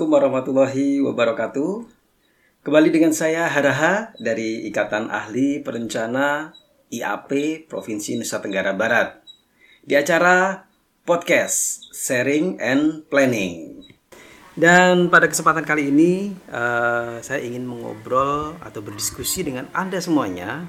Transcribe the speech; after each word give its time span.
Assalamualaikum 0.00 0.32
warahmatullahi 0.32 0.88
wabarakatuh. 1.04 1.72
Kembali 2.64 2.88
dengan 2.88 3.12
saya 3.12 3.44
Haraha 3.52 4.16
dari 4.16 4.64
Ikatan 4.64 5.12
Ahli 5.12 5.60
Perencana 5.60 6.56
IAP 6.88 7.28
Provinsi 7.68 8.16
Nusa 8.16 8.40
Tenggara 8.40 8.72
Barat. 8.72 9.20
Di 9.84 10.00
acara 10.00 10.64
podcast 11.04 11.84
Sharing 11.92 12.56
and 12.64 13.12
Planning. 13.12 13.84
Dan 14.56 15.12
pada 15.12 15.28
kesempatan 15.28 15.68
kali 15.68 15.92
ini 15.92 16.32
uh, 16.48 17.20
saya 17.20 17.44
ingin 17.44 17.68
mengobrol 17.68 18.56
atau 18.64 18.80
berdiskusi 18.80 19.44
dengan 19.44 19.68
Anda 19.76 20.00
semuanya 20.00 20.64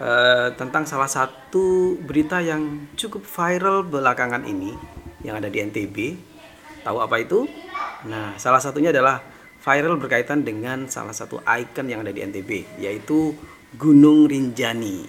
uh, 0.00 0.56
tentang 0.56 0.88
salah 0.88 1.12
satu 1.12 2.00
berita 2.00 2.40
yang 2.40 2.88
cukup 2.96 3.28
viral 3.28 3.84
belakangan 3.84 4.48
ini 4.48 4.72
yang 5.20 5.36
ada 5.36 5.52
di 5.52 5.60
NTB 5.60 5.96
Tahu 6.84 7.00
apa 7.00 7.16
itu? 7.16 7.48
Nah, 8.04 8.36
salah 8.36 8.60
satunya 8.60 8.92
adalah 8.92 9.24
viral 9.64 9.96
berkaitan 9.96 10.44
dengan 10.44 10.84
salah 10.92 11.16
satu 11.16 11.40
ikon 11.40 11.88
yang 11.88 12.04
ada 12.04 12.12
di 12.12 12.20
NTB, 12.20 12.80
yaitu 12.80 13.32
Gunung 13.74 14.28
Rinjani. 14.28 15.08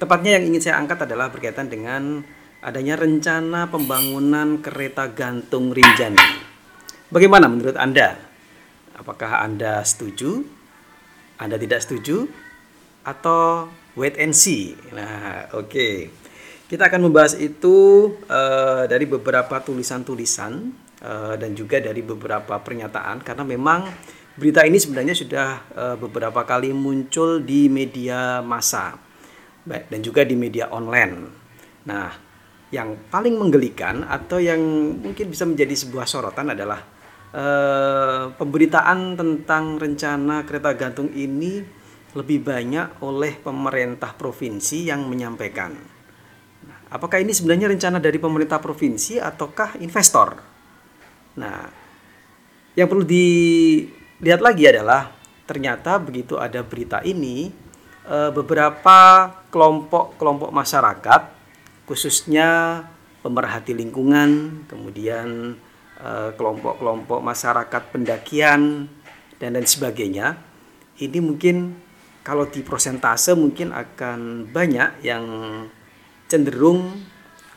Tepatnya 0.00 0.40
yang 0.40 0.50
ingin 0.50 0.62
saya 0.64 0.80
angkat 0.80 1.04
adalah 1.04 1.28
berkaitan 1.28 1.68
dengan 1.68 2.24
adanya 2.64 2.96
rencana 2.98 3.68
pembangunan 3.68 4.58
kereta 4.64 5.12
gantung 5.12 5.70
Rinjani. 5.70 6.40
Bagaimana 7.12 7.46
menurut 7.46 7.76
Anda? 7.76 8.16
Apakah 8.96 9.44
Anda 9.44 9.84
setuju? 9.84 10.40
Anda 11.36 11.60
tidak 11.60 11.84
setuju? 11.84 12.24
Atau 13.04 13.68
wait 13.98 14.16
and 14.16 14.32
see? 14.32 14.72
Nah, 14.96 15.52
oke. 15.52 15.68
Okay. 15.68 15.96
Kita 16.72 16.88
akan 16.88 17.04
membahas 17.04 17.36
itu 17.36 18.08
uh, 18.32 18.88
dari 18.88 19.04
beberapa 19.04 19.60
tulisan-tulisan 19.60 20.72
Eh, 21.02 21.34
dan 21.34 21.50
juga 21.58 21.82
dari 21.82 21.98
beberapa 21.98 22.62
pernyataan 22.62 23.26
karena 23.26 23.42
memang 23.42 23.90
berita 24.38 24.62
ini 24.62 24.78
sebenarnya 24.78 25.12
sudah 25.18 25.48
uh, 25.74 25.96
beberapa 25.98 26.46
kali 26.46 26.70
muncul 26.70 27.42
di 27.42 27.66
media 27.68 28.38
massa 28.40 28.96
baik 29.66 29.90
dan 29.90 29.98
juga 29.98 30.22
di 30.22 30.38
media 30.38 30.70
online. 30.70 31.14
Nah, 31.90 32.06
yang 32.70 33.10
paling 33.10 33.34
menggelikan 33.34 34.06
atau 34.06 34.38
yang 34.38 34.62
mungkin 35.02 35.26
bisa 35.26 35.42
menjadi 35.42 35.74
sebuah 35.74 36.06
sorotan 36.06 36.54
adalah 36.54 36.80
uh, 37.34 38.30
pemberitaan 38.38 39.18
tentang 39.18 39.82
rencana 39.82 40.46
kereta 40.46 40.70
gantung 40.78 41.10
ini 41.18 41.66
lebih 42.14 42.46
banyak 42.46 43.02
oleh 43.02 43.42
pemerintah 43.42 44.14
provinsi 44.14 44.86
yang 44.86 45.10
menyampaikan. 45.10 45.74
Nah, 46.62 46.78
apakah 46.94 47.18
ini 47.18 47.34
sebenarnya 47.34 47.74
rencana 47.74 47.98
dari 47.98 48.22
pemerintah 48.22 48.62
provinsi 48.62 49.18
ataukah 49.18 49.82
investor? 49.82 50.51
Nah, 51.38 51.70
yang 52.76 52.88
perlu 52.88 53.04
dilihat 53.04 54.40
lagi 54.40 54.64
adalah 54.68 55.12
ternyata 55.48 56.00
begitu 56.00 56.40
ada 56.40 56.64
berita 56.64 57.04
ini 57.04 57.52
eh, 58.08 58.30
beberapa 58.32 59.28
kelompok-kelompok 59.52 60.50
masyarakat 60.52 61.22
khususnya 61.84 62.80
pemerhati 63.20 63.76
lingkungan, 63.76 64.64
kemudian 64.68 65.56
eh, 66.00 66.30
kelompok-kelompok 66.36 67.20
masyarakat 67.20 67.82
pendakian 67.92 68.88
dan 69.36 69.56
lain 69.56 69.68
sebagainya. 69.68 70.38
Ini 71.00 71.18
mungkin 71.18 71.76
kalau 72.22 72.46
di 72.46 72.62
prosentase 72.62 73.34
mungkin 73.34 73.74
akan 73.74 74.46
banyak 74.48 75.02
yang 75.02 75.24
cenderung 76.30 76.94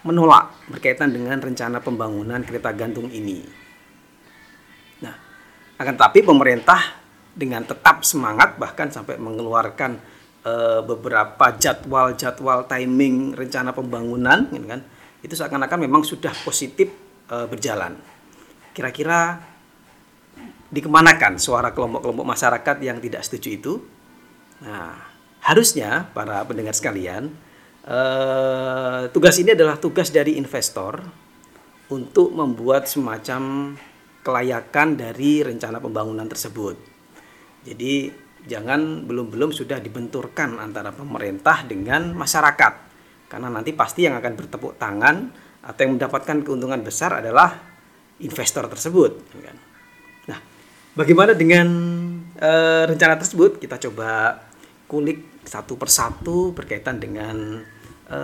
menolak 0.06 0.53
berkaitan 0.69 1.13
dengan 1.13 1.38
rencana 1.42 1.81
pembangunan 1.81 2.42
kereta 2.46 2.74
gantung 2.74 3.09
ini. 3.09 3.65
Akan 5.75 6.00
tapi 6.00 6.24
pemerintah 6.24 7.03
dengan 7.36 7.68
tetap 7.68 8.08
semangat 8.08 8.56
bahkan 8.56 8.88
sampai 8.88 9.19
mengeluarkan 9.19 10.00
uh, 10.47 10.80
beberapa 10.88 11.52
jadwal-jadwal 11.59 12.63
timing 12.72 13.36
rencana 13.36 13.75
pembangunan 13.75 14.47
gitu 14.56 14.68
kan. 14.72 14.81
Itu 15.19 15.34
seakan-akan 15.36 15.84
memang 15.84 16.08
sudah 16.08 16.31
positif 16.47 16.94
uh, 17.28 17.44
berjalan. 17.50 18.00
Kira-kira 18.72 19.44
dikemanakan 20.72 21.40
suara 21.40 21.75
kelompok-kelompok 21.75 22.25
masyarakat 22.28 22.75
yang 22.80 22.97
tidak 23.03 23.22
setuju 23.28 23.50
itu? 23.52 23.74
Nah, 24.63 24.96
harusnya 25.44 26.07
para 26.16 26.40
pendengar 26.47 26.72
sekalian, 26.72 27.36
uh, 27.84 29.12
tugas 29.12 29.36
ini 29.40 29.52
adalah 29.52 29.75
tugas 29.75 30.07
dari 30.07 30.40
investor 30.40 31.03
untuk 31.92 32.31
membuat 32.34 32.88
semacam 32.88 33.75
kelayakan 34.25 34.97
dari 34.97 35.46
rencana 35.46 35.78
pembangunan 35.78 36.25
tersebut. 36.25 36.74
Jadi 37.62 38.09
jangan 38.50 39.06
belum-belum 39.06 39.53
sudah 39.53 39.78
dibenturkan 39.78 40.58
antara 40.58 40.90
pemerintah 40.90 41.62
dengan 41.62 42.18
masyarakat. 42.18 42.74
Karena 43.30 43.53
nanti 43.53 43.78
pasti 43.78 44.09
yang 44.09 44.18
akan 44.18 44.34
bertepuk 44.34 44.81
tangan 44.81 45.30
atau 45.66 45.80
yang 45.81 45.97
mendapatkan 45.97 46.41
keuntungan 46.46 46.81
besar 46.81 47.22
adalah 47.22 47.53
investor 48.22 48.69
tersebut. 48.69 49.12
Nah, 50.30 50.40
bagaimana 50.94 51.34
dengan 51.34 51.68
e, 52.38 52.52
rencana 52.86 53.18
tersebut? 53.18 53.57
Kita 53.62 53.78
coba 53.78 54.42
kulik 54.86 55.46
satu 55.46 55.78
persatu 55.78 56.53
berkaitan 56.53 57.02
dengan 57.02 57.66
e, 58.06 58.19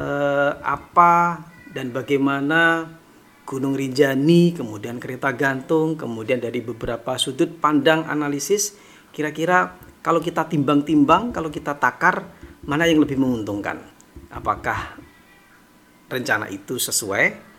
apa 0.61 1.41
dan 1.73 1.89
bagaimana 1.89 2.85
Gunung 3.51 3.75
Rinjani, 3.75 4.55
kemudian 4.55 4.95
kereta 4.95 5.35
gantung, 5.35 5.99
kemudian 5.99 6.39
dari 6.39 6.63
beberapa 6.63 7.19
sudut 7.19 7.51
pandang 7.59 8.07
analisis, 8.07 8.79
kira-kira 9.11 9.75
kalau 9.99 10.23
kita 10.23 10.47
timbang-timbang, 10.47 11.35
kalau 11.35 11.51
kita 11.51 11.75
takar, 11.75 12.31
mana 12.63 12.87
yang 12.87 13.03
lebih 13.03 13.19
menguntungkan? 13.19 13.83
Apakah 14.31 14.95
rencana 16.07 16.47
itu 16.47 16.79
sesuai 16.79 17.51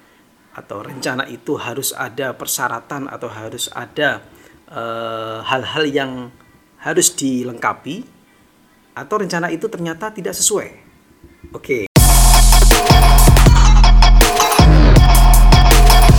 atau 0.56 0.80
rencana 0.80 1.28
itu 1.28 1.60
harus 1.60 1.92
ada 1.92 2.32
persyaratan 2.32 3.12
atau 3.12 3.28
harus 3.28 3.68
ada 3.76 4.24
eh, 4.72 5.38
hal-hal 5.44 5.84
uh, 5.84 5.92
yang 5.92 6.12
harus 6.80 7.12
dilengkapi 7.12 8.00
atau 8.96 9.16
rencana 9.20 9.52
itu 9.52 9.68
ternyata 9.68 10.08
tidak 10.08 10.32
sesuai? 10.32 10.68
Oke. 11.52 11.91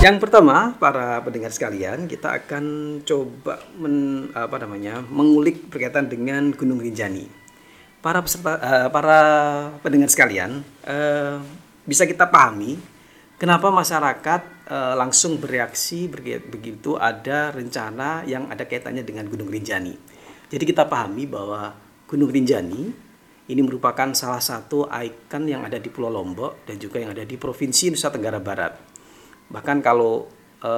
Yang 0.03 0.19
pertama, 0.19 0.75
para 0.84 1.24
pendengar 1.24 1.47
sekalian, 1.56 2.12
kita 2.12 2.36
akan 2.36 2.64
coba 3.08 3.64
men, 3.80 4.28
apa 4.36 4.59
namanya, 4.59 5.00
mengulik 5.00 5.72
berkaitan 5.72 6.12
dengan 6.12 6.52
Gunung 6.52 6.84
Rinjani. 6.84 7.31
Para 8.03 8.19
peserta, 8.19 8.59
uh, 8.59 8.91
para 8.91 9.19
pendengar 9.80 10.12
sekalian, 10.12 10.59
uh, 10.84 11.40
bisa 11.88 12.03
kita 12.03 12.28
pahami 12.28 12.75
kenapa 13.40 13.72
masyarakat 13.72 14.68
uh, 14.68 15.00
langsung 15.00 15.40
bereaksi 15.40 16.12
begitu 16.12 17.00
ada 17.00 17.56
rencana 17.56 18.28
yang 18.28 18.52
ada 18.52 18.67
kaitannya 18.67 19.08
dengan 19.08 19.32
Gunung 19.32 19.47
Rinjani. 19.47 19.96
Jadi 20.52 20.64
kita 20.67 20.84
pahami 20.84 21.32
bahwa 21.32 21.79
Gunung 22.11 22.28
Rinjani 22.28 22.91
ini 23.47 23.61
merupakan 23.64 24.11
salah 24.11 24.44
satu 24.44 24.84
ikon 24.84 25.47
yang 25.47 25.64
ada 25.64 25.79
di 25.79 25.88
Pulau 25.88 26.11
Lombok 26.11 26.67
dan 26.67 26.76
juga 26.76 26.99
yang 26.99 27.16
ada 27.16 27.23
di 27.23 27.40
Provinsi 27.40 27.96
Nusa 27.96 28.11
Tenggara 28.11 28.44
Barat 28.44 28.92
Bahkan 29.49 29.84
kalau 29.84 30.28
e, 30.61 30.72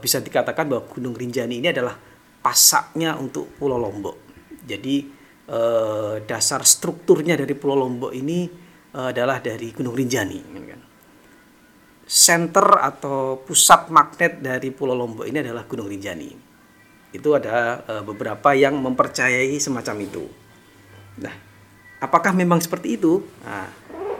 bisa 0.00 0.18
dikatakan 0.18 0.66
bahwa 0.66 0.86
Gunung 0.90 1.14
Rinjani 1.14 1.62
ini 1.62 1.68
adalah 1.70 1.94
pasaknya 2.42 3.14
untuk 3.18 3.54
Pulau 3.58 3.78
Lombok. 3.78 4.16
Jadi 4.66 5.06
e, 5.46 5.60
dasar 6.26 6.66
strukturnya 6.66 7.38
dari 7.38 7.54
Pulau 7.54 7.86
Lombok 7.86 8.12
ini 8.14 8.50
e, 8.90 8.98
adalah 8.98 9.38
dari 9.38 9.70
Gunung 9.70 9.94
Rinjani. 9.94 10.40
Kan. 10.42 10.82
Center 12.06 12.66
atau 12.82 13.42
pusat 13.42 13.90
magnet 13.90 14.38
dari 14.42 14.70
Pulau 14.70 14.94
Lombok 14.94 15.26
ini 15.26 15.38
adalah 15.42 15.66
Gunung 15.66 15.90
Rinjani. 15.90 16.30
Itu 17.14 17.32
ada 17.32 17.80
beberapa 18.04 18.52
yang 18.52 18.76
mempercayai 18.76 19.56
semacam 19.56 19.96
itu. 20.04 20.26
Nah, 21.16 21.32
apakah 22.02 22.36
memang 22.36 22.60
seperti 22.60 23.00
itu? 23.00 23.24
Nah, 23.40 23.72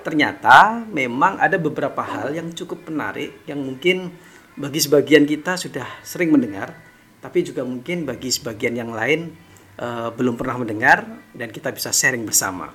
ternyata 0.07 0.87
memang 0.87 1.43
ada 1.43 1.59
beberapa 1.59 1.99
hal 1.99 2.31
yang 2.31 2.55
cukup 2.55 2.87
menarik 2.87 3.43
yang 3.51 3.59
mungkin 3.59 4.15
bagi 4.55 4.79
sebagian 4.79 5.27
kita 5.27 5.59
sudah 5.59 5.83
sering 6.07 6.31
mendengar, 6.31 6.79
tapi 7.19 7.43
juga 7.43 7.67
mungkin 7.67 8.07
bagi 8.07 8.31
sebagian 8.31 8.79
yang 8.79 8.95
lain 8.95 9.35
uh, 9.83 10.15
belum 10.15 10.39
pernah 10.39 10.63
mendengar 10.63 11.03
dan 11.35 11.51
kita 11.51 11.75
bisa 11.75 11.91
sharing 11.91 12.23
bersama. 12.23 12.71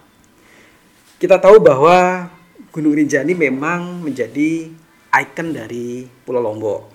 Kita 1.15 1.39
tahu 1.39 1.63
bahwa 1.63 2.27
Gunung 2.75 2.99
Rinjani 2.99 3.31
memang 3.31 4.03
menjadi 4.03 4.67
ikon 5.15 5.55
dari 5.55 6.03
Pulau 6.27 6.43
Lombok 6.43 6.91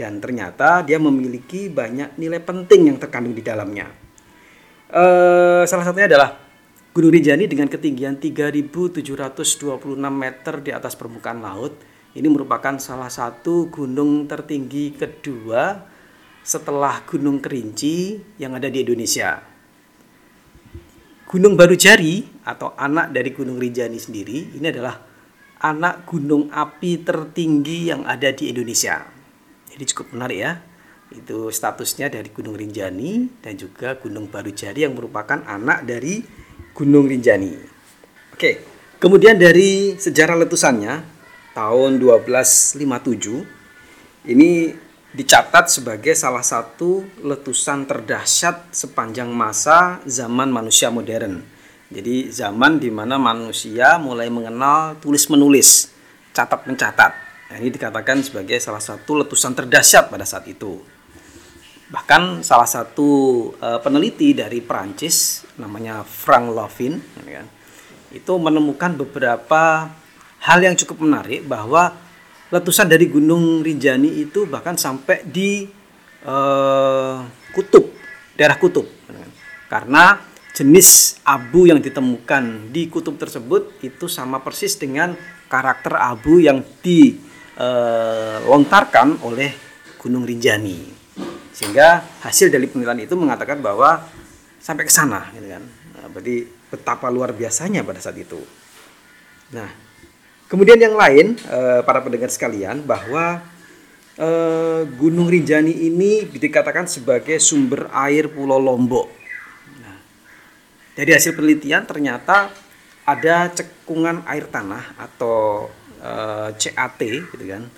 dan 0.00 0.16
ternyata 0.16 0.80
dia 0.80 0.96
memiliki 0.96 1.68
banyak 1.68 2.16
nilai 2.16 2.40
penting 2.40 2.88
yang 2.88 2.96
terkandung 2.96 3.36
di 3.36 3.44
dalamnya. 3.44 3.92
Uh, 4.88 5.68
salah 5.68 5.84
satunya 5.84 6.08
adalah 6.08 6.47
Gunung 6.96 7.12
Rinjani 7.12 7.44
dengan 7.44 7.68
ketinggian 7.68 8.16
3.726 8.16 9.84
meter 10.08 10.54
di 10.64 10.70
atas 10.72 10.96
permukaan 10.96 11.44
laut 11.44 11.76
Ini 12.16 12.24
merupakan 12.26 12.74
salah 12.80 13.12
satu 13.12 13.68
gunung 13.68 14.24
tertinggi 14.24 14.96
kedua 14.96 15.84
setelah 16.40 17.04
Gunung 17.04 17.44
Kerinci 17.44 18.16
yang 18.40 18.56
ada 18.56 18.72
di 18.72 18.80
Indonesia. 18.80 19.36
Gunung 21.28 21.60
Baru 21.60 21.76
Jari 21.76 22.24
atau 22.48 22.72
anak 22.72 23.12
dari 23.12 23.36
Gunung 23.36 23.60
Rinjani 23.60 24.00
sendiri 24.00 24.56
ini 24.56 24.66
adalah 24.72 24.96
anak 25.60 26.08
gunung 26.08 26.48
api 26.48 27.04
tertinggi 27.04 27.92
yang 27.92 28.08
ada 28.08 28.32
di 28.32 28.48
Indonesia. 28.48 29.04
Jadi 29.68 29.84
cukup 29.92 30.16
menarik 30.16 30.38
ya. 30.40 30.52
Itu 31.12 31.52
statusnya 31.52 32.08
dari 32.08 32.32
Gunung 32.32 32.56
Rinjani 32.56 33.44
dan 33.44 33.60
juga 33.60 34.00
Gunung 34.00 34.32
Baru 34.32 34.48
Jari 34.48 34.88
yang 34.88 34.96
merupakan 34.96 35.44
anak 35.44 35.84
dari 35.84 36.24
Gunung 36.78 37.10
Rinjani. 37.10 37.58
Oke, 38.30 38.62
kemudian 39.02 39.34
dari 39.34 39.98
sejarah 39.98 40.38
letusannya 40.38 41.02
tahun 41.50 41.98
1257 41.98 44.30
ini 44.30 44.78
dicatat 45.10 45.66
sebagai 45.66 46.14
salah 46.14 46.46
satu 46.46 47.02
letusan 47.18 47.82
terdahsyat 47.82 48.70
sepanjang 48.70 49.26
masa 49.26 49.98
zaman 50.06 50.54
manusia 50.54 50.86
modern. 50.94 51.42
Jadi 51.90 52.30
zaman 52.30 52.78
di 52.78 52.94
mana 52.94 53.18
manusia 53.18 53.98
mulai 53.98 54.30
mengenal 54.30 55.02
tulis 55.02 55.26
menulis, 55.34 55.90
catat 56.30 56.62
mencatat. 56.62 57.10
Nah, 57.50 57.58
ini 57.58 57.74
dikatakan 57.74 58.22
sebagai 58.22 58.54
salah 58.62 58.78
satu 58.78 59.26
letusan 59.26 59.58
terdahsyat 59.58 60.14
pada 60.14 60.22
saat 60.22 60.46
itu. 60.46 60.78
Bahkan 61.88 62.44
salah 62.44 62.68
satu 62.68 63.08
uh, 63.56 63.80
peneliti 63.80 64.36
dari 64.36 64.60
Prancis 64.60 65.48
namanya 65.56 66.04
Frank 66.04 66.52
Lovin 66.52 67.00
ya 67.24 67.40
kan, 67.40 67.48
itu 68.12 68.32
menemukan 68.36 68.92
beberapa 68.92 69.88
hal 70.44 70.58
yang 70.60 70.76
cukup 70.76 71.08
menarik 71.08 71.48
bahwa 71.48 71.96
letusan 72.52 72.92
dari 72.92 73.08
Gunung 73.08 73.64
Rinjani 73.64 74.20
itu 74.20 74.44
bahkan 74.44 74.76
sampai 74.76 75.24
di 75.24 75.64
uh, 76.28 77.24
kutub, 77.56 77.88
daerah 78.36 78.60
kutub. 78.60 78.84
Karena 79.68 80.16
jenis 80.56 81.20
abu 81.28 81.68
yang 81.68 81.76
ditemukan 81.80 82.72
di 82.72 82.88
kutub 82.88 83.20
tersebut 83.20 83.72
itu 83.84 84.08
sama 84.08 84.40
persis 84.40 84.80
dengan 84.80 85.12
karakter 85.48 85.96
abu 85.96 86.40
yang 86.40 86.64
dilontarkan 86.80 89.08
uh, 89.20 89.28
oleh 89.28 89.52
Gunung 90.00 90.24
Rinjani. 90.24 90.97
Sehingga 91.58 92.06
hasil 92.22 92.54
dari 92.54 92.70
penelitian 92.70 93.02
itu 93.02 93.18
mengatakan 93.18 93.58
bahwa 93.58 94.06
sampai 94.62 94.86
ke 94.86 94.92
sana 94.94 95.26
gitu 95.34 95.50
kan. 95.50 95.66
Nah, 95.66 96.06
berarti 96.06 96.46
betapa 96.70 97.10
luar 97.10 97.34
biasanya 97.34 97.82
pada 97.82 97.98
saat 97.98 98.14
itu. 98.14 98.38
Nah, 99.50 99.88
Kemudian 100.48 100.80
yang 100.80 100.96
lain, 100.96 101.36
eh, 101.36 101.80
para 101.84 102.00
pendengar 102.00 102.32
sekalian, 102.32 102.80
bahwa 102.80 103.44
eh, 104.18 104.82
Gunung 104.98 105.28
Rinjani 105.30 105.70
ini 105.70 106.24
dikatakan 106.26 106.88
sebagai 106.88 107.36
sumber 107.38 107.86
air 107.92 108.32
Pulau 108.32 108.56
Lombok. 108.58 109.12
Nah, 109.78 109.94
dari 110.96 111.12
hasil 111.12 111.36
penelitian 111.36 111.84
ternyata 111.84 112.50
ada 113.06 113.52
cekungan 113.52 114.24
air 114.24 114.48
tanah 114.48 114.96
atau 114.96 115.68
eh, 116.00 116.48
CAT, 116.56 117.00
gitu 117.28 117.44
kan. 117.44 117.68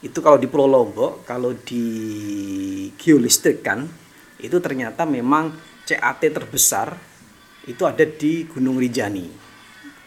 Itu 0.00 0.24
kalau 0.24 0.40
di 0.40 0.48
Pulau 0.48 0.64
Lombok, 0.64 1.28
kalau 1.28 1.52
di 1.52 1.84
geolistrikkan, 2.96 3.84
itu 4.40 4.56
ternyata 4.58 5.04
memang 5.04 5.52
CAT 5.84 6.22
terbesar 6.24 6.96
itu 7.68 7.84
ada 7.84 8.04
di 8.08 8.48
Gunung 8.48 8.80
Rinjani. 8.80 9.28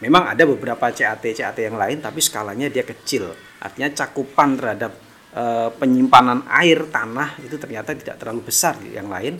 Memang 0.01 0.33
ada 0.33 0.43
beberapa 0.43 0.89
CAT 0.89 1.23
CAT 1.37 1.57
yang 1.61 1.77
lain 1.77 2.01
tapi 2.01 2.19
skalanya 2.19 2.67
dia 2.67 2.81
kecil. 2.81 3.29
Artinya 3.61 3.93
cakupan 3.93 4.57
terhadap 4.57 4.91
e, 5.31 5.43
penyimpanan 5.77 6.43
air 6.49 6.89
tanah 6.89 7.39
itu 7.45 7.55
ternyata 7.61 7.93
tidak 7.93 8.17
terlalu 8.19 8.49
besar 8.49 8.75
yang 8.83 9.07
lain. 9.07 9.37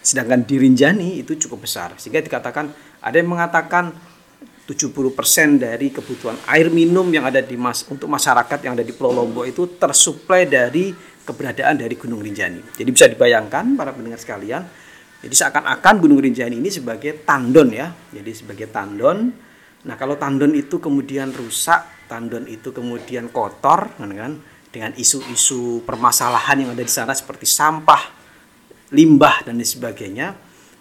Sedangkan 0.00 0.46
di 0.46 0.56
Rinjani 0.56 1.20
itu 1.20 1.34
cukup 1.34 1.66
besar. 1.66 1.98
Sehingga 1.98 2.22
dikatakan 2.22 2.70
ada 3.02 3.16
yang 3.18 3.28
mengatakan 3.28 3.92
70% 4.64 5.60
dari 5.60 5.92
kebutuhan 5.92 6.40
air 6.48 6.72
minum 6.72 7.04
yang 7.12 7.28
ada 7.28 7.44
di 7.44 7.52
mas 7.54 7.84
untuk 7.86 8.08
masyarakat 8.08 8.58
yang 8.64 8.72
ada 8.72 8.84
di 8.84 8.96
Pulau 8.96 9.12
Lombok 9.12 9.44
itu 9.44 9.76
tersuplai 9.76 10.48
dari 10.48 10.92
keberadaan 11.24 11.80
dari 11.80 11.94
Gunung 12.00 12.24
Rinjani. 12.24 12.76
Jadi 12.76 12.88
bisa 12.88 13.04
dibayangkan 13.08 13.76
para 13.76 13.92
pendengar 13.92 14.16
sekalian, 14.16 14.64
jadi 15.20 15.34
seakan-akan 15.36 15.94
Gunung 16.00 16.20
Rinjani 16.20 16.56
ini 16.60 16.72
sebagai 16.72 17.24
tandon 17.28 17.68
ya. 17.72 17.92
Jadi 18.12 18.32
sebagai 18.32 18.72
tandon 18.72 19.44
Nah, 19.84 20.00
kalau 20.00 20.16
tandon 20.16 20.56
itu 20.56 20.80
kemudian 20.80 21.28
rusak, 21.28 22.08
tandon 22.08 22.48
itu 22.48 22.72
kemudian 22.72 23.28
kotor, 23.28 23.92
kan, 24.00 24.40
dengan 24.72 24.92
isu-isu 24.96 25.84
permasalahan 25.84 26.64
yang 26.64 26.70
ada 26.72 26.80
di 26.80 26.88
sana 26.92 27.12
seperti 27.12 27.44
sampah, 27.44 28.00
limbah 28.96 29.44
dan 29.44 29.60
sebagainya, 29.60 30.32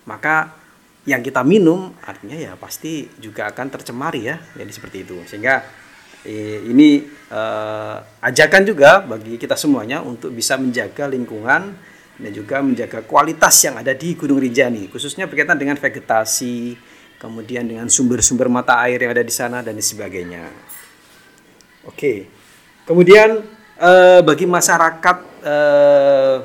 maka 0.07 0.62
yang 1.03 1.19
kita 1.19 1.43
minum 1.43 1.91
artinya 1.99 2.39
ya 2.39 2.55
pasti 2.55 3.07
juga 3.19 3.51
akan 3.51 3.67
tercemari 3.67 4.27
ya. 4.27 4.39
Jadi 4.55 4.71
seperti 4.71 4.97
itu. 5.03 5.19
Sehingga 5.27 5.63
eh, 6.23 6.63
ini 6.63 7.03
eh, 7.07 7.95
ajakan 8.23 8.61
juga 8.63 9.03
bagi 9.03 9.35
kita 9.35 9.59
semuanya 9.59 9.99
untuk 9.99 10.31
bisa 10.31 10.55
menjaga 10.55 11.11
lingkungan 11.11 11.75
dan 12.13 12.31
juga 12.31 12.61
menjaga 12.61 13.01
kualitas 13.03 13.57
yang 13.65 13.81
ada 13.81 13.91
di 13.97 14.13
Gunung 14.13 14.37
Rinjani, 14.37 14.85
khususnya 14.93 15.25
berkaitan 15.25 15.57
dengan 15.57 15.73
vegetasi, 15.75 16.77
kemudian 17.17 17.65
dengan 17.65 17.89
sumber-sumber 17.89 18.47
mata 18.53 18.77
air 18.85 19.01
yang 19.01 19.11
ada 19.17 19.25
di 19.25 19.33
sana 19.33 19.65
dan 19.65 19.73
sebagainya. 19.81 20.45
Oke, 21.89 22.29
kemudian 22.85 23.43
eh, 23.81 24.21
bagi 24.21 24.45
masyarakat 24.45 25.17
eh, 25.41 26.37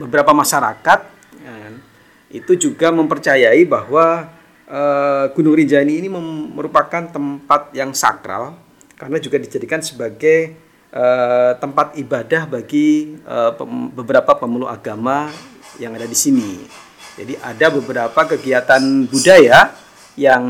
beberapa 0.00 0.32
masyarakat 0.32 1.19
itu 2.30 2.54
juga 2.54 2.94
mempercayai 2.94 3.66
bahwa 3.66 4.30
eh, 4.70 5.24
Gunung 5.34 5.58
Rinjani 5.58 5.98
ini 5.98 6.08
merupakan 6.54 7.02
tempat 7.10 7.74
yang 7.74 7.90
sakral 7.90 8.54
karena 8.94 9.18
juga 9.18 9.42
dijadikan 9.42 9.82
sebagai 9.82 10.54
eh, 10.94 11.52
tempat 11.58 11.98
ibadah 11.98 12.46
bagi 12.46 13.18
eh, 13.18 13.52
pem, 13.58 13.90
beberapa 13.90 14.38
pemeluk 14.38 14.70
agama 14.70 15.26
yang 15.82 15.94
ada 15.98 16.06
di 16.06 16.14
sini. 16.14 16.62
Jadi 17.18 17.34
ada 17.42 17.66
beberapa 17.74 18.20
kegiatan 18.24 18.80
budaya 19.10 19.74
yang 20.14 20.44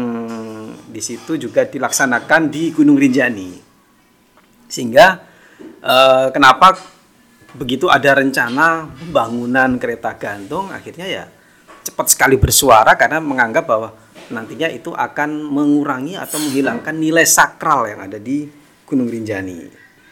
di 0.86 1.00
situ 1.00 1.40
juga 1.40 1.64
dilaksanakan 1.64 2.52
di 2.52 2.76
Gunung 2.76 3.00
Rinjani. 3.00 3.56
Sehingga 4.68 5.16
eh, 5.80 6.28
kenapa 6.28 6.76
begitu 7.56 7.90
ada 7.90 8.14
rencana 8.14 8.86
pembangunan 9.00 9.74
kereta 9.80 10.14
gantung 10.14 10.70
akhirnya 10.70 11.06
ya 11.10 11.24
cepat 11.84 12.06
sekali 12.12 12.36
bersuara 12.36 12.94
karena 12.96 13.18
menganggap 13.18 13.64
bahwa 13.64 13.96
nantinya 14.30 14.70
itu 14.70 14.94
akan 14.94 15.46
mengurangi 15.48 16.14
atau 16.14 16.38
menghilangkan 16.38 16.94
nilai 16.94 17.26
sakral 17.26 17.88
yang 17.90 18.06
ada 18.06 18.18
di 18.20 18.46
Gunung 18.86 19.10
Rinjani. 19.10 19.70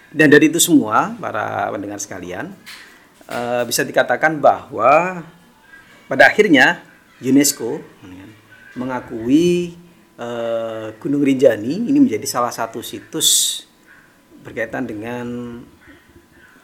Dan 0.08 0.32
dari 0.32 0.48
itu 0.48 0.56
semua 0.56 1.12
para 1.20 1.68
pendengar 1.68 2.00
sekalian 2.00 2.50
eh, 3.28 3.62
bisa 3.68 3.84
dikatakan 3.84 4.40
bahwa 4.40 5.22
pada 6.08 6.24
akhirnya 6.24 6.80
UNESCO 7.20 7.82
mengakui 8.78 9.74
uh, 10.18 10.94
Gunung 11.02 11.26
Rinjani 11.26 11.90
ini 11.90 11.98
menjadi 11.98 12.24
salah 12.24 12.54
satu 12.54 12.78
situs 12.78 13.62
berkaitan 14.46 14.86
dengan 14.86 15.26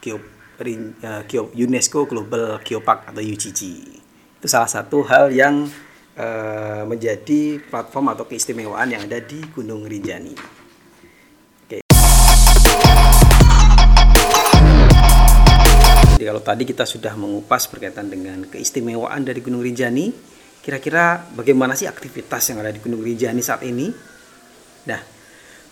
uh, 0.06 1.50
UNESCO 1.58 2.06
Global 2.06 2.62
Geopark 2.62 3.10
atau 3.10 3.22
UGG. 3.22 3.60
Itu 4.44 4.52
salah 4.52 4.68
satu 4.68 5.00
hal 5.08 5.32
yang 5.32 5.64
uh, 6.20 6.84
menjadi 6.84 7.64
platform 7.64 8.12
atau 8.12 8.28
keistimewaan 8.28 8.92
yang 8.92 9.08
ada 9.08 9.16
di 9.16 9.40
Gunung 9.56 9.88
Rinjani. 9.88 10.36
Jadi 16.12 16.24
kalau 16.28 16.44
tadi 16.44 16.68
kita 16.68 16.84
sudah 16.84 17.16
mengupas 17.16 17.72
berkaitan 17.72 18.12
dengan 18.12 18.44
keistimewaan 18.44 19.24
dari 19.24 19.40
Gunung 19.40 19.64
Rinjani, 19.64 20.12
kira-kira 20.60 21.24
bagaimana 21.32 21.72
sih 21.72 21.88
aktivitas 21.88 22.44
yang 22.52 22.60
ada 22.60 22.68
di 22.68 22.84
Gunung 22.84 23.00
Rinjani 23.00 23.40
saat 23.40 23.64
ini? 23.64 23.88
Nah, 24.84 25.00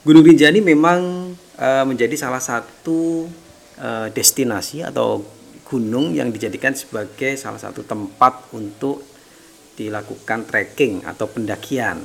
Gunung 0.00 0.24
Rinjani 0.24 0.64
memang 0.64 1.28
e, 1.60 1.68
menjadi 1.84 2.16
salah 2.16 2.40
satu 2.40 3.28
e, 3.76 4.08
destinasi 4.16 4.80
atau 4.80 5.41
gunung 5.72 6.12
yang 6.12 6.28
dijadikan 6.28 6.76
sebagai 6.76 7.40
salah 7.40 7.56
satu 7.56 7.80
tempat 7.80 8.52
untuk 8.52 9.00
dilakukan 9.72 10.44
trekking 10.44 11.08
atau 11.08 11.24
pendakian. 11.32 12.04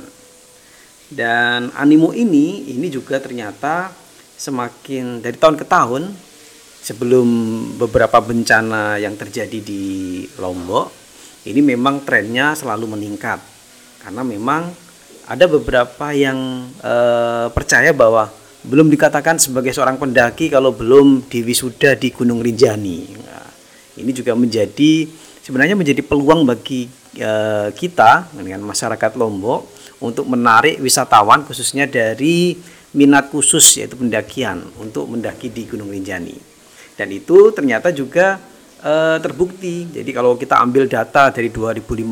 Dan 1.12 1.76
animo 1.76 2.16
ini 2.16 2.72
ini 2.72 2.88
juga 2.88 3.20
ternyata 3.20 3.92
semakin 4.40 5.20
dari 5.20 5.36
tahun 5.36 5.60
ke 5.60 5.66
tahun 5.68 6.04
sebelum 6.80 7.28
beberapa 7.76 8.24
bencana 8.24 8.96
yang 9.04 9.20
terjadi 9.20 9.60
di 9.60 10.24
Lombok 10.40 11.08
ini 11.48 11.64
memang 11.64 12.04
trennya 12.04 12.52
selalu 12.60 12.92
meningkat 12.92 13.40
karena 14.04 14.22
memang 14.24 14.68
ada 15.28 15.46
beberapa 15.48 16.12
yang 16.12 16.68
e, 16.80 16.94
percaya 17.52 17.96
bahwa 17.96 18.28
belum 18.68 18.92
dikatakan 18.92 19.40
sebagai 19.40 19.72
seorang 19.72 19.96
pendaki 19.96 20.52
kalau 20.52 20.76
belum 20.76 21.28
diwisuda 21.32 21.96
di 21.96 22.12
Gunung 22.12 22.44
Rinjani. 22.44 23.00
Nah, 23.16 23.47
ini 23.98 24.12
juga 24.14 24.38
menjadi 24.38 25.10
sebenarnya 25.42 25.74
menjadi 25.74 26.02
peluang 26.06 26.46
bagi 26.46 26.88
uh, 27.20 27.74
kita 27.74 28.30
dengan 28.36 28.62
masyarakat 28.68 29.12
Lombok 29.18 29.66
untuk 30.04 30.30
menarik 30.30 30.78
wisatawan 30.84 31.48
khususnya 31.48 31.90
dari 31.90 32.58
minat 32.94 33.30
khusus 33.34 33.64
yaitu 33.82 33.98
pendakian 33.98 34.64
untuk 34.80 35.10
mendaki 35.10 35.50
di 35.52 35.66
Gunung 35.68 35.92
Rinjani. 35.92 36.38
Dan 36.98 37.14
itu 37.14 37.54
ternyata 37.54 37.94
juga 37.94 38.42
uh, 38.82 39.18
terbukti. 39.22 39.86
Jadi 39.90 40.10
kalau 40.14 40.34
kita 40.38 40.58
ambil 40.62 40.90
data 40.90 41.30
dari 41.30 41.54
2015 41.54 42.04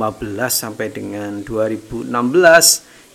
sampai 0.50 0.88
dengan 0.94 1.42
2016 1.42 2.12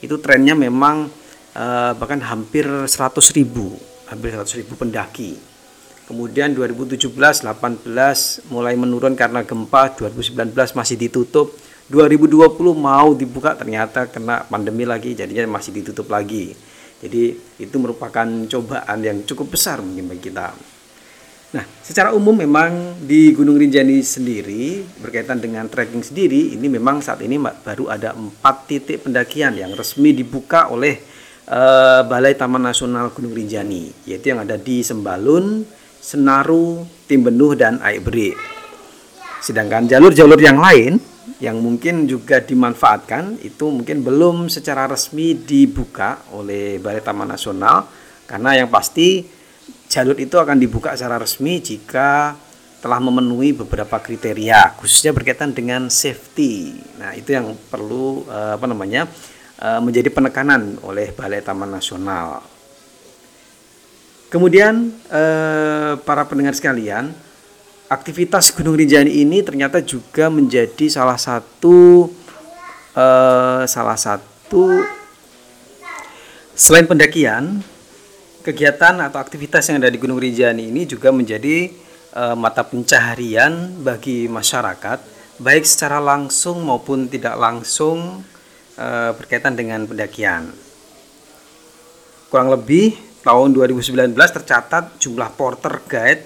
itu 0.03 0.15
trennya 0.19 0.59
memang 0.59 1.07
uh, 1.55 1.93
bahkan 1.95 2.19
hampir 2.27 2.67
100 2.67 2.91
ribu, 3.37 3.77
hampir 4.11 4.35
100 4.35 4.61
ribu 4.65 4.75
pendaki. 4.75 5.50
Kemudian 6.11 6.51
2017, 6.59 7.07
18 7.07 7.87
mulai 8.51 8.75
menurun 8.75 9.15
karena 9.15 9.47
gempa, 9.47 9.95
2019 9.95 10.75
masih 10.75 10.99
ditutup, 10.99 11.55
2020 11.87 12.51
mau 12.75 13.15
dibuka 13.15 13.55
ternyata 13.55 14.11
kena 14.11 14.43
pandemi 14.51 14.83
lagi, 14.83 15.15
jadinya 15.15 15.55
masih 15.55 15.71
ditutup 15.71 16.11
lagi. 16.11 16.51
Jadi 16.99 17.39
itu 17.63 17.77
merupakan 17.79 18.27
cobaan 18.27 18.99
yang 19.07 19.23
cukup 19.23 19.55
besar 19.55 19.79
mungkin 19.87 20.11
bagi 20.11 20.35
kita. 20.35 20.51
Nah, 21.55 21.63
secara 21.79 22.11
umum 22.11 22.35
memang 22.35 22.99
di 23.07 23.31
Gunung 23.31 23.55
Rinjani 23.55 24.03
sendiri 24.03 24.83
berkaitan 24.99 25.39
dengan 25.39 25.71
trekking 25.71 26.03
sendiri 26.03 26.59
ini 26.59 26.67
memang 26.67 27.07
saat 27.07 27.23
ini 27.23 27.39
baru 27.39 27.87
ada 27.87 28.19
empat 28.19 28.67
titik 28.67 29.07
pendakian 29.07 29.55
yang 29.55 29.75
resmi 29.79 30.11
dibuka 30.11 30.71
oleh 30.75 30.99
uh, 31.51 32.03
Balai 32.07 32.35
Taman 32.35 32.67
Nasional 32.67 33.11
Gunung 33.11 33.35
Rinjani 33.35 33.91
yaitu 34.07 34.31
yang 34.31 34.47
ada 34.47 34.55
di 34.55 34.87
Sembalun, 34.87 35.67
Senaru, 36.01 36.89
Timbenuh 37.05 37.53
dan 37.55 37.77
Aibri. 37.85 38.33
Sedangkan 39.45 39.85
jalur-jalur 39.89 40.41
yang 40.41 40.57
lain 40.57 41.01
yang 41.41 41.57
mungkin 41.61 42.05
juga 42.05 42.45
dimanfaatkan 42.45 43.41
itu 43.41 43.73
mungkin 43.73 44.05
belum 44.05 44.53
secara 44.53 44.85
resmi 44.85 45.33
dibuka 45.33 46.21
oleh 46.37 46.77
Balai 46.77 47.01
Taman 47.01 47.33
Nasional 47.33 47.89
karena 48.29 48.61
yang 48.61 48.69
pasti 48.69 49.25
jalur 49.89 50.21
itu 50.21 50.37
akan 50.37 50.61
dibuka 50.61 50.93
secara 50.93 51.17
resmi 51.17 51.57
jika 51.65 52.37
telah 52.81 53.01
memenuhi 53.01 53.57
beberapa 53.57 54.01
kriteria 54.01 54.77
khususnya 54.81 55.13
berkaitan 55.17 55.53
dengan 55.53 55.89
safety. 55.93 56.77
Nah, 56.97 57.13
itu 57.13 57.37
yang 57.37 57.53
perlu 57.69 58.25
uh, 58.29 58.57
apa 58.57 58.67
namanya? 58.69 59.05
Uh, 59.61 59.77
menjadi 59.85 60.09
penekanan 60.09 60.81
oleh 60.81 61.13
Balai 61.13 61.45
Taman 61.45 61.69
Nasional. 61.69 62.41
Kemudian 64.31 64.95
uh, 65.11 65.99
para 66.07 66.23
pendengar 66.23 66.55
sekalian, 66.55 67.11
aktivitas 67.91 68.55
Gunung 68.55 68.79
Rinjani 68.79 69.27
ini 69.27 69.43
ternyata 69.43 69.83
juga 69.83 70.31
menjadi 70.31 70.87
salah 70.87 71.19
satu 71.19 72.07
uh, 72.95 73.67
salah 73.67 73.99
satu 73.99 74.87
selain 76.55 76.87
pendakian 76.87 77.59
kegiatan 78.47 79.03
atau 79.03 79.19
aktivitas 79.19 79.67
yang 79.67 79.83
ada 79.83 79.91
di 79.91 79.99
Gunung 79.99 80.23
Rinjani 80.23 80.71
ini 80.71 80.87
juga 80.87 81.11
menjadi 81.11 81.75
uh, 82.15 82.39
mata 82.39 82.63
pencaharian 82.63 83.83
bagi 83.83 84.31
masyarakat 84.31 85.03
baik 85.43 85.67
secara 85.67 85.99
langsung 85.99 86.63
maupun 86.63 87.11
tidak 87.11 87.35
langsung 87.35 88.23
uh, 88.79 89.11
berkaitan 89.19 89.59
dengan 89.59 89.91
pendakian. 89.91 90.55
Kurang 92.31 92.55
lebih 92.55 93.10
tahun 93.21 93.53
2019 93.53 94.17
tercatat 94.17 94.97
jumlah 94.97 95.31
porter 95.37 95.85
guide 95.85 96.25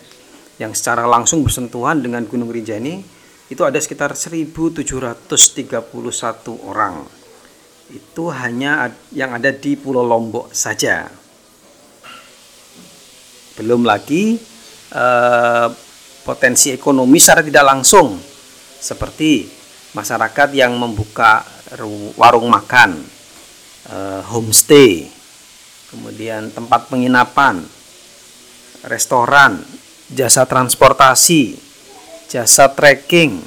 yang 0.62 0.70
secara 0.70 1.06
langsung 1.10 1.42
bersentuhan 1.42 1.98
dengan 1.98 2.22
Gunung 2.26 2.50
Rinjani 2.54 3.02
itu 3.50 3.62
ada 3.66 3.76
sekitar 3.76 4.14
1731 4.14 5.28
orang. 6.64 7.04
Itu 7.92 8.32
hanya 8.32 8.88
yang 9.12 9.36
ada 9.36 9.52
di 9.52 9.76
Pulau 9.76 10.06
Lombok 10.06 10.54
saja. 10.54 11.10
Belum 13.54 13.84
lagi 13.86 14.38
eh, 14.90 15.68
potensi 16.24 16.72
ekonomi 16.72 17.20
secara 17.20 17.44
tidak 17.44 17.64
langsung 17.66 18.16
seperti 18.80 19.46
masyarakat 19.94 20.48
yang 20.56 20.74
membuka 20.74 21.44
warung 22.18 22.50
makan, 22.50 22.98
eh, 23.90 24.22
homestay, 24.26 25.13
kemudian 25.94 26.50
tempat 26.50 26.90
penginapan, 26.90 27.62
restoran, 28.82 29.62
jasa 30.10 30.42
transportasi, 30.42 31.54
jasa 32.26 32.74
trekking, 32.74 33.38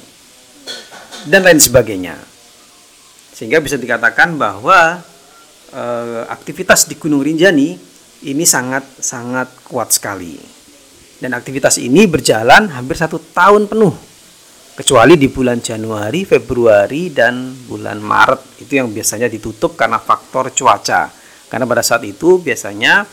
dan 1.28 1.44
lain 1.44 1.60
sebagainya. 1.60 2.16
Sehingga 3.36 3.60
bisa 3.60 3.76
dikatakan 3.76 4.40
bahwa 4.40 5.04
eh, 5.76 6.22
aktivitas 6.32 6.88
di 6.88 6.96
Gunung 6.96 7.20
Rinjani 7.20 7.76
ini 8.24 8.44
sangat 8.48 8.82
sangat 8.98 9.52
kuat 9.68 9.92
sekali. 9.92 10.40
Dan 11.18 11.34
aktivitas 11.34 11.82
ini 11.82 12.06
berjalan 12.06 12.70
hampir 12.70 12.94
satu 12.94 13.18
tahun 13.18 13.66
penuh, 13.66 13.90
kecuali 14.78 15.18
di 15.18 15.26
bulan 15.26 15.58
Januari, 15.58 16.22
Februari, 16.22 17.10
dan 17.10 17.50
bulan 17.66 17.98
Maret 17.98 18.62
itu 18.62 18.78
yang 18.78 18.94
biasanya 18.94 19.26
ditutup 19.26 19.74
karena 19.74 19.98
faktor 19.98 20.54
cuaca. 20.54 21.17
Karena 21.48 21.64
pada 21.64 21.80
saat 21.80 22.04
itu 22.04 22.38
biasanya 22.38 23.08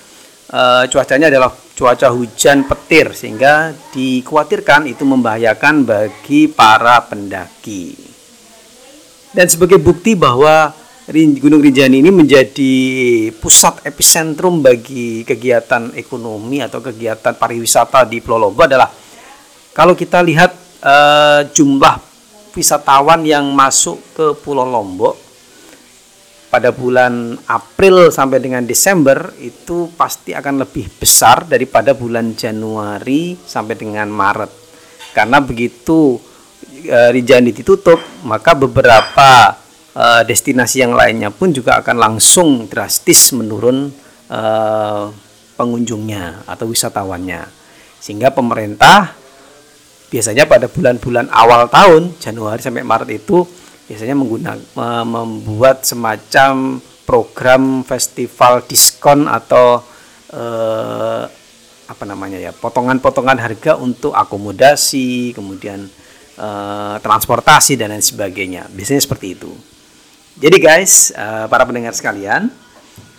e, 0.52 0.62
cuacanya 0.92 1.32
adalah 1.32 1.52
cuaca 1.52 2.08
hujan 2.12 2.68
petir 2.68 3.12
sehingga 3.16 3.76
dikhawatirkan 3.96 4.92
itu 4.92 5.04
membahayakan 5.08 5.88
bagi 5.88 6.52
para 6.52 7.04
pendaki. 7.04 7.96
Dan 9.36 9.52
sebagai 9.52 9.80
bukti 9.80 10.16
bahwa 10.16 10.72
Gunung 11.06 11.62
Rinjani 11.62 12.02
ini 12.02 12.10
menjadi 12.10 12.74
pusat 13.38 13.86
epicentrum 13.86 14.66
bagi 14.66 15.22
kegiatan 15.22 15.94
ekonomi 15.94 16.66
atau 16.66 16.82
kegiatan 16.82 17.38
pariwisata 17.38 18.10
di 18.10 18.26
Pulau 18.26 18.50
Lombok 18.50 18.66
adalah 18.66 18.90
kalau 19.70 19.94
kita 19.94 20.26
lihat 20.26 20.50
uh, 20.82 21.46
jumlah 21.54 22.02
wisatawan 22.58 23.22
yang 23.22 23.46
masuk 23.54 24.02
ke 24.18 24.34
Pulau 24.42 24.66
Lombok 24.66 25.25
pada 26.56 26.72
bulan 26.72 27.36
April 27.52 28.08
sampai 28.16 28.40
dengan 28.40 28.64
Desember 28.64 29.36
itu 29.44 29.92
pasti 30.00 30.32
akan 30.32 30.64
lebih 30.64 30.88
besar 30.88 31.44
daripada 31.44 31.92
bulan 31.92 32.32
Januari 32.32 33.36
sampai 33.36 33.76
dengan 33.76 34.08
Maret. 34.08 34.48
Karena 35.12 35.44
begitu 35.44 36.16
uh, 36.88 37.10
Rinjani 37.12 37.52
ditutup, 37.52 38.00
maka 38.24 38.56
beberapa 38.56 39.60
uh, 40.00 40.24
destinasi 40.24 40.80
yang 40.80 40.96
lainnya 40.96 41.28
pun 41.28 41.52
juga 41.52 41.84
akan 41.84 42.00
langsung 42.00 42.72
drastis 42.72 43.36
menurun 43.36 43.92
uh, 44.32 45.12
pengunjungnya 45.60 46.48
atau 46.48 46.72
wisatawannya. 46.72 47.52
Sehingga 48.00 48.32
pemerintah 48.32 49.12
biasanya 50.08 50.48
pada 50.48 50.72
bulan-bulan 50.72 51.28
awal 51.36 51.68
tahun 51.68 52.16
Januari 52.16 52.64
sampai 52.64 52.88
Maret 52.88 53.12
itu 53.12 53.44
biasanya 53.86 54.16
menggunakan 54.18 54.60
membuat 55.06 55.86
semacam 55.86 56.82
program 57.06 57.86
festival 57.86 58.66
diskon 58.66 59.30
atau 59.30 59.82
eh, 60.34 61.24
apa 61.86 62.04
namanya 62.10 62.42
ya 62.42 62.50
potongan-potongan 62.50 63.38
harga 63.38 63.78
untuk 63.78 64.18
akomodasi 64.18 65.38
kemudian 65.38 65.86
eh, 66.38 66.96
transportasi 66.98 67.78
dan 67.78 67.94
lain 67.94 68.02
sebagainya 68.02 68.66
biasanya 68.74 69.06
seperti 69.06 69.38
itu 69.38 69.54
jadi 70.36 70.60
guys, 70.60 71.16
uh, 71.16 71.48
para 71.48 71.64
pendengar 71.64 71.96
sekalian, 71.96 72.52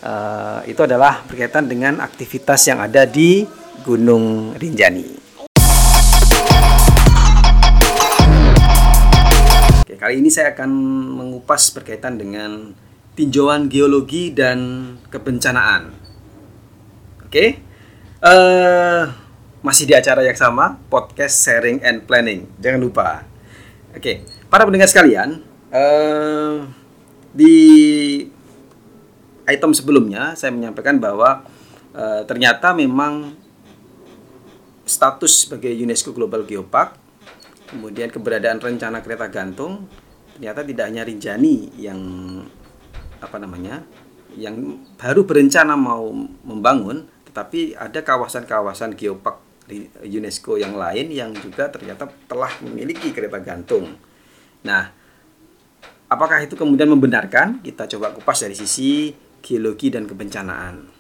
uh, 0.05 0.61
itu 0.69 0.85
adalah 0.85 1.25
berkaitan 1.25 1.65
dengan 1.65 2.05
aktivitas 2.05 2.69
yang 2.69 2.85
ada 2.85 3.09
di 3.09 3.49
Gunung 3.89 4.53
Rinjani. 4.53 5.26
Kali 9.97 10.21
ini 10.21 10.29
saya 10.29 10.53
akan 10.53 10.71
mengupas 11.17 11.73
berkaitan 11.73 12.21
dengan 12.21 12.77
tinjauan 13.17 13.73
geologi 13.73 14.31
dan 14.31 14.93
kebencanaan. 15.09 15.93
Oke, 17.25 17.59
uh, 18.23 19.09
masih 19.65 19.89
di 19.89 19.97
acara 19.97 20.23
yang 20.23 20.37
sama, 20.37 20.79
podcast 20.93 21.43
sharing 21.43 21.81
and 21.83 22.05
planning. 22.05 22.47
Jangan 22.61 22.81
lupa. 22.81 23.25
Oke, 23.97 24.23
para 24.53 24.69
pendengar 24.69 24.87
sekalian. 24.87 25.43
Uh, 25.73 26.69
di 27.37 27.57
item 29.47 29.73
sebelumnya 29.77 30.35
saya 30.35 30.51
menyampaikan 30.51 30.99
bahwa 30.99 31.47
e, 31.95 32.05
ternyata 32.27 32.75
memang 32.75 33.37
status 34.89 35.47
sebagai 35.47 35.71
UNESCO 35.71 36.11
Global 36.17 36.43
Geopark 36.49 37.06
kemudian 37.67 38.09
keberadaan 38.11 38.63
rencana 38.63 39.03
kereta 39.03 39.27
gantung 39.29 39.91
ternyata 40.37 40.63
tidak 40.63 40.85
hanya 40.91 41.03
Rinjani 41.03 41.77
yang 41.81 42.01
apa 43.19 43.37
namanya 43.41 43.83
yang 44.37 44.85
baru 45.01 45.25
berencana 45.25 45.75
mau 45.75 46.13
membangun 46.45 47.09
tetapi 47.29 47.77
ada 47.77 48.01
kawasan-kawasan 48.01 48.97
geopark 48.97 49.47
UNESCO 50.07 50.57
yang 50.57 50.79
lain 50.79 51.11
yang 51.11 51.35
juga 51.35 51.67
ternyata 51.67 52.07
telah 52.31 52.51
memiliki 52.63 53.11
kereta 53.11 53.43
gantung. 53.43 53.99
Nah, 54.63 54.95
apakah 56.07 56.47
itu 56.47 56.55
kemudian 56.55 56.87
membenarkan? 56.87 57.61
Kita 57.61 57.91
coba 57.91 58.15
kupas 58.15 58.47
dari 58.47 58.55
sisi 58.55 59.11
geologi 59.43 59.91
dan 59.91 60.07
kebencanaan. 60.07 60.95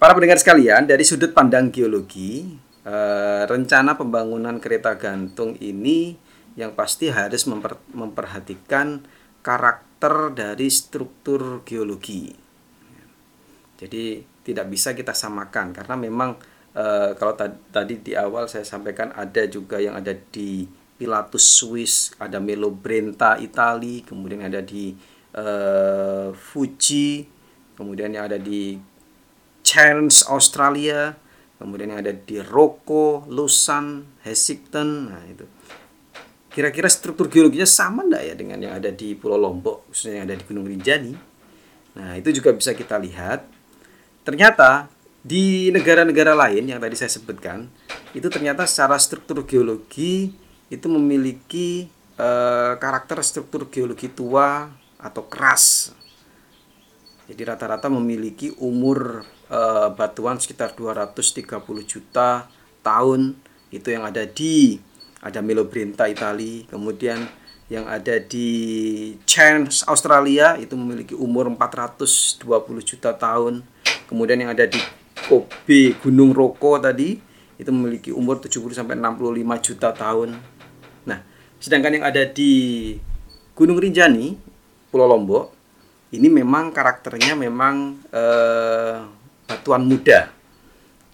Para 0.00 0.12
pendengar 0.12 0.40
sekalian, 0.40 0.84
dari 0.84 1.04
sudut 1.04 1.32
pandang 1.32 1.72
geologi, 1.72 2.58
eh, 2.84 3.42
rencana 3.48 3.96
pembangunan 3.96 4.60
kereta 4.60 4.96
gantung 5.00 5.56
ini 5.58 6.16
yang 6.54 6.76
pasti 6.78 7.10
harus 7.10 7.48
memper, 7.50 7.80
memperhatikan 7.90 9.02
karakter 9.42 10.30
dari 10.32 10.68
struktur 10.70 11.66
geologi. 11.66 12.30
Jadi 13.74 14.22
tidak 14.44 14.66
bisa 14.70 14.94
kita 14.94 15.16
samakan 15.16 15.74
karena 15.74 15.96
memang 15.98 16.38
eh, 16.76 17.12
kalau 17.18 17.34
tadi 17.72 18.00
di 18.00 18.12
awal 18.14 18.46
saya 18.46 18.62
sampaikan 18.62 19.10
ada 19.16 19.42
juga 19.50 19.80
yang 19.80 19.98
ada 19.98 20.14
di 20.14 20.68
Pilatus 20.94 21.58
Swiss, 21.58 22.14
ada 22.22 22.38
Melo 22.38 22.70
Brenta 22.70 23.34
Itali, 23.42 24.06
kemudian 24.06 24.46
ada 24.46 24.62
di 24.62 24.94
eh, 25.34 26.28
Fuji, 26.30 27.26
kemudian 27.74 28.14
yang 28.14 28.30
ada 28.30 28.38
di 28.38 28.78
Cairns 29.66 30.22
Australia 30.30 31.23
kemudian 31.64 31.96
yang 31.96 32.04
ada 32.04 32.12
di 32.12 32.36
Roko, 32.44 33.24
Lusan, 33.32 34.04
Hesington 34.20 35.08
nah 35.08 35.24
itu. 35.24 35.48
Kira-kira 36.52 36.86
struktur 36.92 37.32
geologinya 37.32 37.64
sama 37.64 38.04
enggak 38.04 38.22
ya 38.28 38.34
dengan 38.36 38.60
yang 38.60 38.76
ada 38.76 38.92
di 38.92 39.16
Pulau 39.16 39.40
Lombok 39.40 39.88
khususnya 39.88 40.20
yang 40.20 40.24
ada 40.28 40.36
di 40.36 40.44
Gunung 40.44 40.68
Rinjani? 40.68 41.16
Nah 41.96 42.20
itu 42.20 42.28
juga 42.36 42.52
bisa 42.52 42.76
kita 42.76 43.00
lihat. 43.00 43.48
Ternyata 44.22 44.92
di 45.24 45.72
negara-negara 45.72 46.36
lain 46.36 46.68
yang 46.68 46.78
tadi 46.84 47.00
saya 47.00 47.08
sebutkan 47.08 47.64
itu 48.12 48.28
ternyata 48.28 48.68
secara 48.68 49.00
struktur 49.00 49.40
geologi 49.48 50.36
itu 50.68 50.86
memiliki 50.92 51.88
uh, 52.20 52.76
karakter 52.76 53.24
struktur 53.24 53.72
geologi 53.72 54.12
tua 54.12 54.68
atau 55.00 55.24
keras. 55.26 55.96
Jadi 57.24 57.40
rata-rata 57.40 57.88
memiliki 57.88 58.52
umur 58.60 59.24
uh, 59.54 59.94
batuan 59.94 60.42
sekitar 60.42 60.74
230 60.74 61.46
juta 61.86 62.50
tahun 62.82 63.38
itu 63.70 63.94
yang 63.94 64.02
ada 64.02 64.26
di 64.26 64.82
ada 65.22 65.38
Melobrinta 65.40 66.10
Itali 66.10 66.66
kemudian 66.66 67.22
yang 67.72 67.88
ada 67.88 68.20
di 68.20 68.48
Chance 69.24 69.88
Australia 69.88 70.60
itu 70.60 70.76
memiliki 70.76 71.16
umur 71.16 71.48
420 71.48 72.44
juta 72.84 73.16
tahun. 73.16 73.64
Kemudian 74.04 74.44
yang 74.44 74.52
ada 74.52 74.68
di 74.68 74.76
Kobe 75.24 75.96
Gunung 76.04 76.36
Roko 76.36 76.76
tadi 76.76 77.16
itu 77.56 77.70
memiliki 77.72 78.12
umur 78.12 78.42
70 78.42 78.76
sampai 78.76 79.00
65 79.00 79.64
juta 79.64 79.88
tahun. 79.96 80.36
Nah 81.08 81.24
sedangkan 81.56 81.96
yang 81.96 82.04
ada 82.04 82.28
di 82.28 82.52
Gunung 83.56 83.80
Rinjani 83.80 84.36
Pulau 84.92 85.08
Lombok 85.08 85.56
ini 86.12 86.28
memang 86.28 86.68
karakternya 86.70 87.32
memang 87.32 87.96
eh, 88.12 88.96
batuan 89.44 89.84
muda. 89.84 90.32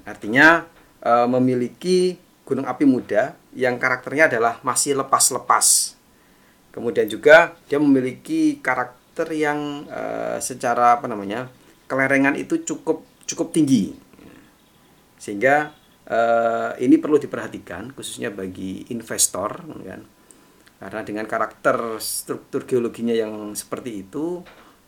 Artinya 0.07 0.67
e, 1.03 1.13
memiliki 1.27 2.17
gunung 2.47 2.67
api 2.67 2.85
muda 2.87 3.39
yang 3.55 3.79
karakternya 3.79 4.31
adalah 4.31 4.59
masih 4.63 4.99
lepas-lepas. 4.99 5.99
Kemudian 6.71 7.07
juga 7.11 7.59
dia 7.67 7.79
memiliki 7.83 8.59
karakter 8.63 9.31
yang 9.35 9.87
e, 9.87 10.03
secara 10.43 10.99
apa 10.99 11.07
namanya? 11.11 11.51
kelerengan 11.91 12.39
itu 12.39 12.63
cukup 12.63 13.03
cukup 13.27 13.51
tinggi. 13.51 13.99
Sehingga 15.19 15.75
e, 16.07 16.19
ini 16.87 17.03
perlu 17.03 17.19
diperhatikan 17.19 17.91
khususnya 17.91 18.31
bagi 18.31 18.87
investor 18.95 19.67
kan. 19.83 20.07
Karena 20.81 21.01
dengan 21.05 21.27
karakter 21.29 22.01
struktur 22.01 22.65
geologinya 22.65 23.13
yang 23.13 23.53
seperti 23.53 24.07
itu 24.07 24.41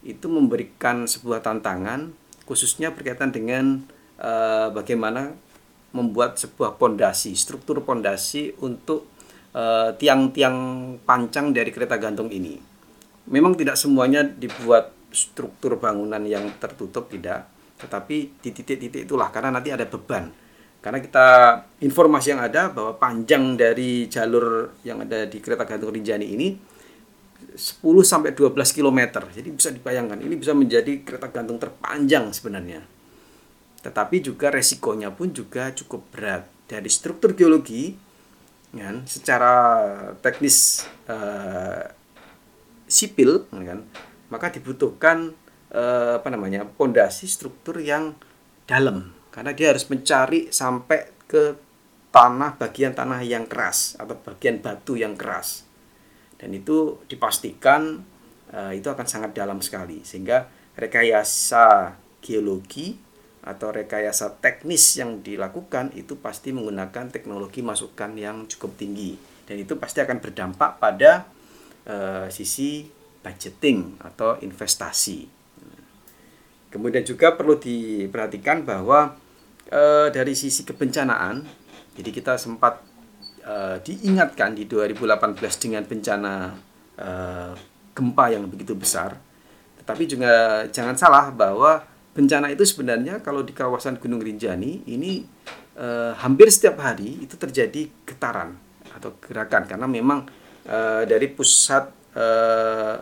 itu 0.02 0.26
memberikan 0.26 1.04
sebuah 1.04 1.44
tantangan 1.44 2.21
khususnya 2.44 2.90
berkaitan 2.90 3.30
dengan 3.30 3.82
uh, 4.18 4.68
bagaimana 4.74 5.34
membuat 5.92 6.40
sebuah 6.40 6.80
pondasi, 6.80 7.36
struktur 7.36 7.84
pondasi 7.84 8.56
untuk 8.64 9.12
eh, 9.52 9.92
tiang-tiang 9.92 10.56
uh, 10.56 11.04
pancang 11.04 11.52
dari 11.52 11.68
kereta 11.68 12.00
gantung 12.00 12.32
ini. 12.32 12.56
Memang 13.28 13.52
tidak 13.52 13.76
semuanya 13.76 14.24
dibuat 14.24 14.88
struktur 15.12 15.76
bangunan 15.76 16.24
yang 16.24 16.48
tertutup 16.56 17.12
tidak, 17.12 17.44
tetapi 17.76 18.40
di 18.40 18.50
titik-titik 18.56 19.04
itulah 19.04 19.28
karena 19.28 19.52
nanti 19.52 19.68
ada 19.68 19.84
beban. 19.84 20.32
Karena 20.80 20.98
kita 20.98 21.26
informasi 21.84 22.34
yang 22.34 22.42
ada 22.42 22.72
bahwa 22.72 22.96
panjang 22.96 23.54
dari 23.54 24.08
jalur 24.08 24.72
yang 24.82 25.04
ada 25.04 25.28
di 25.28 25.38
kereta 25.38 25.68
gantung 25.68 25.92
Rinjani 25.92 26.26
ini 26.26 26.56
10 27.54 27.82
sampai 28.06 28.32
12 28.32 28.54
km. 28.72 29.00
Jadi 29.28 29.48
bisa 29.52 29.68
dibayangkan 29.70 30.18
ini 30.22 30.34
bisa 30.38 30.56
menjadi 30.56 31.02
kereta 31.02 31.28
gantung 31.30 31.58
terpanjang 31.58 32.32
sebenarnya. 32.32 32.82
Tetapi 33.82 34.22
juga 34.22 34.48
resikonya 34.54 35.10
pun 35.10 35.34
juga 35.34 35.74
cukup 35.74 36.06
berat 36.14 36.46
dari 36.70 36.88
struktur 36.88 37.36
geologi 37.36 37.92
kan 38.72 39.04
secara 39.04 39.52
teknis 40.24 40.88
uh, 41.04 41.84
sipil 42.88 43.44
kan 43.52 43.84
maka 44.32 44.48
dibutuhkan 44.48 45.36
uh, 45.76 46.16
apa 46.16 46.28
namanya 46.32 46.64
pondasi 46.64 47.28
struktur 47.28 47.76
yang 47.84 48.16
dalam 48.64 49.12
karena 49.28 49.52
dia 49.52 49.76
harus 49.76 49.84
mencari 49.92 50.48
sampai 50.48 51.12
ke 51.28 51.52
tanah 52.12 52.56
bagian 52.56 52.96
tanah 52.96 53.20
yang 53.20 53.44
keras 53.44 53.96
atau 54.00 54.16
bagian 54.16 54.64
batu 54.64 54.96
yang 54.96 55.20
keras 55.20 55.68
dan 56.42 56.50
itu 56.50 56.98
dipastikan 57.06 58.02
uh, 58.50 58.74
itu 58.74 58.90
akan 58.90 59.06
sangat 59.06 59.30
dalam 59.30 59.62
sekali 59.62 60.02
sehingga 60.02 60.50
rekayasa 60.74 61.94
geologi 62.18 62.98
atau 63.42 63.70
rekayasa 63.70 64.42
teknis 64.42 64.98
yang 64.98 65.22
dilakukan 65.22 65.94
itu 65.94 66.18
pasti 66.18 66.50
menggunakan 66.50 67.10
teknologi 67.14 67.62
masukan 67.62 68.18
yang 68.18 68.50
cukup 68.50 68.74
tinggi 68.74 69.14
dan 69.46 69.62
itu 69.62 69.78
pasti 69.78 70.02
akan 70.02 70.18
berdampak 70.18 70.82
pada 70.82 71.30
uh, 71.86 72.26
sisi 72.26 72.86
budgeting 73.22 74.02
atau 74.02 74.34
investasi. 74.42 75.30
Kemudian 76.72 77.04
juga 77.04 77.36
perlu 77.36 77.60
diperhatikan 77.60 78.64
bahwa 78.64 79.14
uh, 79.68 80.08
dari 80.08 80.32
sisi 80.32 80.64
kebencanaan, 80.64 81.44
jadi 81.94 82.10
kita 82.10 82.40
sempat 82.40 82.80
uh, 83.46 83.76
diingatkan 83.82 84.54
di 84.54 84.66
2018 84.66 85.38
dengan 85.62 85.82
bencana 85.86 86.34
uh, 86.98 87.52
gempa 87.92 88.24
yang 88.32 88.48
begitu 88.48 88.72
besar. 88.74 89.18
Tetapi 89.82 90.02
juga 90.06 90.64
jangan 90.70 90.94
salah 90.94 91.28
bahwa 91.34 91.82
bencana 92.12 92.52
itu 92.52 92.62
sebenarnya 92.62 93.24
kalau 93.24 93.42
di 93.42 93.56
kawasan 93.56 93.98
Gunung 93.98 94.20
Rinjani 94.20 94.86
ini 94.86 95.24
uh, 95.76 96.12
hampir 96.20 96.48
setiap 96.52 96.80
hari 96.80 97.24
itu 97.24 97.34
terjadi 97.40 97.88
getaran 98.04 98.56
atau 98.92 99.16
gerakan 99.18 99.64
karena 99.64 99.86
memang 99.88 100.28
uh, 100.68 101.02
dari 101.08 101.26
pusat 101.32 101.88
uh, 102.14 102.96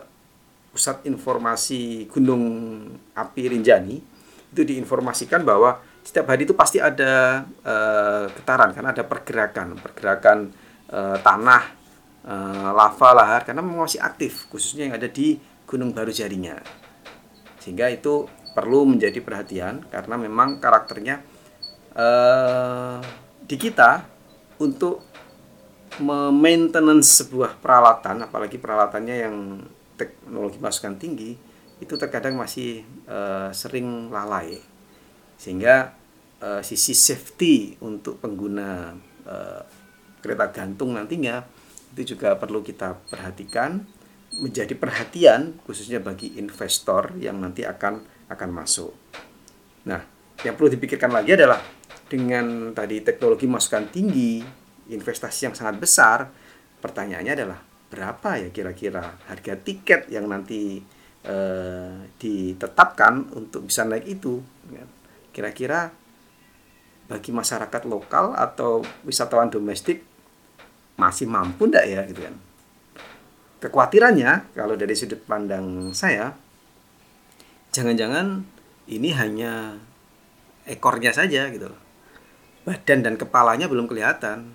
pusat 0.71 1.03
informasi 1.03 2.07
Gunung 2.07 2.43
Api 3.11 3.51
Rinjani 3.51 3.97
itu 4.51 4.61
diinformasikan 4.63 5.43
bahwa 5.43 5.90
setiap 6.01 6.33
hari 6.33 6.49
itu 6.49 6.57
pasti 6.57 6.81
ada 6.81 7.45
uh, 7.45 8.25
getaran 8.33 8.73
karena 8.73 8.89
ada 8.91 9.03
pergerakan. 9.05 9.77
Pergerakan 9.77 10.37
uh, 10.89 11.17
tanah 11.21 11.63
uh, 12.25 12.69
lava 12.73 13.09
lahar 13.13 13.41
karena 13.45 13.61
masih 13.61 14.01
aktif 14.01 14.49
khususnya 14.49 14.89
yang 14.89 14.95
ada 14.97 15.07
di 15.07 15.37
Gunung 15.69 15.93
Baru 15.93 16.09
Jarinya. 16.09 16.57
Sehingga 17.61 17.87
itu 17.93 18.25
perlu 18.51 18.83
menjadi 18.83 19.23
perhatian 19.23 19.87
karena 19.87 20.15
memang 20.19 20.59
karakternya 20.59 21.23
uh, 21.95 22.99
di 23.47 23.55
kita 23.55 24.03
untuk 24.59 25.07
maintenance 26.01 27.23
sebuah 27.23 27.59
peralatan 27.59 28.23
apalagi 28.23 28.55
peralatannya 28.55 29.15
yang 29.27 29.35
teknologi 29.99 30.57
masukan 30.57 30.95
tinggi 30.95 31.35
itu 31.83 31.93
terkadang 31.99 32.39
masih 32.39 32.81
uh, 33.11 33.51
sering 33.51 34.07
lalai 34.07 34.70
sehingga 35.41 35.97
uh, 36.37 36.61
sisi 36.61 36.93
safety 36.93 37.81
untuk 37.81 38.21
pengguna 38.21 38.93
uh, 39.25 39.61
kereta 40.21 40.53
gantung 40.53 40.93
nantinya 40.93 41.41
itu 41.97 42.13
juga 42.13 42.37
perlu 42.37 42.61
kita 42.61 42.93
perhatikan 43.09 43.81
menjadi 44.37 44.77
perhatian 44.77 45.57
khususnya 45.65 45.97
bagi 45.97 46.37
investor 46.37 47.17
yang 47.17 47.41
nanti 47.41 47.65
akan 47.65 48.05
akan 48.29 48.49
masuk. 48.53 48.93
Nah, 49.89 49.99
yang 50.45 50.53
perlu 50.55 50.71
dipikirkan 50.71 51.11
lagi 51.11 51.35
adalah 51.35 51.59
dengan 52.07 52.71
tadi 52.71 53.03
teknologi 53.03 53.43
masukan 53.49 53.91
tinggi, 53.91 54.39
investasi 54.87 55.51
yang 55.51 55.55
sangat 55.57 55.75
besar, 55.81 56.31
pertanyaannya 56.79 57.33
adalah 57.33 57.59
berapa 57.91 58.47
ya 58.47 58.49
kira-kira 58.55 59.19
harga 59.27 59.59
tiket 59.59 60.07
yang 60.07 60.31
nanti 60.31 60.79
eh, 61.27 61.95
ditetapkan 62.15 63.35
untuk 63.35 63.67
bisa 63.67 63.83
naik 63.83 64.07
itu? 64.07 64.39
Kira-kira 65.31 65.91
bagi 67.11 67.35
masyarakat 67.35 67.83
lokal 67.87 68.31
atau 68.39 68.79
wisatawan 69.03 69.51
domestik 69.51 70.03
masih 70.95 71.27
mampu 71.27 71.67
enggak 71.67 71.85
ya 71.87 72.01
gitu 72.07 72.23
kan. 72.23 72.35
Kekhawatirannya 73.61 74.55
kalau 74.55 74.79
dari 74.79 74.95
sudut 74.95 75.19
pandang 75.27 75.91
saya 75.91 76.33
jangan-jangan 77.75 78.43
ini 78.87 79.11
hanya 79.15 79.79
ekornya 80.67 81.11
saja 81.15 81.47
gitu 81.51 81.71
Badan 82.61 83.01
dan 83.01 83.15
kepalanya 83.17 83.65
belum 83.65 83.89
kelihatan. 83.89 84.53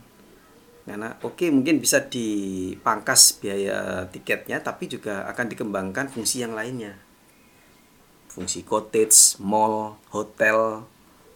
Karena 0.86 1.18
oke 1.18 1.34
okay, 1.34 1.48
mungkin 1.50 1.82
bisa 1.82 2.06
dipangkas 2.06 3.42
biaya 3.42 4.06
tiketnya 4.06 4.62
tapi 4.62 4.86
juga 4.86 5.26
akan 5.26 5.46
dikembangkan 5.50 6.06
fungsi 6.06 6.46
yang 6.46 6.54
lainnya. 6.54 6.94
Fungsi 8.37 8.61
cottage, 8.68 9.40
mall, 9.40 9.96
hotel 10.12 10.85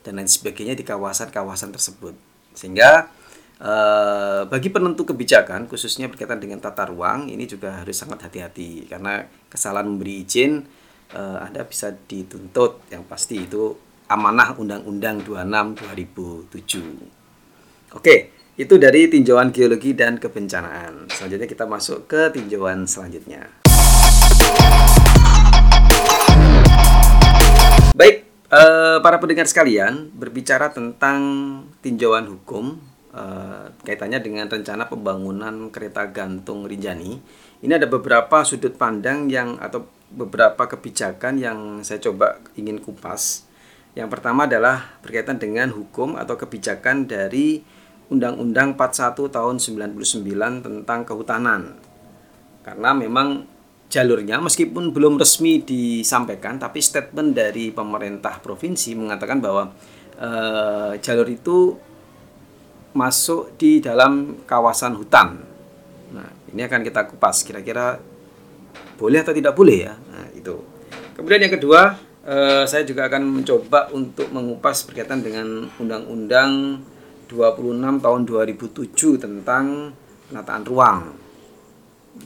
dan 0.05 0.21
lain 0.21 0.29
sebagainya 0.29 0.77
di 0.77 0.85
kawasan-kawasan 0.85 1.73
tersebut. 1.73 2.13
Sehingga 2.53 3.09
eh, 3.57 4.45
bagi 4.45 4.69
penentu 4.69 5.09
kebijakan 5.09 5.65
khususnya 5.65 6.13
berkaitan 6.13 6.37
dengan 6.37 6.61
tata 6.61 6.93
ruang 6.93 7.33
ini 7.33 7.49
juga 7.49 7.81
harus 7.81 7.97
sangat 7.97 8.29
hati-hati 8.29 8.85
karena 8.85 9.25
kesalahan 9.49 9.89
memberi 9.89 10.29
izin 10.29 10.61
eh, 11.17 11.39
Anda 11.41 11.65
bisa 11.65 11.97
dituntut 11.97 12.85
yang 12.93 13.09
pasti 13.09 13.49
itu 13.49 13.73
amanah 14.13 14.59
Undang-Undang 14.61 15.25
26 15.25 16.53
2007. 16.53 17.97
Oke, 17.97 18.35
itu 18.59 18.75
dari 18.77 19.07
tinjauan 19.07 19.55
geologi 19.55 19.95
dan 19.95 20.19
kebencanaan. 20.19 21.09
Selanjutnya 21.09 21.49
kita 21.49 21.65
masuk 21.65 22.11
ke 22.11 22.29
tinjauan 22.35 22.85
selanjutnya. 22.85 23.60
Baik, 27.97 28.25
eh, 28.51 28.99
para 29.03 29.17
pendengar 29.19 29.47
sekalian, 29.51 30.11
berbicara 30.15 30.71
tentang 30.71 31.21
tinjauan 31.83 32.27
hukum 32.31 32.79
eh, 33.11 33.67
kaitannya 33.83 34.23
dengan 34.23 34.47
rencana 34.47 34.87
pembangunan 34.87 35.69
kereta 35.75 36.07
gantung 36.11 36.67
Rinjani. 36.67 37.19
Ini 37.61 37.73
ada 37.75 37.91
beberapa 37.91 38.47
sudut 38.47 38.79
pandang 38.79 39.27
yang 39.27 39.59
atau 39.59 39.91
beberapa 40.15 40.71
kebijakan 40.71 41.39
yang 41.43 41.59
saya 41.83 41.99
coba 42.03 42.39
ingin 42.55 42.79
kupas 42.79 43.51
yang 43.99 44.07
pertama 44.07 44.47
adalah 44.47 45.03
berkaitan 45.03 45.43
dengan 45.43 45.75
hukum 45.75 46.15
atau 46.15 46.39
kebijakan 46.39 47.11
dari 47.11 47.63
Undang-Undang 48.11 48.79
41 48.79 49.31
tahun 49.31 49.57
99 49.59 50.67
tentang 50.67 51.01
kehutanan. 51.07 51.79
Karena 52.63 52.91
memang 52.95 53.50
jalurnya 53.91 54.39
meskipun 54.39 54.95
belum 54.95 55.19
resmi 55.19 55.67
disampaikan 55.67 56.63
tapi 56.63 56.79
statement 56.79 57.35
dari 57.35 57.75
pemerintah 57.75 58.39
provinsi 58.39 58.95
mengatakan 58.95 59.43
bahwa 59.43 59.75
e, 60.15 60.31
jalur 61.03 61.27
itu 61.27 61.75
masuk 62.91 63.55
di 63.55 63.79
dalam 63.79 64.43
kawasan 64.47 64.99
hutan. 64.99 65.39
Nah, 66.11 66.29
ini 66.51 66.63
akan 66.67 66.83
kita 66.83 67.07
kupas 67.07 67.47
kira-kira 67.47 68.03
boleh 68.99 69.19
atau 69.23 69.35
tidak 69.35 69.55
boleh 69.55 69.79
ya. 69.87 69.95
Nah, 69.95 70.27
itu. 70.35 70.59
Kemudian 71.15 71.47
yang 71.47 71.55
kedua 71.55 71.95
uh, 72.27 72.65
saya 72.67 72.83
juga 72.83 73.07
akan 73.07 73.43
mencoba 73.43 73.95
untuk 73.95 74.27
mengupas 74.35 74.83
berkaitan 74.89 75.23
dengan 75.23 75.71
Undang-Undang 75.79 76.83
26 77.31 78.03
tahun 78.03 78.21
2007 78.27 79.23
tentang 79.23 79.95
penataan 80.27 80.65
ruang. 80.67 81.01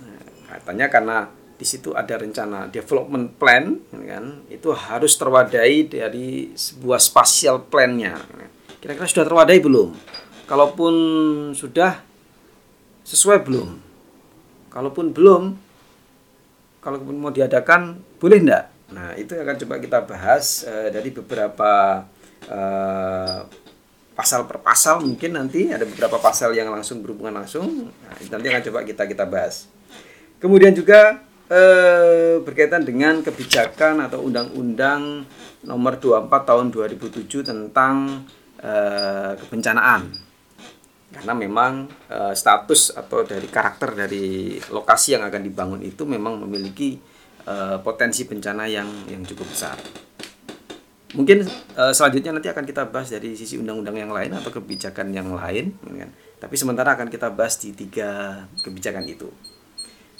Nah, 0.00 0.20
katanya 0.48 0.86
karena 0.88 1.18
di 1.64 1.72
situ 1.72 1.96
ada 1.96 2.20
rencana 2.20 2.68
development 2.68 3.40
plan, 3.40 3.80
kan, 3.88 4.44
itu 4.52 4.68
harus 4.76 5.16
terwadai 5.16 5.88
dari 5.88 6.52
sebuah 6.52 7.00
spatial 7.00 7.64
plan-nya. 7.72 8.20
Kira-kira 8.84 9.08
sudah 9.08 9.24
terwadai 9.24 9.64
belum? 9.64 9.96
Kalaupun 10.44 10.94
sudah, 11.56 12.04
sesuai 13.00 13.40
belum? 13.48 13.80
Kalaupun 14.68 15.16
belum, 15.16 15.56
kalau 16.84 17.00
mau 17.16 17.32
diadakan, 17.32 17.96
boleh 18.20 18.44
enggak? 18.44 18.64
Nah, 18.92 19.16
itu 19.16 19.32
akan 19.32 19.56
coba 19.64 19.74
kita 19.80 19.98
bahas 20.04 20.68
uh, 20.68 20.92
dari 20.92 21.08
beberapa 21.16 22.04
uh, 22.52 23.40
pasal 24.12 24.44
per 24.44 24.60
pasal 24.60 25.00
mungkin 25.00 25.32
nanti 25.32 25.72
ada 25.72 25.88
beberapa 25.88 26.20
pasal 26.20 26.52
yang 26.52 26.68
langsung 26.68 27.00
berhubungan 27.00 27.40
langsung. 27.40 27.88
Nah, 27.88 28.14
nanti 28.20 28.46
akan 28.52 28.62
coba 28.68 28.84
kita 28.84 29.08
kita 29.08 29.24
bahas. 29.24 29.64
Kemudian 30.36 30.76
juga 30.76 31.23
uh, 31.50 32.40
berkaitan 32.40 32.84
dengan 32.86 33.20
kebijakan 33.20 34.04
atau 34.04 34.24
undang-undang 34.24 35.24
nomor 35.64 35.96
24 36.00 36.30
tahun 36.30 36.66
2007 36.72 37.50
tentang 37.50 38.24
uh, 38.60 39.32
kebencanaan. 39.36 40.12
Karena 41.14 41.32
memang 41.32 41.86
uh, 42.10 42.34
status 42.34 42.98
atau 42.98 43.22
dari 43.22 43.46
karakter 43.46 43.94
dari 43.94 44.58
lokasi 44.72 45.14
yang 45.14 45.22
akan 45.30 45.42
dibangun 45.46 45.80
itu 45.86 46.02
memang 46.02 46.42
memiliki 46.42 46.98
uh, 47.46 47.78
potensi 47.80 48.26
bencana 48.26 48.66
yang 48.66 48.88
yang 49.06 49.22
cukup 49.22 49.46
besar. 49.46 49.78
Mungkin 51.14 51.46
uh, 51.78 51.94
selanjutnya 51.94 52.34
nanti 52.34 52.50
akan 52.50 52.66
kita 52.66 52.90
bahas 52.90 53.14
dari 53.14 53.38
sisi 53.38 53.54
undang-undang 53.54 53.94
yang 53.94 54.10
lain 54.10 54.34
atau 54.34 54.50
kebijakan 54.50 55.14
yang 55.14 55.30
lain, 55.30 55.70
kan? 55.78 56.10
Tapi 56.42 56.54
sementara 56.58 56.98
akan 56.98 57.06
kita 57.06 57.30
bahas 57.30 57.54
di 57.62 57.70
tiga 57.70 58.42
kebijakan 58.66 59.06
itu. 59.06 59.30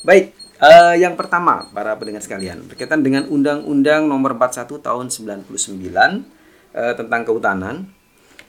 Baik, 0.07 0.31
uh, 0.65 0.95
yang 0.97 1.13
pertama 1.21 1.69
para 1.77 1.93
pendengar 2.01 2.25
sekalian 2.25 2.65
berkaitan 2.65 3.05
dengan 3.05 3.29
Undang-Undang 3.29 4.09
Nomor 4.09 4.41
41 4.41 4.81
Tahun 4.81 5.07
99 5.13 5.53
uh, 5.53 6.95
tentang 6.97 7.21
kehutanan. 7.29 7.77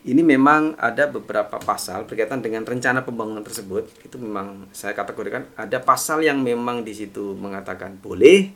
Ini 0.05 0.21
memang 0.21 0.77
ada 0.77 1.09
beberapa 1.09 1.57
pasal 1.57 2.05
berkaitan 2.05 2.37
dengan 2.37 2.61
rencana 2.61 3.01
pembangunan 3.01 3.41
tersebut. 3.41 3.89
Itu 4.05 4.21
memang 4.21 4.69
saya 4.69 4.93
kategorikan 4.93 5.49
ada 5.57 5.81
pasal 5.81 6.21
yang 6.21 6.45
memang 6.45 6.85
di 6.85 6.93
situ 6.93 7.33
mengatakan 7.33 7.97
boleh, 7.97 8.53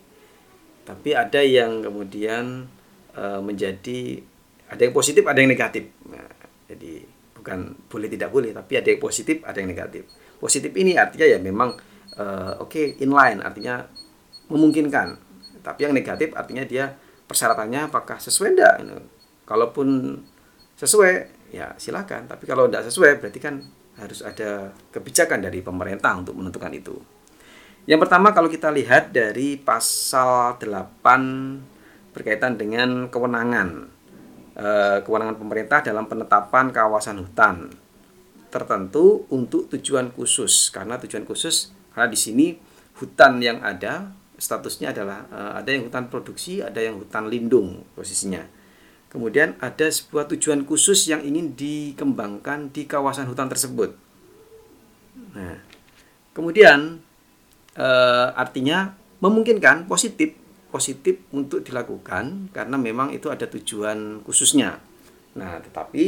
tapi 0.90 1.14
ada 1.14 1.42
yang 1.46 1.86
kemudian 1.86 2.66
e, 3.14 3.26
menjadi 3.46 4.26
ada 4.74 4.82
yang 4.82 4.94
positif 4.94 5.22
ada 5.30 5.38
yang 5.38 5.54
negatif 5.54 5.86
nah, 6.10 6.30
jadi 6.66 7.06
bukan 7.38 7.78
boleh 7.86 8.10
tidak 8.10 8.30
boleh 8.34 8.50
tapi 8.54 8.74
ada 8.82 8.90
yang 8.90 9.02
positif 9.02 9.46
ada 9.46 9.58
yang 9.62 9.70
negatif 9.70 10.10
positif 10.42 10.74
ini 10.74 10.98
artinya 10.98 11.30
ya 11.30 11.38
memang 11.38 11.78
e, 12.20 12.26
oke 12.60 12.68
okay, 12.68 12.86
inline 13.00 13.40
artinya 13.40 13.88
memungkinkan. 14.52 15.16
Tapi 15.64 15.80
yang 15.88 15.96
negatif 15.96 16.36
artinya 16.36 16.68
dia 16.68 16.92
persyaratannya 17.30 17.88
apakah 17.88 18.20
sesuai 18.20 18.58
tidak 18.58 18.76
kalaupun 19.48 20.20
sesuai 20.76 21.14
ya 21.56 21.74
silakan. 21.80 22.28
Tapi 22.28 22.44
kalau 22.44 22.68
tidak 22.68 22.92
sesuai 22.92 23.24
berarti 23.24 23.40
kan 23.40 23.64
harus 24.00 24.24
ada 24.24 24.72
kebijakan 24.92 25.44
dari 25.44 25.60
pemerintah 25.60 26.16
untuk 26.16 26.40
menentukan 26.40 26.72
itu. 26.72 26.96
Yang 27.90 28.06
pertama 28.08 28.32
kalau 28.32 28.48
kita 28.48 28.70
lihat 28.70 29.12
dari 29.12 29.58
pasal 29.60 30.62
8 30.62 32.14
berkaitan 32.14 32.56
dengan 32.56 33.10
kewenangan 33.10 33.68
eh, 34.56 34.98
kewenangan 35.04 35.38
pemerintah 35.40 35.80
dalam 35.84 36.06
penetapan 36.06 36.70
kawasan 36.70 37.24
hutan 37.24 37.74
tertentu 38.50 39.26
untuk 39.30 39.70
tujuan 39.74 40.14
khusus. 40.14 40.70
Karena 40.74 40.98
tujuan 41.02 41.26
khusus 41.26 41.74
karena 42.00 42.16
di 42.16 42.16
sini 42.16 42.56
hutan 43.04 43.44
yang 43.44 43.60
ada 43.60 44.16
statusnya 44.40 44.96
adalah 44.96 45.28
eh, 45.28 45.52
ada 45.60 45.68
yang 45.76 45.92
hutan 45.92 46.08
produksi, 46.08 46.64
ada 46.64 46.80
yang 46.80 46.96
hutan 46.96 47.28
lindung 47.28 47.84
posisinya. 47.92 48.40
Kemudian 49.12 49.60
ada 49.60 49.84
sebuah 49.84 50.32
tujuan 50.32 50.64
khusus 50.64 51.12
yang 51.12 51.20
ingin 51.20 51.60
dikembangkan 51.60 52.72
di 52.72 52.88
kawasan 52.88 53.28
hutan 53.28 53.52
tersebut. 53.52 53.92
Nah, 55.34 55.60
kemudian 56.32 57.02
uh, 57.74 58.28
artinya 58.38 58.94
memungkinkan 59.18 59.90
positif 59.90 60.38
positif 60.70 61.26
untuk 61.34 61.66
dilakukan 61.66 62.54
karena 62.54 62.78
memang 62.78 63.10
itu 63.10 63.34
ada 63.34 63.50
tujuan 63.50 64.22
khususnya. 64.22 64.78
Nah, 65.36 65.58
tetapi 65.58 66.06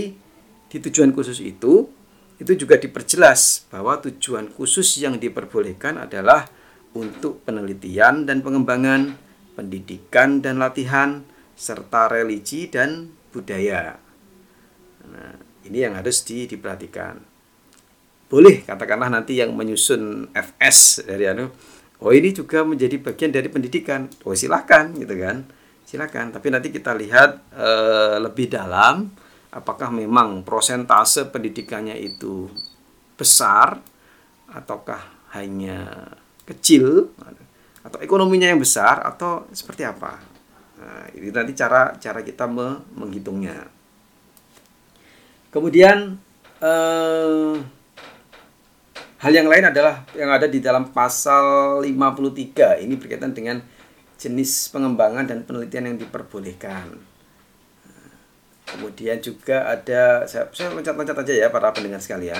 di 0.69 0.77
tujuan 0.79 1.11
khusus 1.11 1.41
itu 1.41 1.90
itu 2.41 2.65
juga 2.65 2.81
diperjelas 2.81 3.69
bahwa 3.69 4.01
tujuan 4.01 4.49
khusus 4.49 4.97
yang 4.97 5.21
diperbolehkan 5.21 6.01
adalah 6.01 6.49
untuk 6.97 7.45
penelitian 7.45 8.25
dan 8.25 8.41
pengembangan, 8.41 9.13
pendidikan 9.53 10.41
dan 10.41 10.57
latihan, 10.57 11.21
serta 11.53 12.09
religi 12.09 12.65
dan 12.65 13.13
budaya. 13.29 14.01
Nah, 15.05 15.37
ini 15.69 15.85
yang 15.85 15.93
harus 15.93 16.25
di, 16.25 16.49
diperhatikan. 16.49 17.21
Boleh 18.25 18.65
katakanlah 18.65 19.13
nanti 19.13 19.37
yang 19.37 19.53
menyusun 19.53 20.31
FS 20.33 21.03
dari 21.03 21.27
anu 21.27 21.51
oh 22.01 22.11
ini 22.15 22.33
juga 22.33 22.65
menjadi 22.65 22.97
bagian 22.97 23.29
dari 23.29 23.51
pendidikan. 23.53 24.09
Oh 24.25 24.33
silahkan 24.33 24.89
gitu 24.97 25.13
kan. 25.19 25.45
Silakan. 25.85 26.33
Tapi 26.33 26.47
nanti 26.49 26.71
kita 26.71 26.95
lihat 26.95 27.43
e, 27.53 27.69
lebih 28.23 28.47
dalam 28.49 29.11
apakah 29.51 29.91
memang 29.91 30.47
prosentase 30.47 31.27
pendidikannya 31.27 31.99
itu 31.99 32.47
besar 33.19 33.83
ataukah 34.47 35.31
hanya 35.35 36.11
kecil 36.47 37.11
atau 37.83 37.99
ekonominya 37.99 38.47
yang 38.51 38.59
besar 38.59 39.03
atau 39.03 39.47
seperti 39.51 39.83
apa? 39.83 40.19
Nah, 40.81 41.05
ini 41.13 41.29
nanti 41.29 41.53
cara 41.53 41.93
cara 41.99 42.25
kita 42.25 42.47
menghitungnya. 42.95 43.69
Kemudian 45.51 46.15
eh, 46.63 47.53
hal 49.21 49.31
yang 49.35 49.51
lain 49.51 49.67
adalah 49.67 50.07
yang 50.15 50.31
ada 50.31 50.47
di 50.47 50.63
dalam 50.63 50.89
pasal 50.95 51.83
53 51.83 52.81
ini 52.81 52.95
berkaitan 52.95 53.35
dengan 53.35 53.61
jenis 54.15 54.71
pengembangan 54.71 55.27
dan 55.27 55.43
penelitian 55.43 55.93
yang 55.93 55.97
diperbolehkan. 55.99 57.10
Kemudian 58.71 59.19
juga 59.19 59.67
ada 59.67 60.23
saya, 60.23 60.47
saya 60.55 60.71
loncat-loncat 60.71 61.27
aja 61.27 61.33
ya 61.35 61.47
para 61.51 61.75
pendengar 61.75 61.99
sekalian. 61.99 62.39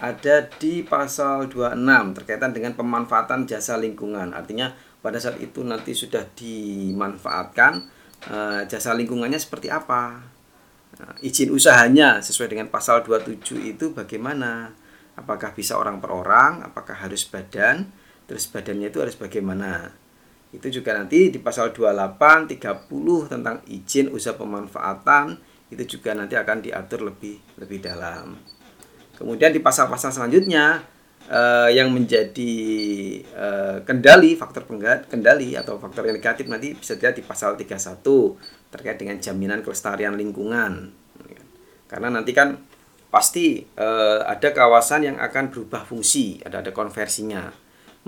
Ada 0.00 0.46
di 0.60 0.84
pasal 0.84 1.48
26 1.48 2.16
terkaitan 2.20 2.52
dengan 2.52 2.76
pemanfaatan 2.76 3.48
jasa 3.48 3.80
lingkungan. 3.80 4.36
Artinya 4.36 4.76
pada 5.00 5.16
saat 5.16 5.40
itu 5.40 5.64
nanti 5.64 5.96
sudah 5.96 6.28
dimanfaatkan 6.36 7.72
eh, 8.28 8.60
jasa 8.68 8.92
lingkungannya 8.92 9.40
seperti 9.40 9.72
apa? 9.72 10.20
Nah, 11.00 11.16
izin 11.24 11.48
usahanya 11.48 12.20
sesuai 12.20 12.52
dengan 12.52 12.68
pasal 12.68 13.00
27 13.00 13.40
itu 13.72 13.96
bagaimana? 13.96 14.76
Apakah 15.16 15.52
bisa 15.56 15.76
orang 15.76 16.00
per 16.00 16.12
orang? 16.12 16.64
Apakah 16.64 16.96
harus 16.96 17.24
badan? 17.24 17.88
Terus 18.28 18.48
badannya 18.52 18.92
itu 18.92 19.00
harus 19.00 19.16
bagaimana? 19.16 19.96
Itu 20.50 20.68
juga 20.68 20.96
nanti 20.96 21.30
di 21.32 21.38
pasal 21.40 21.72
28, 21.72 22.50
30 22.52 23.32
tentang 23.32 23.56
izin 23.70 24.10
usaha 24.12 24.34
pemanfaatan 24.34 25.49
itu 25.70 25.98
juga 25.98 26.12
nanti 26.12 26.34
akan 26.34 26.58
diatur 26.60 27.06
lebih 27.06 27.38
lebih 27.62 27.78
dalam. 27.78 28.34
Kemudian 29.14 29.54
di 29.54 29.62
pasal-pasal 29.62 30.10
selanjutnya 30.10 30.82
eh, 31.30 31.70
yang 31.76 31.94
menjadi 31.94 32.54
eh, 33.22 33.78
kendali 33.86 34.34
faktor 34.34 34.66
kendali 35.06 35.54
atau 35.54 35.78
faktor 35.78 36.10
yang 36.10 36.18
negatif 36.18 36.50
nanti 36.50 36.74
bisa 36.74 36.98
dilihat 36.98 37.16
di 37.16 37.24
pasal 37.24 37.54
31 37.54 38.02
terkait 38.74 38.98
dengan 38.98 39.16
jaminan 39.22 39.62
kelestarian 39.62 40.18
lingkungan. 40.18 40.90
Karena 41.86 42.08
nanti 42.10 42.30
kan 42.34 42.58
pasti 43.10 43.62
eh, 43.62 44.20
ada 44.26 44.48
kawasan 44.50 45.06
yang 45.06 45.16
akan 45.22 45.54
berubah 45.54 45.86
fungsi, 45.86 46.42
ada 46.42 46.62
ada 46.66 46.74
konversinya. 46.74 47.50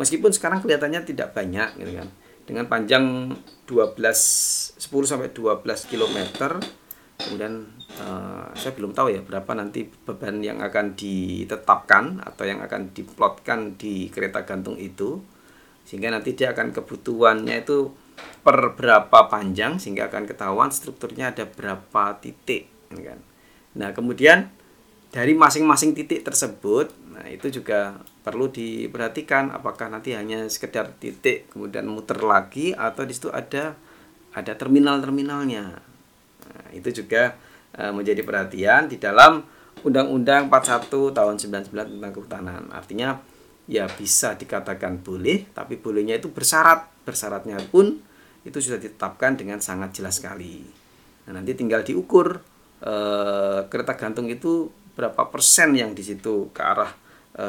Meskipun 0.01 0.33
sekarang 0.33 0.65
kelihatannya 0.65 1.05
tidak 1.05 1.37
banyak 1.37 1.79
gitu 1.79 1.93
kan. 2.01 2.09
Dengan 2.43 2.67
panjang 2.67 3.37
12 3.71 4.01
10 4.01 4.83
sampai 5.07 5.31
12 5.31 5.63
km 5.87 6.19
kemudian 7.29 7.69
uh, 8.03 8.51
saya 8.55 8.73
belum 8.75 8.93
tahu 8.93 9.15
ya 9.15 9.21
berapa 9.23 9.53
nanti 9.55 9.87
beban 9.87 10.43
yang 10.43 10.59
akan 10.61 10.97
ditetapkan 10.99 12.21
atau 12.23 12.45
yang 12.45 12.61
akan 12.65 12.91
diplotkan 12.93 13.79
di 13.79 14.11
kereta 14.11 14.43
gantung 14.43 14.79
itu. 14.79 15.23
Sehingga 15.83 16.15
nanti 16.15 16.39
dia 16.39 16.55
akan 16.55 16.71
kebutuhannya 16.71 17.67
itu 17.67 17.91
per 18.43 18.75
berapa 18.79 19.27
panjang 19.27 19.83
sehingga 19.83 20.07
akan 20.11 20.27
ketahuan 20.31 20.71
strukturnya 20.71 21.35
ada 21.35 21.47
berapa 21.47 22.23
titik 22.23 22.71
kan? 22.93 23.19
Nah 23.75 23.91
kemudian 23.97 24.53
dari 25.13 25.37
masing-masing 25.37 25.93
titik 25.93 26.25
tersebut 26.25 26.89
nah 27.13 27.29
itu 27.29 27.53
juga 27.53 28.01
perlu 28.25 28.49
diperhatikan 28.49 29.53
apakah 29.53 29.93
nanti 29.93 30.17
hanya 30.17 30.49
sekedar 30.49 30.97
titik 30.97 31.53
kemudian 31.53 31.85
muter 31.85 32.17
lagi 32.25 32.73
atau 32.73 33.05
di 33.05 33.13
situ 33.13 33.29
ada 33.29 33.77
ada 34.33 34.53
terminal-terminalnya 34.57 35.92
nah, 36.47 36.67
itu 36.75 37.03
juga 37.05 37.37
e, 37.75 37.83
menjadi 37.93 38.23
perhatian 38.25 38.91
di 38.91 38.97
dalam 38.99 39.45
Undang-Undang 39.83 40.47
41 40.47 41.17
tahun 41.17 41.35
99 41.71 41.99
tentang 41.99 42.13
kehutanan 42.15 42.63
artinya 42.71 43.19
ya 43.67 43.87
bisa 43.87 44.35
dikatakan 44.35 45.03
boleh 45.03 45.51
tapi 45.55 45.79
bolehnya 45.79 46.19
itu 46.19 46.31
bersyarat 46.31 47.07
bersyaratnya 47.07 47.59
pun 47.71 47.99
itu 48.43 48.59
sudah 48.59 48.79
ditetapkan 48.79 49.39
dengan 49.39 49.63
sangat 49.63 50.03
jelas 50.03 50.19
sekali. 50.19 50.67
Nah, 51.27 51.39
nanti 51.39 51.55
tinggal 51.55 51.87
diukur 51.87 52.43
e, 52.83 52.95
kereta 53.71 53.95
gantung 53.95 54.27
itu 54.27 54.67
berapa 54.93 55.31
persen 55.31 55.79
yang 55.79 55.95
di 55.95 56.03
situ 56.03 56.51
ke 56.51 56.63
arah 56.63 56.91
e, 57.39 57.47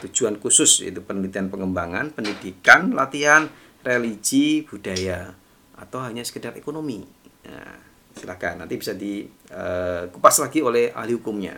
tujuan 0.00 0.40
khusus 0.40 0.80
itu 0.88 1.04
penelitian 1.04 1.52
pengembangan, 1.52 2.16
pendidikan, 2.16 2.96
latihan, 2.96 3.44
religi, 3.84 4.64
budaya 4.64 5.36
atau 5.76 6.00
hanya 6.00 6.24
sekedar 6.24 6.56
ekonomi. 6.56 7.04
Nah, 7.44 7.91
silakan 8.16 8.64
nanti 8.64 8.74
bisa 8.76 8.92
dikupas 8.92 10.36
e, 10.36 10.40
lagi 10.44 10.58
oleh 10.60 10.84
ahli 10.92 11.12
hukumnya. 11.16 11.56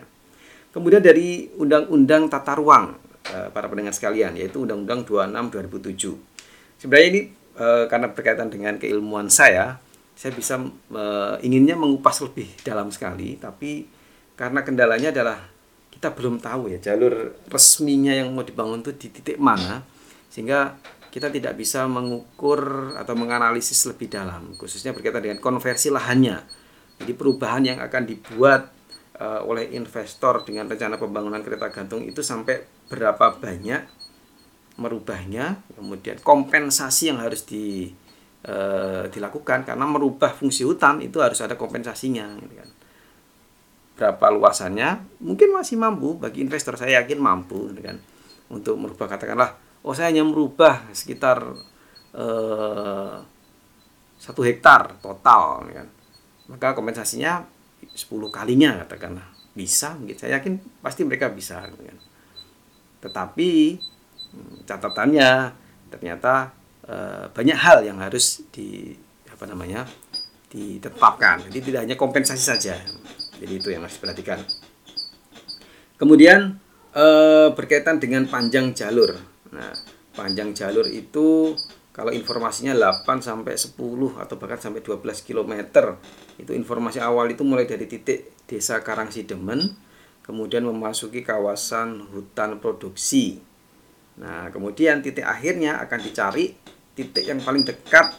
Kemudian 0.71 0.99
dari 0.99 1.47
Undang-Undang 1.55 2.27
Tata 2.27 2.55
Ruang 2.59 2.95
e, 3.27 3.37
para 3.51 3.67
pendengar 3.71 3.95
sekalian 3.95 4.35
yaitu 4.35 4.63
Undang-Undang 4.63 5.07
26 5.07 6.15
2007. 6.15 6.81
Sebenarnya 6.81 7.07
ini 7.11 7.21
e, 7.55 7.67
karena 7.87 8.07
berkaitan 8.11 8.49
dengan 8.51 8.75
keilmuan 8.79 9.27
saya, 9.31 9.79
saya 10.15 10.31
bisa 10.31 10.55
inginnya 11.43 11.75
mengupas 11.75 12.23
lebih 12.23 12.47
dalam 12.63 12.87
sekali, 12.87 13.35
tapi 13.35 13.83
karena 14.39 14.63
kendalanya 14.63 15.11
adalah 15.11 15.35
kita 15.91 16.11
belum 16.15 16.39
tahu 16.39 16.71
ya 16.71 16.79
jalur 16.79 17.35
resminya 17.51 18.15
yang 18.15 18.31
mau 18.31 18.43
dibangun 18.43 18.79
itu 18.79 18.95
di 18.95 19.07
titik 19.11 19.35
mana, 19.35 19.83
sehingga 20.31 20.75
kita 21.15 21.31
tidak 21.31 21.55
bisa 21.55 21.87
mengukur 21.87 22.91
atau 22.99 23.15
menganalisis 23.15 23.87
lebih 23.87 24.11
dalam, 24.11 24.51
khususnya 24.59 24.91
berkaitan 24.91 25.23
dengan 25.23 25.39
konversi 25.39 25.87
lahannya. 25.87 26.43
Jadi 26.99 27.15
perubahan 27.15 27.63
yang 27.63 27.79
akan 27.79 28.03
dibuat 28.03 28.67
uh, 29.23 29.39
oleh 29.47 29.71
investor 29.79 30.43
dengan 30.43 30.67
rencana 30.67 30.99
pembangunan 30.99 31.39
kereta 31.39 31.71
gantung 31.71 32.03
itu 32.03 32.19
sampai 32.19 32.67
berapa 32.91 33.31
banyak 33.39 33.87
merubahnya, 34.75 35.63
kemudian 35.79 36.19
kompensasi 36.19 37.07
yang 37.07 37.23
harus 37.23 37.47
di 37.47 37.87
e, 38.43 38.55
dilakukan 39.07 39.63
karena 39.63 39.87
merubah 39.87 40.35
fungsi 40.35 40.67
hutan 40.67 40.99
itu 40.99 41.23
harus 41.23 41.39
ada 41.39 41.55
kompensasinya 41.55 42.27
gitu 42.43 42.59
kan. 42.59 42.69
Berapa 43.95 44.35
luasannya? 44.35 45.23
Mungkin 45.23 45.55
masih 45.55 45.79
mampu 45.79 46.19
bagi 46.19 46.43
investor 46.43 46.75
saya 46.75 46.99
yakin 46.99 47.23
mampu 47.23 47.71
gitu 47.71 47.87
kan. 47.87 48.03
Untuk 48.51 48.75
merubah 48.75 49.15
katakanlah 49.15 49.55
oh 49.85 49.93
saya 49.93 50.09
hanya 50.09 50.25
merubah 50.25 50.89
sekitar 50.89 51.45
e, 52.09 52.25
satu 54.17 54.41
hektar 54.41 54.97
total 54.99 55.69
gitu 55.69 55.77
kan. 55.77 55.87
Maka 56.49 56.67
kompensasinya 56.73 57.45
10 57.93 58.09
kalinya 58.33 58.81
katakanlah 58.81 59.29
bisa 59.53 59.93
gitu. 60.09 60.25
Saya 60.25 60.41
yakin 60.41 60.57
pasti 60.81 61.05
mereka 61.05 61.29
bisa 61.29 61.61
gitu 61.69 61.85
kan. 61.85 61.97
Tetapi 63.05 63.49
catatannya 64.65 65.29
ternyata 65.93 66.49
e, 66.83 66.95
banyak 67.29 67.57
hal 67.57 67.85
yang 67.85 68.01
harus 68.01 68.41
di 68.49 68.97
apa 69.29 69.45
namanya 69.51 69.83
ditetapkan 70.47 71.51
jadi 71.51 71.59
tidak 71.59 71.79
hanya 71.83 71.95
kompensasi 71.99 72.39
saja 72.39 72.79
jadi 73.35 73.53
itu 73.59 73.67
yang 73.67 73.83
harus 73.83 73.99
diperhatikan 73.99 74.39
kemudian 75.99 76.55
e, 76.95 77.05
berkaitan 77.51 77.99
dengan 77.99 78.27
panjang 78.31 78.71
jalur 78.71 79.34
nah 79.55 79.71
panjang 80.11 80.51
jalur 80.51 80.85
itu 80.91 81.55
kalau 81.95 82.11
informasinya 82.11 82.75
8 82.75 83.07
sampai 83.23 83.55
10 83.55 83.79
atau 84.19 84.35
bahkan 84.35 84.59
sampai 84.59 84.83
12 84.83 84.99
km 85.23 85.53
itu 86.35 86.51
informasi 86.51 86.99
awal 86.99 87.31
itu 87.31 87.47
mulai 87.47 87.63
dari 87.63 87.87
titik 87.87 88.35
desa 88.43 88.83
Karangsidemen 88.83 89.71
kemudian 90.27 90.67
memasuki 90.67 91.23
kawasan 91.23 92.11
hutan 92.11 92.59
produksi 92.59 93.39
Nah, 94.15 94.47
kemudian 94.47 95.03
titik 95.03 95.27
akhirnya 95.27 95.79
akan 95.83 95.99
dicari 95.99 96.55
titik 96.95 97.27
yang 97.27 97.43
paling 97.43 97.67
dekat 97.67 98.15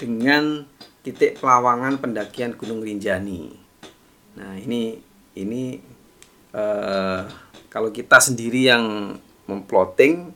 dengan 0.00 0.64
titik 1.04 1.36
pelawangan 1.40 2.00
pendakian 2.00 2.56
Gunung 2.56 2.80
Rinjani. 2.80 3.52
Nah, 4.40 4.56
ini 4.56 4.96
ini 5.36 5.76
eh, 6.56 7.22
kalau 7.68 7.92
kita 7.92 8.16
sendiri 8.16 8.72
yang 8.72 8.84
memplotting 9.44 10.32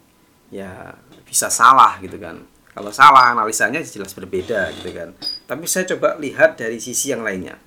ya 0.50 0.94
bisa 1.26 1.48
salah 1.48 1.98
gitu 2.02 2.18
kan. 2.18 2.42
Kalau 2.70 2.94
salah 2.94 3.34
analisanya 3.34 3.82
jelas 3.82 4.14
berbeda 4.14 4.70
gitu 4.78 4.94
kan. 4.94 5.10
Tapi 5.46 5.64
saya 5.66 5.86
coba 5.96 6.14
lihat 6.18 6.58
dari 6.58 6.78
sisi 6.78 7.10
yang 7.10 7.26
lainnya. 7.26 7.58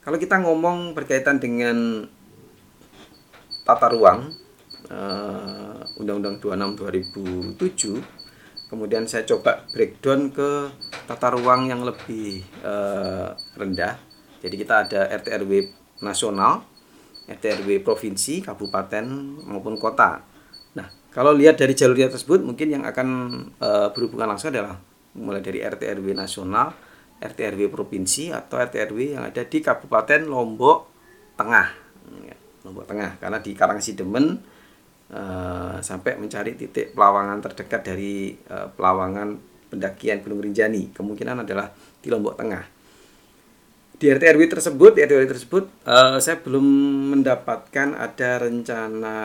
Kalau 0.00 0.16
kita 0.16 0.38
ngomong 0.40 0.94
berkaitan 0.96 1.42
dengan 1.42 2.06
tata 3.66 3.90
ruang, 3.90 4.30
eh, 4.88 6.00
Undang-Undang 6.00 6.38
26 6.44 7.56
2007 7.56 8.26
kemudian 8.66 9.06
saya 9.06 9.22
coba 9.24 9.62
breakdown 9.70 10.34
ke 10.34 10.70
tata 11.06 11.32
ruang 11.32 11.70
yang 11.70 11.86
lebih 11.86 12.42
uh, 12.66 13.30
rendah 13.54 13.94
jadi 14.42 14.54
kita 14.58 14.74
ada 14.86 15.00
RT 15.22 15.26
RW 15.46 15.52
nasional 16.02 16.66
RT 17.30 17.62
RW 17.62 17.86
provinsi 17.86 18.42
kabupaten 18.42 19.06
maupun 19.46 19.78
kota 19.78 20.20
kalau 21.16 21.32
lihat 21.32 21.56
dari 21.56 21.72
jalurnya 21.72 22.12
tersebut 22.12 22.44
mungkin 22.44 22.68
yang 22.68 22.84
akan 22.84 23.08
uh, 23.56 23.88
berhubungan 23.96 24.36
langsung 24.36 24.52
adalah 24.52 24.76
mulai 25.16 25.40
dari 25.40 25.64
RT 25.64 25.96
RW 25.96 26.12
nasional 26.12 26.76
RT 27.16 27.56
RW 27.56 27.72
provinsi 27.72 28.28
atau 28.28 28.60
RT 28.60 28.92
RW 28.92 29.16
yang 29.16 29.24
ada 29.32 29.40
di 29.48 29.58
Kabupaten 29.64 30.28
Lombok 30.28 30.78
Tengah 31.40 31.86
Lombok 32.66 32.90
Tengah 32.90 33.22
karena 33.22 33.38
di 33.38 33.54
Karangsidemen 33.54 34.26
uh, 35.14 35.78
sampai 35.78 36.18
mencari 36.18 36.58
titik 36.58 36.98
pelawangan 36.98 37.38
terdekat 37.38 37.80
dari 37.86 38.34
uh, 38.50 38.66
pelawangan 38.74 39.38
pendakian 39.70 40.18
Gunung 40.26 40.42
Rinjani. 40.42 40.90
Kemungkinan 40.90 41.46
adalah 41.46 41.70
di 42.02 42.10
Lombok 42.10 42.34
Tengah. 42.34 42.75
Di 43.96 44.12
RT 44.12 44.36
RW 44.36 44.42
tersebut, 44.52 44.92
di 44.92 45.00
RT 45.08 45.24
tersebut, 45.24 45.64
uh, 45.88 46.20
saya 46.20 46.36
belum 46.44 46.66
mendapatkan 47.16 47.96
ada 47.96 48.44
rencana 48.44 49.16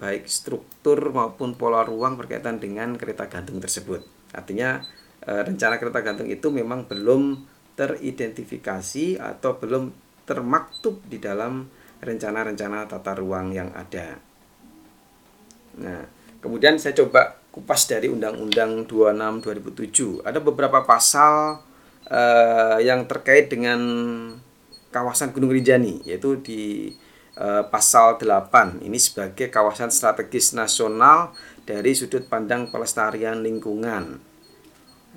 baik 0.00 0.24
struktur 0.24 1.12
maupun 1.12 1.52
pola 1.52 1.84
ruang 1.84 2.16
berkaitan 2.16 2.56
dengan 2.56 2.96
kereta 2.96 3.28
gantung 3.28 3.60
tersebut. 3.60 4.00
Artinya 4.32 4.80
uh, 5.28 5.42
rencana 5.44 5.76
kereta 5.76 6.00
gantung 6.00 6.32
itu 6.32 6.48
memang 6.48 6.88
belum 6.88 7.44
teridentifikasi 7.76 9.20
atau 9.20 9.60
belum 9.60 9.92
termaktub 10.24 11.04
di 11.04 11.20
dalam 11.20 11.68
rencana-rencana 12.00 12.88
tata 12.88 13.12
ruang 13.12 13.52
yang 13.52 13.68
ada. 13.76 14.16
Nah, 15.76 16.08
kemudian 16.40 16.80
saya 16.80 16.96
coba 16.96 17.36
kupas 17.52 17.84
dari 17.84 18.08
Undang-Undang 18.08 18.88
26 18.88 19.44
2007. 19.44 20.24
Ada 20.24 20.40
beberapa 20.40 20.80
pasal 20.88 21.60
uh, 22.10 22.78
yang 22.82 23.06
terkait 23.06 23.48
dengan 23.48 23.80
kawasan 24.90 25.30
Gunung 25.30 25.54
Rinjani 25.54 26.02
yaitu 26.04 26.42
di 26.42 26.92
uh, 27.38 27.64
pasal 27.70 28.18
8 28.18 28.82
ini 28.82 28.98
sebagai 28.98 29.48
kawasan 29.48 29.88
strategis 29.94 30.52
nasional 30.52 31.32
dari 31.62 31.94
sudut 31.94 32.26
pandang 32.26 32.68
pelestarian 32.68 33.40
lingkungan. 33.46 34.18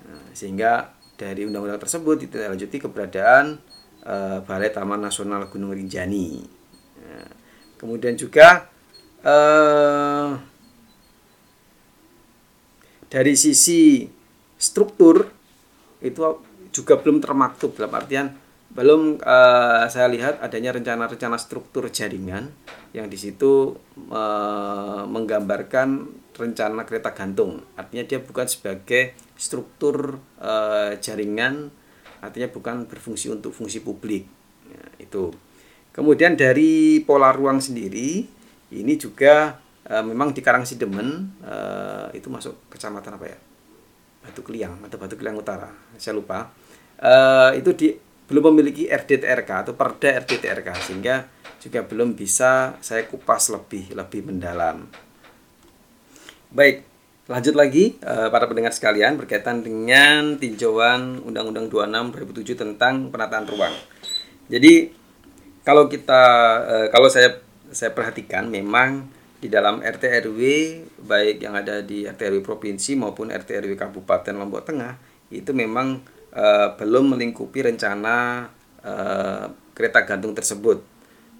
Nah, 0.06 0.25
sehingga 0.38 0.93
dari 1.17 1.49
undang-undang 1.49 1.82
tersebut 1.82 2.25
ditindaklanjuti 2.27 2.77
keberadaan 2.77 3.58
uh, 4.06 4.45
Balai 4.45 4.69
Taman 4.69 5.01
Nasional 5.01 5.49
Gunung 5.49 5.73
Rinjani. 5.73 6.45
Nah, 7.01 7.29
kemudian 7.82 8.13
juga 8.13 8.69
uh, 9.25 10.38
dari 13.10 13.34
sisi 13.34 14.06
struktur 14.58 15.29
itu 16.03 16.19
juga 16.73 16.97
belum 16.97 17.21
termaktub 17.21 17.77
dalam 17.77 17.93
artian 17.93 18.33
belum 18.73 19.21
uh, 19.21 19.86
saya 19.86 20.09
lihat 20.09 20.41
adanya 20.41 20.73
rencana-rencana 20.73 21.38
struktur 21.38 21.86
jaringan 21.93 22.49
yang 22.89 23.05
di 23.05 23.21
situ 23.21 23.77
uh, 24.09 25.05
menggambarkan 25.05 26.09
rencana 26.33 26.81
kereta 26.81 27.13
gantung. 27.13 27.62
Artinya 27.77 28.01
dia 28.09 28.17
bukan 28.17 28.49
sebagai 28.49 29.13
struktur 29.38 30.17
uh, 30.41 30.97
jaringan, 30.97 31.69
artinya 32.25 32.49
bukan 32.49 32.89
berfungsi 32.89 33.29
untuk 33.29 33.53
fungsi 33.53 33.86
publik. 33.86 34.25
Ya, 34.65 35.05
itu. 35.05 35.29
Kemudian 35.93 36.33
dari 36.33 37.05
pola 37.05 37.29
ruang 37.29 37.62
sendiri 37.62 38.25
ini 38.73 38.93
juga 38.97 39.62
uh, 39.86 40.01
memang 40.01 40.33
di 40.33 40.41
Karangsidemen 40.41 41.07
uh, 41.45 42.09
itu 42.17 42.25
masuk 42.33 42.73
kecamatan 42.73 43.21
apa 43.21 43.25
ya? 43.29 43.38
Batu 44.25 44.41
Kliang 44.41 44.81
atau 44.81 44.97
Batu 44.97 45.13
Kliang 45.13 45.38
Utara. 45.38 45.69
Saya 46.01 46.17
lupa 46.17 46.49
uh, 47.03 47.51
itu 47.53 47.71
di, 47.75 47.87
belum 48.31 48.55
memiliki 48.55 48.87
RDTRK 48.87 49.67
atau 49.67 49.73
Perda 49.75 50.23
RDTRK 50.23 50.67
sehingga 50.79 51.27
juga 51.59 51.83
belum 51.83 52.15
bisa 52.15 52.79
saya 52.79 53.07
kupas 53.07 53.51
lebih 53.51 53.95
lebih 53.95 54.27
mendalam. 54.27 54.87
Baik, 56.51 56.83
lanjut 57.27 57.55
lagi 57.55 57.99
uh, 58.03 58.31
para 58.31 58.47
pendengar 58.47 58.71
sekalian 58.71 59.19
berkaitan 59.19 59.63
dengan 59.63 60.39
tinjauan 60.39 61.23
Undang-Undang 61.23 61.71
26 61.71 62.55
2007 62.55 62.63
tentang 62.63 63.11
penataan 63.11 63.45
ruang. 63.47 63.75
Jadi 64.51 64.91
kalau 65.63 65.87
kita 65.87 66.23
uh, 66.67 66.87
kalau 66.91 67.07
saya 67.07 67.39
saya 67.71 67.95
perhatikan 67.95 68.51
memang 68.51 69.07
di 69.39 69.51
dalam 69.51 69.83
RT 69.83 70.23
RW 70.29 70.39
baik 71.03 71.43
yang 71.43 71.57
ada 71.59 71.83
di 71.83 72.07
RT 72.07 72.31
RW 72.31 72.39
provinsi 72.43 72.95
maupun 72.95 73.27
RT 73.27 73.59
RW 73.59 73.75
Kabupaten 73.75 74.35
Lombok 74.39 74.63
Tengah 74.63 74.95
itu 75.33 75.51
memang 75.51 75.99
uh, 76.34 76.74
belum 76.76 77.15
melingkupi 77.15 77.63
rencana 77.63 78.50
uh, 78.82 79.46
kereta 79.74 80.06
gantung 80.06 80.34
tersebut 80.34 80.82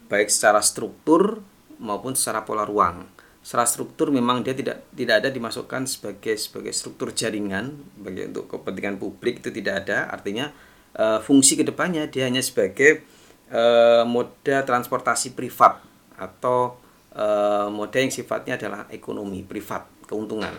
baik 0.08 0.30
secara 0.30 0.62
struktur 0.62 1.42
maupun 1.82 2.14
secara 2.14 2.46
pola 2.46 2.64
ruang. 2.68 3.10
Secara 3.44 3.68
struktur 3.68 4.08
memang 4.08 4.40
dia 4.40 4.56
tidak 4.56 4.88
tidak 4.96 5.26
ada 5.26 5.30
dimasukkan 5.34 5.84
sebagai 5.84 6.38
sebagai 6.40 6.72
struktur 6.72 7.12
jaringan 7.12 7.76
bagi 8.00 8.30
untuk 8.32 8.48
kepentingan 8.48 8.96
publik 9.02 9.44
itu 9.44 9.52
tidak 9.52 9.84
ada. 9.84 10.08
Artinya 10.08 10.54
uh, 10.96 11.20
fungsi 11.20 11.60
ke 11.60 11.68
depannya 11.68 12.08
dia 12.08 12.30
hanya 12.30 12.40
sebagai 12.40 13.04
uh, 13.52 14.08
moda 14.08 14.64
transportasi 14.64 15.36
privat 15.36 15.84
atau 16.16 16.80
uh, 17.18 17.68
moda 17.68 18.00
yang 18.00 18.14
sifatnya 18.14 18.56
adalah 18.56 18.88
ekonomi 18.94 19.44
privat 19.44 19.92
keuntungan. 20.08 20.56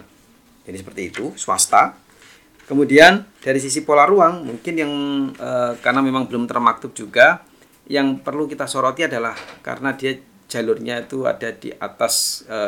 Jadi 0.69 0.77
seperti 0.77 1.03
itu 1.09 1.33
swasta 1.41 2.04
Kemudian 2.65 3.29
dari 3.45 3.61
sisi 3.61 3.85
pola 3.85 4.09
ruang 4.09 4.49
mungkin 4.49 4.75
yang 4.75 4.93
e, 5.37 5.51
karena 5.85 6.01
memang 6.01 6.25
belum 6.25 6.49
termaktub 6.49 6.97
juga 6.97 7.45
yang 7.85 8.25
perlu 8.25 8.49
kita 8.49 8.65
soroti 8.65 9.05
adalah 9.05 9.37
karena 9.61 9.93
dia 9.93 10.17
jalurnya 10.49 11.05
itu 11.05 11.29
ada 11.29 11.53
di 11.53 11.69
atas 11.77 12.45
e, 12.49 12.61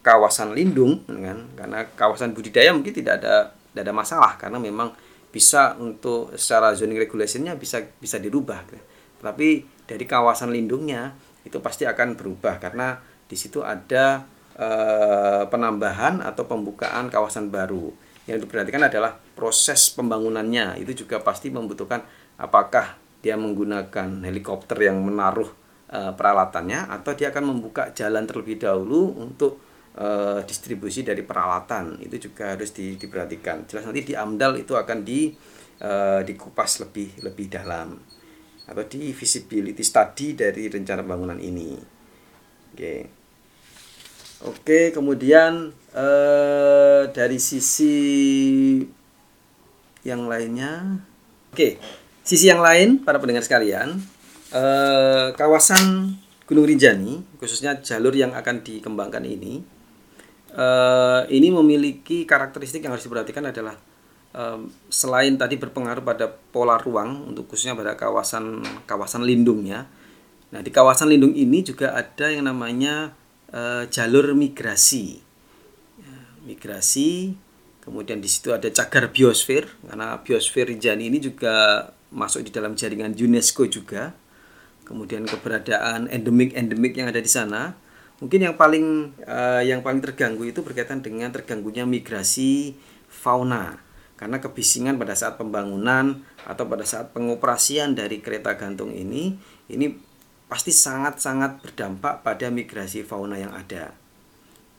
kawasan 0.00 0.56
lindung 0.56 1.04
kan? 1.04 1.38
Karena 1.52 1.84
kawasan 1.92 2.32
budidaya 2.32 2.72
mungkin 2.72 2.96
tidak 2.96 3.20
ada 3.20 3.52
tidak 3.52 3.82
ada 3.88 3.94
masalah 3.94 4.32
karena 4.40 4.56
memang 4.56 4.92
bisa 5.32 5.80
untuk 5.80 6.36
secara 6.36 6.76
zoning 6.76 7.00
regulationnya 7.00 7.56
bisa 7.56 7.80
bisa 7.96 8.20
dirubah 8.20 8.68
tapi 9.24 9.64
dari 9.88 10.04
kawasan 10.04 10.52
lindungnya 10.52 11.16
itu 11.42 11.56
pasti 11.64 11.88
akan 11.88 12.14
berubah 12.20 12.60
karena 12.60 13.00
di 13.24 13.34
situ 13.40 13.64
ada 13.64 14.28
e, 14.52 14.68
penambahan 15.48 16.20
atau 16.20 16.44
pembukaan 16.44 17.08
kawasan 17.08 17.48
baru 17.48 17.88
yang 18.26 18.38
diperhatikan 18.38 18.86
adalah 18.86 19.18
proses 19.18 19.90
pembangunannya. 19.94 20.78
Itu 20.78 21.04
juga 21.04 21.18
pasti 21.18 21.50
membutuhkan 21.50 22.02
apakah 22.38 22.98
dia 23.22 23.38
menggunakan 23.38 24.22
helikopter 24.26 24.78
yang 24.78 25.02
menaruh 25.02 25.50
e, 25.90 26.00
peralatannya 26.14 26.90
atau 26.90 27.14
dia 27.14 27.30
akan 27.34 27.54
membuka 27.54 27.90
jalan 27.94 28.26
terlebih 28.26 28.62
dahulu 28.62 29.14
untuk 29.18 29.58
e, 29.94 30.38
distribusi 30.46 31.02
dari 31.02 31.22
peralatan. 31.26 31.98
Itu 32.02 32.30
juga 32.30 32.54
harus 32.54 32.70
di, 32.70 32.94
diperhatikan. 32.94 33.66
Jelas 33.66 33.86
nanti 33.86 34.06
di 34.06 34.14
AMDAL 34.14 34.62
itu 34.62 34.74
akan 34.78 34.98
di 35.02 35.34
e, 35.82 35.90
dikupas 36.22 36.82
lebih 36.82 37.26
lebih 37.26 37.46
dalam. 37.50 37.98
Atau 38.62 38.86
di 38.86 39.10
visibility 39.10 39.82
study 39.82 40.38
dari 40.38 40.70
rencana 40.70 41.02
bangunan 41.02 41.38
ini. 41.42 41.74
Oke. 42.72 42.78
okay. 42.78 43.21
Oke, 44.42 44.90
kemudian 44.90 45.70
eh, 45.94 47.02
dari 47.14 47.38
sisi 47.38 47.94
yang 50.02 50.26
lainnya, 50.26 50.98
oke, 51.54 51.78
sisi 52.26 52.50
yang 52.50 52.58
lain 52.58 53.06
para 53.06 53.22
pendengar 53.22 53.46
sekalian, 53.46 54.02
eh, 54.50 55.30
kawasan 55.38 56.18
Gunung 56.50 56.66
Rinjani, 56.66 57.38
khususnya 57.38 57.78
jalur 57.86 58.10
yang 58.18 58.34
akan 58.34 58.66
dikembangkan 58.66 59.22
ini, 59.22 59.62
eh, 60.58 61.22
ini 61.30 61.48
memiliki 61.54 62.26
karakteristik 62.26 62.82
yang 62.82 62.98
harus 62.98 63.06
diperhatikan 63.06 63.46
adalah 63.46 63.78
eh, 64.34 64.58
selain 64.90 65.38
tadi 65.38 65.54
berpengaruh 65.54 66.02
pada 66.02 66.26
pola 66.26 66.82
ruang 66.82 67.30
untuk 67.30 67.46
khususnya 67.46 67.78
pada 67.78 67.94
kawasan 67.94 68.58
kawasan 68.90 69.22
lindungnya. 69.22 69.86
Nah, 70.50 70.66
di 70.66 70.74
kawasan 70.74 71.14
lindung 71.14 71.30
ini 71.30 71.62
juga 71.62 71.94
ada 71.94 72.26
yang 72.26 72.50
namanya 72.50 73.21
uh, 73.52 73.84
jalur 73.86 74.32
migrasi. 74.34 75.20
Ya, 76.00 76.16
migrasi, 76.48 77.36
kemudian 77.84 78.18
di 78.18 78.28
situ 78.28 78.50
ada 78.50 78.66
cagar 78.72 79.12
biosfer 79.12 79.68
karena 79.86 80.18
biosfer 80.24 80.72
Rinjani 80.72 81.12
ini 81.12 81.18
juga 81.22 81.88
masuk 82.12 82.48
di 82.48 82.50
dalam 82.50 82.74
jaringan 82.74 83.14
UNESCO 83.14 83.68
juga. 83.68 84.16
Kemudian 84.82 85.24
keberadaan 85.24 86.10
endemik-endemik 86.10 86.98
yang 86.98 87.08
ada 87.08 87.22
di 87.22 87.30
sana. 87.30 87.78
Mungkin 88.18 88.50
yang 88.50 88.56
paling 88.58 89.16
uh, 89.24 89.62
yang 89.62 89.80
paling 89.80 90.02
terganggu 90.02 90.46
itu 90.46 90.60
berkaitan 90.62 91.00
dengan 91.00 91.30
terganggunya 91.30 91.86
migrasi 91.86 92.74
fauna 93.10 93.82
karena 94.22 94.38
kebisingan 94.38 95.02
pada 95.02 95.18
saat 95.18 95.34
pembangunan 95.34 96.22
atau 96.46 96.70
pada 96.70 96.86
saat 96.86 97.10
pengoperasian 97.10 97.98
dari 97.98 98.22
kereta 98.22 98.54
gantung 98.54 98.94
ini 98.94 99.34
ini 99.66 99.98
pasti 100.52 100.68
sangat-sangat 100.68 101.64
berdampak 101.64 102.20
pada 102.20 102.52
migrasi 102.52 103.08
fauna 103.08 103.40
yang 103.40 103.56
ada. 103.56 103.96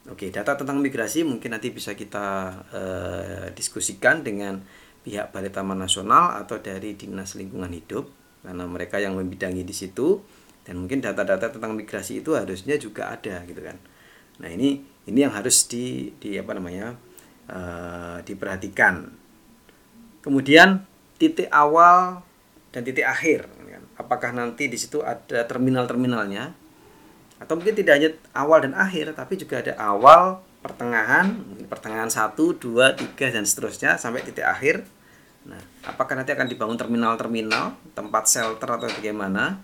Oke, 0.06 0.30
data 0.30 0.54
tentang 0.54 0.78
migrasi 0.78 1.26
mungkin 1.26 1.50
nanti 1.50 1.74
bisa 1.74 1.98
kita 1.98 2.26
eh, 2.70 3.46
diskusikan 3.58 4.22
dengan 4.22 4.62
pihak 5.02 5.34
Balai 5.34 5.50
Taman 5.50 5.82
Nasional 5.82 6.38
atau 6.38 6.62
dari 6.62 6.94
Dinas 6.94 7.34
Lingkungan 7.34 7.74
Hidup 7.74 8.06
karena 8.46 8.70
mereka 8.70 9.02
yang 9.02 9.18
membidangi 9.18 9.66
di 9.66 9.74
situ 9.74 10.22
dan 10.62 10.78
mungkin 10.78 11.02
data-data 11.02 11.50
tentang 11.50 11.74
migrasi 11.74 12.22
itu 12.22 12.38
harusnya 12.38 12.78
juga 12.78 13.10
ada 13.10 13.42
gitu 13.50 13.66
kan. 13.66 13.82
Nah, 14.46 14.54
ini 14.54 14.78
ini 15.10 15.26
yang 15.26 15.34
harus 15.34 15.66
di 15.66 16.14
di 16.22 16.38
apa 16.38 16.54
namanya? 16.54 16.94
Eh, 17.50 18.18
diperhatikan. 18.30 19.10
Kemudian 20.22 20.86
titik 21.18 21.50
awal 21.50 22.22
dan 22.70 22.86
titik 22.86 23.10
akhir 23.10 23.50
apakah 24.00 24.34
nanti 24.34 24.70
di 24.70 24.78
situ 24.80 25.02
ada 25.06 25.46
terminal-terminalnya 25.46 26.54
atau 27.38 27.54
mungkin 27.60 27.76
tidak 27.76 27.94
hanya 28.00 28.10
awal 28.34 28.64
dan 28.64 28.74
akhir 28.74 29.14
tapi 29.18 29.36
juga 29.36 29.60
ada 29.60 29.74
awal 29.78 30.40
pertengahan 30.64 31.44
pertengahan 31.68 32.08
satu 32.08 32.56
dua 32.56 32.96
tiga 32.96 33.28
dan 33.30 33.44
seterusnya 33.44 34.00
sampai 34.00 34.24
titik 34.24 34.48
akhir 34.48 34.88
Nah, 35.44 35.60
apakah 35.84 36.16
nanti 36.16 36.32
akan 36.32 36.48
dibangun 36.48 36.80
terminal-terminal, 36.80 37.76
tempat 37.92 38.24
shelter 38.32 38.80
atau 38.80 38.88
bagaimana? 38.88 39.60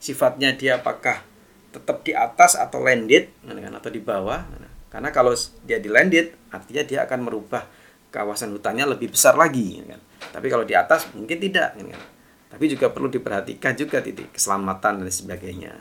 Sifatnya 0.00 0.56
dia 0.56 0.80
apakah 0.80 1.20
tetap 1.68 2.00
di 2.00 2.16
atas 2.16 2.56
atau 2.56 2.80
landed 2.80 3.28
kan, 3.44 3.74
atau 3.76 3.90
di 3.92 4.00
bawah? 4.00 4.40
Nah, 4.48 4.72
karena 4.88 5.12
kalau 5.12 5.36
dia 5.68 5.76
di 5.76 5.92
landed, 5.92 6.32
artinya 6.48 6.82
dia 6.84 7.04
akan 7.04 7.28
merubah 7.28 7.68
kawasan 8.08 8.56
hutannya 8.56 8.88
lebih 8.88 9.12
besar 9.12 9.36
lagi 9.36 9.84
kan. 9.84 10.00
Tapi 10.32 10.46
kalau 10.48 10.64
di 10.64 10.72
atas 10.72 11.12
mungkin 11.12 11.36
tidak 11.36 11.76
kan. 11.76 12.02
Tapi 12.48 12.64
juga 12.72 12.88
perlu 12.88 13.12
diperhatikan 13.12 13.76
juga 13.76 14.00
titik 14.00 14.32
keselamatan 14.32 15.04
dan 15.04 15.12
sebagainya. 15.12 15.74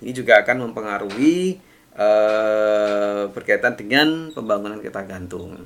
Ini 0.00 0.12
juga 0.16 0.40
akan 0.40 0.68
mempengaruhi 0.68 1.60
eh, 1.96 3.22
berkaitan 3.28 3.76
dengan 3.76 4.32
pembangunan 4.32 4.80
kita 4.80 5.04
gantung. 5.04 5.60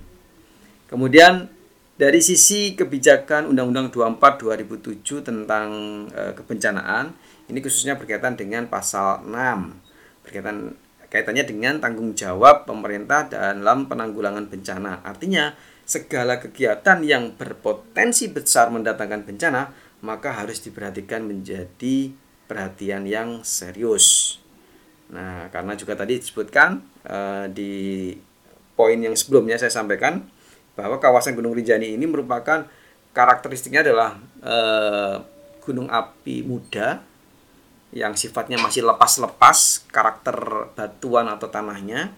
Kemudian 0.90 1.46
dari 1.98 2.22
sisi 2.22 2.78
kebijakan 2.78 3.50
Undang-Undang 3.50 3.90
24 4.18 4.42
2007 4.42 5.26
tentang 5.26 5.66
eh, 6.10 6.34
kebencanaan, 6.34 7.14
ini 7.50 7.58
khususnya 7.62 7.94
berkaitan 7.94 8.34
dengan 8.34 8.66
pasal 8.66 9.22
6 9.26 9.88
berkaitan 10.26 10.76
kaitannya 11.08 11.44
dengan 11.48 11.80
tanggung 11.80 12.12
jawab 12.12 12.68
pemerintah 12.68 13.32
dalam 13.32 13.88
penanggulangan 13.88 14.44
bencana. 14.44 15.00
Artinya, 15.00 15.56
segala 15.88 16.36
kegiatan 16.36 17.00
yang 17.00 17.32
berpotensi 17.32 18.28
besar 18.28 18.68
mendatangkan 18.68 19.24
bencana, 19.24 19.72
maka 20.00 20.30
harus 20.30 20.62
diperhatikan 20.62 21.26
menjadi 21.26 22.12
perhatian 22.46 23.04
yang 23.04 23.42
serius. 23.42 24.38
Nah, 25.08 25.48
karena 25.48 25.72
juga 25.74 25.96
tadi 25.96 26.20
disebutkan 26.20 26.84
uh, 27.08 27.46
di 27.48 28.12
poin 28.78 28.96
yang 28.96 29.16
sebelumnya 29.16 29.58
saya 29.58 29.72
sampaikan 29.72 30.24
bahwa 30.78 31.02
kawasan 31.02 31.34
Gunung 31.34 31.58
Rinjani 31.58 31.98
ini 31.98 32.06
merupakan 32.06 32.68
karakteristiknya 33.10 33.82
adalah 33.82 34.14
uh, 34.44 35.18
gunung 35.66 35.90
api 35.90 36.46
muda 36.46 37.02
yang 37.90 38.14
sifatnya 38.14 38.60
masih 38.60 38.84
lepas-lepas 38.84 39.88
karakter 39.90 40.36
batuan 40.76 41.26
atau 41.26 41.48
tanahnya. 41.50 42.14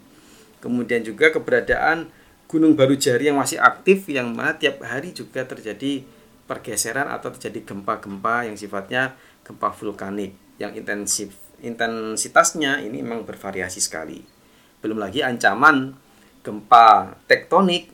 Kemudian 0.61 1.01
juga 1.01 1.33
keberadaan 1.33 2.13
gunung 2.51 2.75
baru 2.75 2.99
jari 2.99 3.31
yang 3.31 3.39
masih 3.39 3.63
aktif 3.63 4.11
yang 4.11 4.35
mana 4.35 4.59
tiap 4.59 4.83
hari 4.83 5.15
juga 5.15 5.47
terjadi 5.47 6.05
pergeseran 6.51 7.07
atau 7.07 7.31
terjadi 7.31 7.63
gempa-gempa 7.63 8.51
yang 8.51 8.59
sifatnya 8.59 9.15
gempa 9.47 9.71
vulkanik 9.71 10.35
yang 10.59 10.75
intensif 10.75 11.31
intensitasnya 11.63 12.83
ini 12.83 13.05
memang 13.05 13.23
bervariasi 13.23 13.79
sekali. 13.79 14.19
Belum 14.83 14.99
lagi 14.99 15.23
ancaman 15.23 15.95
gempa 16.43 17.15
tektonik 17.31 17.87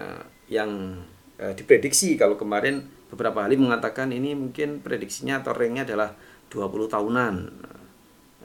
eh, 0.00 0.24
yang 0.48 1.04
eh, 1.36 1.52
diprediksi 1.52 2.16
kalau 2.16 2.40
kemarin 2.40 2.88
beberapa 3.12 3.44
ahli 3.44 3.60
mengatakan 3.60 4.12
ini 4.12 4.32
mungkin 4.32 4.80
prediksinya 4.80 5.44
atau 5.44 5.52
ringnya 5.52 5.84
adalah 5.84 6.16
20 6.48 6.92
tahunan. 6.92 7.34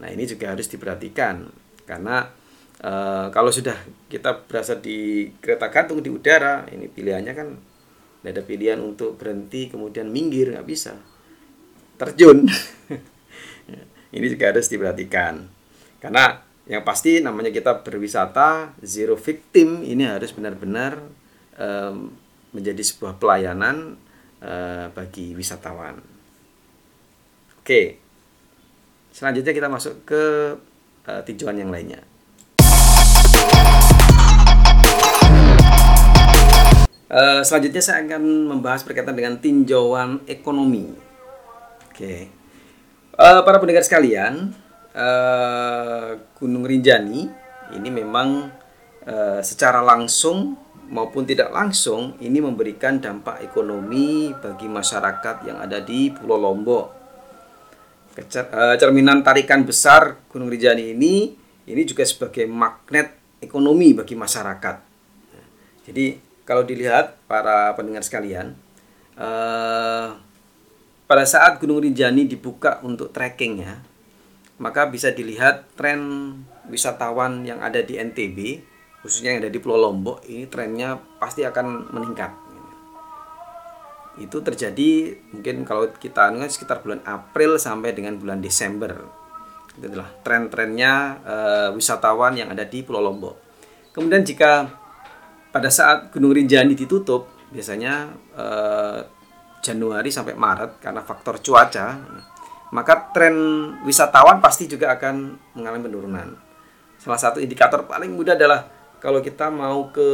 Nah, 0.03 0.09
ini 0.09 0.23
juga 0.27 0.51
harus 0.51 0.67
diperhatikan 0.67 1.47
karena 1.83 2.31
e, 2.79 2.91
kalau 3.31 3.51
sudah 3.51 3.75
kita 4.07 4.47
berasa 4.47 4.79
di 4.79 5.29
kereta 5.39 5.67
gantung 5.71 5.99
di 6.03 6.09
udara, 6.11 6.67
ini 6.71 6.87
pilihannya 6.87 7.33
kan 7.35 7.47
tidak 8.23 8.31
ada 8.39 8.43
pilihan 8.47 8.79
untuk 8.79 9.19
berhenti 9.19 9.67
kemudian 9.67 10.07
minggir 10.07 10.55
nggak 10.55 10.63
bisa 10.63 10.95
terjun. 11.99 12.47
ini 14.15 14.25
juga 14.31 14.55
harus 14.55 14.71
diperhatikan 14.71 15.43
karena 15.99 16.39
yang 16.63 16.87
pasti 16.87 17.19
namanya 17.19 17.51
kita 17.51 17.83
berwisata 17.83 18.71
zero 18.79 19.19
victim 19.19 19.83
ini 19.83 20.07
harus 20.07 20.31
benar-benar 20.31 20.95
e, 21.59 21.67
menjadi 22.55 22.79
sebuah 22.79 23.19
pelayanan 23.19 23.99
e, 24.39 24.53
bagi 24.95 25.35
wisatawan. 25.35 25.99
Oke. 27.59 27.99
Selanjutnya 29.15 29.53
kita 29.55 29.69
masuk 29.71 30.03
ke 30.03 30.23
uh, 31.07 31.21
tinjauan 31.23 31.55
yang 31.55 31.71
lainnya. 31.71 32.03
Uh, 37.13 37.45
selanjutnya 37.45 37.83
saya 37.85 38.01
akan 38.01 38.49
membahas 38.49 38.81
berkaitan 38.81 39.13
dengan 39.13 39.37
tinjauan 39.37 40.25
ekonomi. 40.25 40.89
Oke. 41.93 42.33
Uh, 43.13 43.45
para 43.45 43.61
pendengar 43.61 43.85
sekalian, 43.85 44.49
uh, 44.97 46.17
Gunung 46.41 46.65
Rinjani 46.65 47.29
ini 47.77 47.89
memang 47.93 48.49
uh, 49.05 49.39
secara 49.45 49.85
langsung 49.85 50.57
maupun 50.89 51.29
tidak 51.29 51.53
langsung 51.53 52.17
ini 52.17 52.41
memberikan 52.41 52.97
dampak 52.97 53.45
ekonomi 53.45 54.33
bagi 54.33 54.65
masyarakat 54.65 55.45
yang 55.45 55.61
ada 55.61 55.77
di 55.77 56.09
Pulau 56.09 56.41
Lombok 56.41 57.03
Eh, 58.13 58.75
cerminan 58.77 59.25
tarikan 59.25 59.65
besar 59.65 60.21
Gunung 60.29 60.53
Rinjani 60.53 60.93
ini 60.93 61.33
ini 61.65 61.81
juga 61.81 62.05
sebagai 62.05 62.45
magnet 62.45 63.17
ekonomi 63.41 63.97
bagi 63.97 64.13
masyarakat. 64.13 64.75
Jadi 65.89 66.13
kalau 66.43 66.63
dilihat 66.67 67.19
para 67.27 67.71
pendengar 67.75 68.03
sekalian, 68.03 68.55
eh, 69.19 70.07
pada 71.03 71.25
saat 71.27 71.59
Gunung 71.59 71.83
Rinjani 71.83 72.27
dibuka 72.27 72.83
untuk 72.83 73.11
trekking 73.15 73.63
ya, 73.63 73.79
maka 74.59 74.87
bisa 74.87 75.11
dilihat 75.11 75.71
tren 75.75 75.99
wisatawan 76.67 77.43
yang 77.43 77.59
ada 77.59 77.83
di 77.83 77.99
NTB, 77.99 78.63
khususnya 79.03 79.35
yang 79.35 79.43
ada 79.43 79.51
di 79.51 79.59
Pulau 79.59 79.79
Lombok, 79.89 80.23
ini 80.27 80.47
trennya 80.47 80.99
pasti 81.19 81.43
akan 81.43 81.91
meningkat 81.91 82.43
itu 84.13 84.45
terjadi 84.45 85.17
mungkin 85.33 85.65
kalau 85.65 85.89
kita 85.89 86.29
anu 86.29 86.45
sekitar 86.45 86.85
bulan 86.85 87.01
April 87.01 87.57
sampai 87.57 87.97
dengan 87.97 88.13
bulan 88.21 88.37
Desember 88.45 88.93
itu 89.73 89.89
adalah 89.89 90.13
tren-trennya 90.21 90.93
uh, 91.25 91.69
wisatawan 91.73 92.37
yang 92.37 92.53
ada 92.53 92.61
di 92.61 92.85
Pulau 92.85 93.01
Lombok. 93.01 93.41
Kemudian 93.89 94.21
jika 94.21 94.69
pada 95.53 95.69
saat 95.69 96.09
Gunung 96.09 96.33
Rinjani 96.33 96.73
ditutup 96.73 97.29
biasanya 97.53 98.09
uh, 98.33 98.99
Januari 99.61 100.09
sampai 100.09 100.33
Maret 100.33 100.81
karena 100.81 101.05
faktor 101.05 101.37
cuaca, 101.39 101.95
maka 102.73 103.13
tren 103.13 103.35
wisatawan 103.85 104.41
pasti 104.41 104.65
juga 104.65 104.91
akan 104.97 105.37
mengalami 105.55 105.87
penurunan. 105.87 106.27
Salah 106.97 107.21
satu 107.21 107.37
indikator 107.37 107.85
paling 107.85 108.11
mudah 108.11 108.33
adalah 108.33 108.65
kalau 108.97 109.21
kita 109.21 109.53
mau 109.53 109.93
ke 109.93 110.09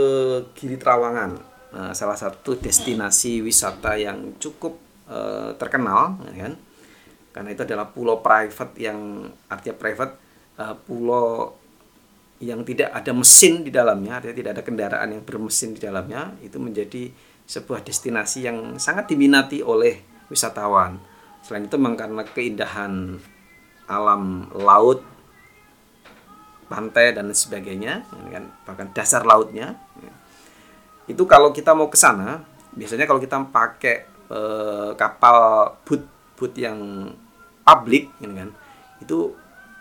Gili 0.54 0.76
Trawangan 0.76 1.32
uh, 1.74 1.94
salah 1.96 2.18
satu 2.18 2.58
destinasi 2.58 3.40
wisata 3.46 3.96
yang 3.96 4.38
cukup 4.42 4.78
uh, 5.06 5.54
terkenal 5.56 6.18
ya 6.34 6.50
kan 6.50 6.54
karena 7.30 7.50
itu 7.54 7.62
adalah 7.62 7.88
pulau 7.94 8.20
private 8.26 8.74
yang 8.82 9.30
artinya 9.46 9.76
private 9.78 10.14
uh, 10.58 10.74
pulau 10.74 11.54
yang 12.40 12.64
tidak 12.64 12.96
ada 12.96 13.12
mesin 13.12 13.68
di 13.68 13.72
dalamnya 13.72 14.24
artinya 14.24 14.36
tidak 14.36 14.52
ada 14.56 14.64
kendaraan 14.64 15.10
yang 15.12 15.24
bermesin 15.28 15.76
di 15.76 15.82
dalamnya 15.84 16.40
itu 16.40 16.56
menjadi 16.56 17.12
sebuah 17.44 17.84
destinasi 17.84 18.48
yang 18.48 18.58
sangat 18.80 19.12
diminati 19.12 19.60
oleh 19.60 20.00
wisatawan. 20.32 21.02
Selain 21.44 21.68
itu 21.68 21.76
memang 21.76 22.00
karena 22.00 22.24
keindahan 22.24 23.20
alam 23.90 24.48
laut 24.54 25.02
pantai 26.70 27.12
dan 27.18 27.34
sebagainya 27.34 28.06
ya 28.06 28.30
kan 28.30 28.46
bahkan 28.64 28.88
dasar 28.94 29.26
lautnya 29.26 29.74
ya 29.98 30.14
itu 31.10 31.26
kalau 31.26 31.50
kita 31.50 31.74
mau 31.74 31.90
ke 31.90 31.98
sana 31.98 32.46
biasanya 32.78 33.10
kalau 33.10 33.18
kita 33.18 33.42
pakai 33.50 34.06
e, 34.30 34.40
kapal 34.94 35.38
boot 35.82 36.06
boot 36.38 36.54
yang 36.54 37.10
publik 37.66 38.14
gitu 38.22 38.34
kan 38.38 38.50
itu 39.02 39.18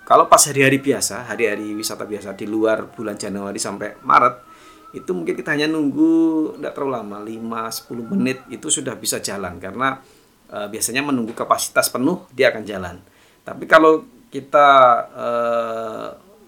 kalau 0.09 0.25
pas 0.25 0.41
hari-hari 0.49 0.81
biasa 0.81 1.29
hari-hari 1.29 1.77
wisata 1.77 2.09
biasa 2.09 2.33
di 2.33 2.49
luar 2.49 2.89
bulan 2.89 3.21
Januari 3.21 3.61
sampai 3.61 4.01
Maret 4.01 4.49
itu 4.97 5.13
mungkin 5.13 5.37
kita 5.37 5.53
hanya 5.53 5.69
nunggu 5.69 6.57
tidak 6.57 6.73
terlalu 6.73 6.93
lama 6.97 7.19
5-10 7.21 8.13
menit 8.17 8.39
itu 8.49 8.73
sudah 8.73 8.97
bisa 8.97 9.21
jalan. 9.21 9.61
Karena 9.61 10.01
e, 10.49 10.59
biasanya 10.73 11.05
menunggu 11.05 11.37
kapasitas 11.37 11.93
penuh 11.93 12.25
dia 12.33 12.49
akan 12.49 12.65
jalan. 12.65 12.97
Tapi 13.45 13.69
kalau 13.69 14.09
kita 14.33 14.69
e, 15.13 15.29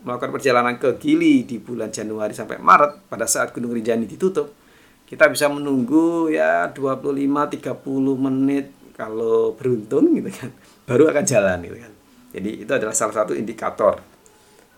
melakukan 0.09 0.33
perjalanan 0.33 0.81
ke 0.81 0.97
Gili 0.97 1.45
di 1.45 1.61
bulan 1.61 1.93
Januari 1.93 2.33
sampai 2.33 2.57
Maret 2.57 3.13
pada 3.13 3.29
saat 3.29 3.53
Gunung 3.53 3.77
Rinjani 3.77 4.09
ditutup 4.09 4.57
kita 5.05 5.29
bisa 5.29 5.51
menunggu 5.53 6.33
ya 6.33 6.73
25 6.73 7.13
30 7.61 8.25
menit 8.25 8.73
kalau 8.97 9.53
beruntung 9.53 10.17
gitu 10.17 10.33
kan. 10.33 10.49
Baru 10.89 11.13
akan 11.13 11.25
jalan 11.29 11.61
gitu 11.61 11.77
kan. 11.77 12.00
Jadi 12.31 12.65
itu 12.65 12.73
adalah 12.73 12.95
salah 12.95 13.15
satu 13.23 13.35
indikator. 13.35 13.99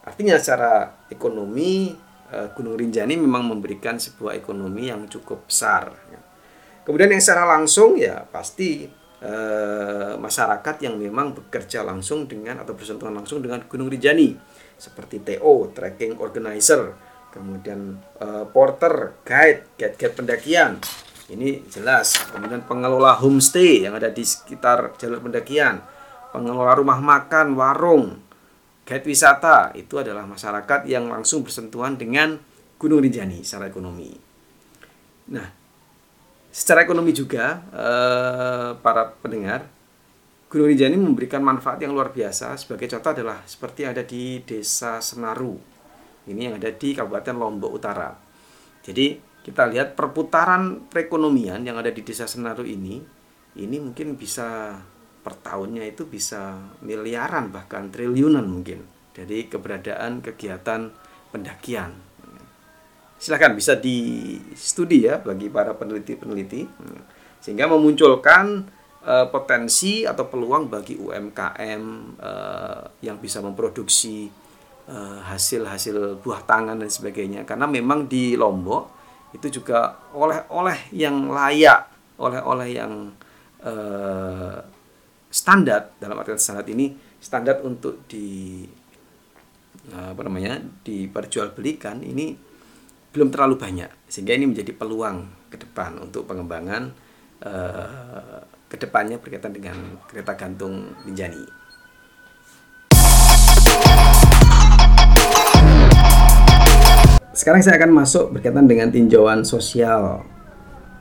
Artinya 0.02 0.40
secara 0.40 1.04
ekonomi 1.12 1.92
eh, 2.32 2.48
Gunung 2.56 2.74
Rinjani 2.74 3.14
memang 3.14 3.46
memberikan 3.46 4.00
sebuah 4.00 4.34
ekonomi 4.34 4.88
yang 4.88 5.06
cukup 5.06 5.46
besar. 5.46 5.92
Kemudian 6.82 7.14
yang 7.14 7.22
secara 7.22 7.46
langsung 7.46 7.94
ya 7.94 8.26
pasti 8.26 8.88
eh, 9.22 10.12
masyarakat 10.18 10.76
yang 10.82 10.98
memang 10.98 11.36
bekerja 11.36 11.86
langsung 11.86 12.26
dengan 12.26 12.64
atau 12.64 12.74
bersentuhan 12.74 13.14
langsung 13.14 13.38
dengan 13.44 13.62
Gunung 13.68 13.92
Rinjani 13.92 14.34
seperti 14.82 15.22
TO, 15.22 15.70
Trekking 15.70 16.18
Organizer, 16.18 16.90
kemudian 17.30 18.02
uh, 18.18 18.44
porter, 18.50 19.14
guide, 19.22 19.78
guide-guide 19.78 20.14
pendakian. 20.18 20.82
Ini 21.30 21.64
jelas. 21.70 22.18
Kemudian 22.34 22.66
pengelola 22.66 23.14
homestay 23.16 23.86
yang 23.86 23.94
ada 23.94 24.10
di 24.10 24.26
sekitar 24.26 24.98
jalur 24.98 25.22
pendakian, 25.22 25.78
pengelola 26.32 26.72
rumah 26.74 26.98
makan, 26.98 27.54
warung, 27.54 28.18
guide 28.88 29.06
wisata 29.06 29.70
itu 29.78 30.00
adalah 30.00 30.26
masyarakat 30.26 30.88
yang 30.88 31.06
langsung 31.12 31.46
bersentuhan 31.46 31.94
dengan 31.94 32.40
Gunung 32.80 32.98
Rinjani 32.98 33.46
secara 33.46 33.70
ekonomi. 33.70 34.10
Nah, 35.30 35.46
secara 36.50 36.82
ekonomi 36.82 37.14
juga 37.14 37.62
eh, 37.70 38.70
para 38.82 39.14
pendengar 39.22 39.70
Gunung 40.50 40.68
Rinjani 40.68 40.98
memberikan 40.98 41.40
manfaat 41.40 41.80
yang 41.80 41.94
luar 41.94 42.12
biasa. 42.12 42.58
Sebagai 42.58 42.90
contoh 42.90 43.14
adalah 43.14 43.40
seperti 43.46 43.88
ada 43.88 44.02
di 44.04 44.42
Desa 44.42 45.00
Senaru. 45.00 45.56
Ini 46.28 46.40
yang 46.50 46.54
ada 46.60 46.68
di 46.68 46.92
Kabupaten 46.92 47.36
Lombok 47.38 47.72
Utara. 47.72 48.12
Jadi 48.82 49.16
kita 49.42 49.66
lihat 49.70 49.96
perputaran 49.96 50.86
perekonomian 50.92 51.64
yang 51.64 51.80
ada 51.80 51.88
di 51.88 52.04
Desa 52.04 52.28
Senaru 52.28 52.68
ini, 52.68 53.00
ini 53.58 53.76
mungkin 53.80 54.14
bisa 54.14 54.76
per 55.22 55.38
tahunnya 55.38 55.86
itu 55.86 56.04
bisa 56.10 56.58
miliaran 56.82 57.54
bahkan 57.54 57.88
triliunan 57.94 58.42
mungkin 58.42 58.82
dari 59.14 59.46
keberadaan 59.46 60.18
kegiatan 60.18 60.90
pendakian. 61.30 61.94
Silahkan 63.22 63.54
bisa 63.54 63.78
di 63.78 64.34
studi 64.58 65.06
ya 65.06 65.22
bagi 65.22 65.46
para 65.46 65.78
peneliti-peneliti 65.78 66.66
sehingga 67.38 67.70
memunculkan 67.70 68.66
uh, 69.06 69.26
potensi 69.30 70.02
atau 70.02 70.26
peluang 70.26 70.66
bagi 70.66 70.98
UMKM 70.98 71.82
uh, 72.18 72.26
eh, 72.26 72.82
yang 73.06 73.18
bisa 73.18 73.42
memproduksi 73.42 74.30
eh, 74.86 75.20
hasil-hasil 75.26 75.94
uh, 75.98 76.14
buah 76.18 76.42
tangan 76.46 76.78
dan 76.78 76.90
sebagainya 76.90 77.42
karena 77.42 77.66
memang 77.66 78.06
di 78.06 78.38
Lombok 78.38 78.90
itu 79.34 79.62
juga 79.62 80.10
oleh-oleh 80.14 80.90
yang 80.94 81.30
layak 81.30 81.90
oleh-oleh 82.18 82.68
yang 82.78 83.10
uh, 83.66 84.81
standar 85.32 85.96
dalam 85.96 86.20
artian 86.20 86.36
standar 86.36 86.68
ini 86.68 86.92
standar 87.16 87.64
untuk 87.64 88.04
di 88.04 88.60
apa 89.88 90.20
namanya 90.22 90.60
diperjualbelikan 90.84 92.04
ini 92.04 92.36
belum 93.10 93.32
terlalu 93.32 93.56
banyak 93.58 93.90
sehingga 94.06 94.36
ini 94.36 94.52
menjadi 94.52 94.76
peluang 94.76 95.48
ke 95.48 95.56
depan 95.58 95.98
untuk 95.98 96.28
pengembangan 96.28 96.92
uh, 97.42 98.40
ke 98.68 98.76
depannya 98.78 99.18
berkaitan 99.18 99.52
dengan 99.52 100.00
kereta 100.08 100.32
gantung 100.36 100.96
Rinjani. 101.04 101.44
Sekarang 107.32 107.64
saya 107.64 107.80
akan 107.80 107.92
masuk 107.96 108.38
berkaitan 108.38 108.68
dengan 108.68 108.88
tinjauan 108.92 109.42
sosial 109.42 110.24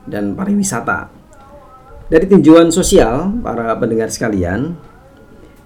dan 0.08 0.34
pariwisata. 0.34 1.21
Dari 2.12 2.28
tinjauan 2.28 2.68
sosial, 2.68 3.40
para 3.40 3.72
pendengar 3.80 4.12
sekalian, 4.12 4.76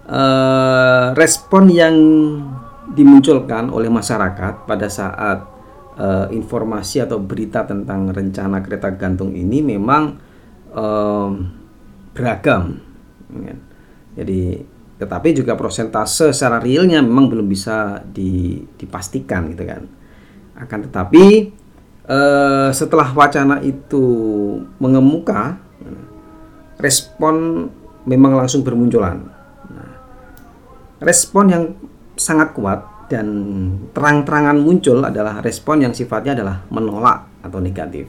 eh, 0.07 1.07
respon 1.18 1.66
yang 1.66 1.97
dimunculkan 2.94 3.66
oleh 3.74 3.90
masyarakat 3.90 4.62
pada 4.62 4.86
saat 4.86 5.42
eh, 5.99 6.28
informasi 6.30 7.03
atau 7.03 7.18
berita 7.18 7.66
tentang 7.66 8.14
rencana 8.14 8.62
kereta 8.62 8.94
gantung 8.94 9.34
ini 9.34 9.59
memang 9.59 10.14
eh, 10.70 11.30
beragam. 12.14 12.78
Ya. 13.42 13.57
Jadi 14.22 14.62
tetapi 15.03 15.28
juga 15.36 15.59
prosentase 15.59 16.32
secara 16.32 16.62
realnya 16.62 17.03
memang 17.03 17.26
belum 17.28 17.51
bisa 17.51 18.07
dipastikan 18.78 19.51
gitu 19.51 19.66
kan. 19.66 19.82
Akan 20.55 20.86
tetapi 20.86 21.24
eh, 22.07 22.68
setelah 22.70 23.11
wacana 23.11 23.59
itu 23.66 24.07
mengemuka, 24.78 25.66
respon 26.77 27.66
memang 28.07 28.37
langsung 28.39 28.62
bermunculan. 28.62 29.18
Nah, 29.72 29.93
respon 31.03 31.45
yang 31.51 31.64
sangat 32.16 32.53
kuat 32.57 33.11
dan 33.11 33.27
terang-terangan 33.93 34.57
muncul 34.59 35.03
adalah 35.05 35.43
respon 35.43 35.85
yang 35.85 35.93
sifatnya 35.93 36.39
adalah 36.39 36.57
menolak 36.68 37.27
atau 37.43 37.59
negatif. 37.62 38.07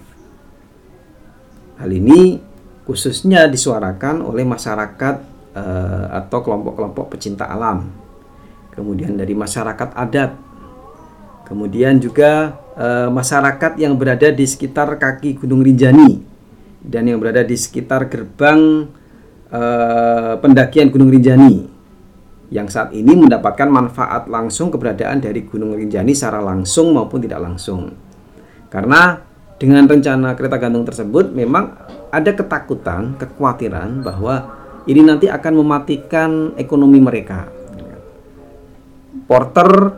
Hal 1.78 1.90
ini 1.94 2.42
khususnya 2.88 3.46
disuarakan 3.46 4.26
oleh 4.26 4.48
masyarakat 4.48 5.16
uh, 5.54 6.06
atau 6.24 6.40
kelompok-kelompok 6.42 7.14
pecinta 7.14 7.46
alam. 7.46 7.86
Kemudian 8.74 9.18
dari 9.18 9.34
masyarakat 9.34 9.94
adat. 9.94 10.32
Kemudian 11.46 12.02
juga 12.02 12.60
uh, 12.76 13.08
masyarakat 13.08 13.80
yang 13.80 13.96
berada 13.96 14.34
di 14.34 14.44
sekitar 14.44 15.00
kaki 15.00 15.40
Gunung 15.40 15.64
Rinjani 15.64 16.37
dan 16.88 17.04
yang 17.04 17.20
berada 17.20 17.44
di 17.44 17.60
sekitar 17.60 18.08
gerbang 18.08 18.88
uh, 19.52 20.40
pendakian 20.40 20.88
Gunung 20.88 21.12
Rinjani 21.12 21.68
yang 22.48 22.72
saat 22.72 22.96
ini 22.96 23.12
mendapatkan 23.12 23.68
manfaat 23.68 24.32
langsung 24.32 24.72
keberadaan 24.72 25.20
dari 25.20 25.44
Gunung 25.44 25.76
Rinjani 25.76 26.16
secara 26.16 26.40
langsung 26.40 26.96
maupun 26.96 27.20
tidak 27.20 27.44
langsung. 27.44 27.92
Karena 28.72 29.20
dengan 29.60 29.84
rencana 29.84 30.32
kereta 30.32 30.56
gantung 30.56 30.88
tersebut 30.88 31.36
memang 31.36 31.76
ada 32.08 32.32
ketakutan, 32.32 33.20
kekhawatiran 33.20 34.00
bahwa 34.00 34.56
ini 34.88 35.04
nanti 35.04 35.28
akan 35.28 35.54
mematikan 35.60 36.56
ekonomi 36.56 37.04
mereka. 37.04 37.52
Porter, 39.28 39.92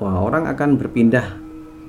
wah 0.00 0.24
orang 0.24 0.48
akan 0.48 0.80
berpindah, 0.80 1.36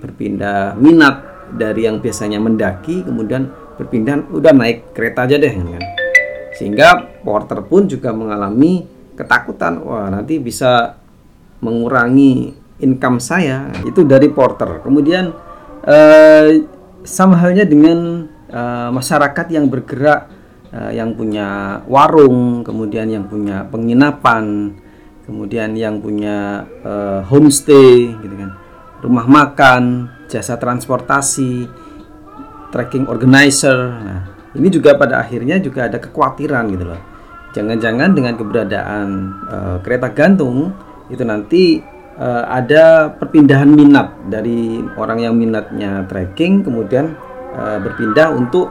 berpindah 0.03 0.75
minat 0.75 1.23
dari 1.55 1.87
yang 1.87 2.03
biasanya 2.03 2.43
mendaki, 2.43 3.07
kemudian 3.07 3.47
berpindah 3.79 4.27
udah 4.35 4.51
naik 4.51 4.91
kereta 4.91 5.23
aja 5.23 5.39
deh, 5.39 5.53
kan? 5.55 5.83
Sehingga 6.59 7.15
porter 7.23 7.63
pun 7.63 7.87
juga 7.87 8.11
mengalami 8.11 8.83
ketakutan, 9.15 9.79
wah 9.79 10.11
nanti 10.11 10.35
bisa 10.37 10.99
mengurangi 11.63 12.51
income 12.83 13.23
saya. 13.23 13.71
Itu 13.87 14.03
dari 14.03 14.27
porter. 14.27 14.83
Kemudian 14.83 15.31
eh, 15.87 16.67
sama 17.03 17.39
halnya 17.39 17.63
dengan 17.63 18.27
uh, 18.51 18.89
masyarakat 18.91 19.45
yang 19.49 19.71
bergerak 19.71 20.27
uh, 20.73 20.91
yang 20.91 21.15
punya 21.15 21.79
warung, 21.87 22.61
kemudian 22.65 23.07
yang 23.09 23.25
punya 23.25 23.65
penginapan, 23.65 24.75
kemudian 25.23 25.73
yang 25.77 26.03
punya 26.03 26.67
uh, 26.83 27.21
homestay 27.25 28.13
gitu 28.19 28.35
kan. 28.35 28.51
Rumah 28.99 29.25
makan, 29.25 29.83
jasa 30.27 30.59
transportasi, 30.59 31.65
trekking 32.69 33.05
organizer. 33.09 33.77
Nah, 33.77 34.21
ini 34.57 34.67
juga 34.69 34.97
pada 34.97 35.21
akhirnya 35.21 35.61
juga 35.61 35.89
ada 35.89 35.97
kekhawatiran 36.01 36.63
gitu 36.73 36.85
loh. 36.85 37.01
Jangan-jangan 37.53 38.13
dengan 38.13 38.33
keberadaan 38.37 39.07
uh, 39.49 39.77
kereta 39.81 40.13
gantung 40.13 40.73
itu 41.09 41.25
nanti 41.25 41.81
uh, 42.19 42.43
ada 42.45 43.09
perpindahan 43.15 43.65
minat 43.65 44.13
dari 44.29 44.83
orang 44.99 45.25
yang 45.25 45.33
minatnya 45.33 46.05
trekking 46.05 46.61
kemudian 46.61 47.17
uh, 47.55 47.81
berpindah 47.81 48.29
untuk 48.35 48.69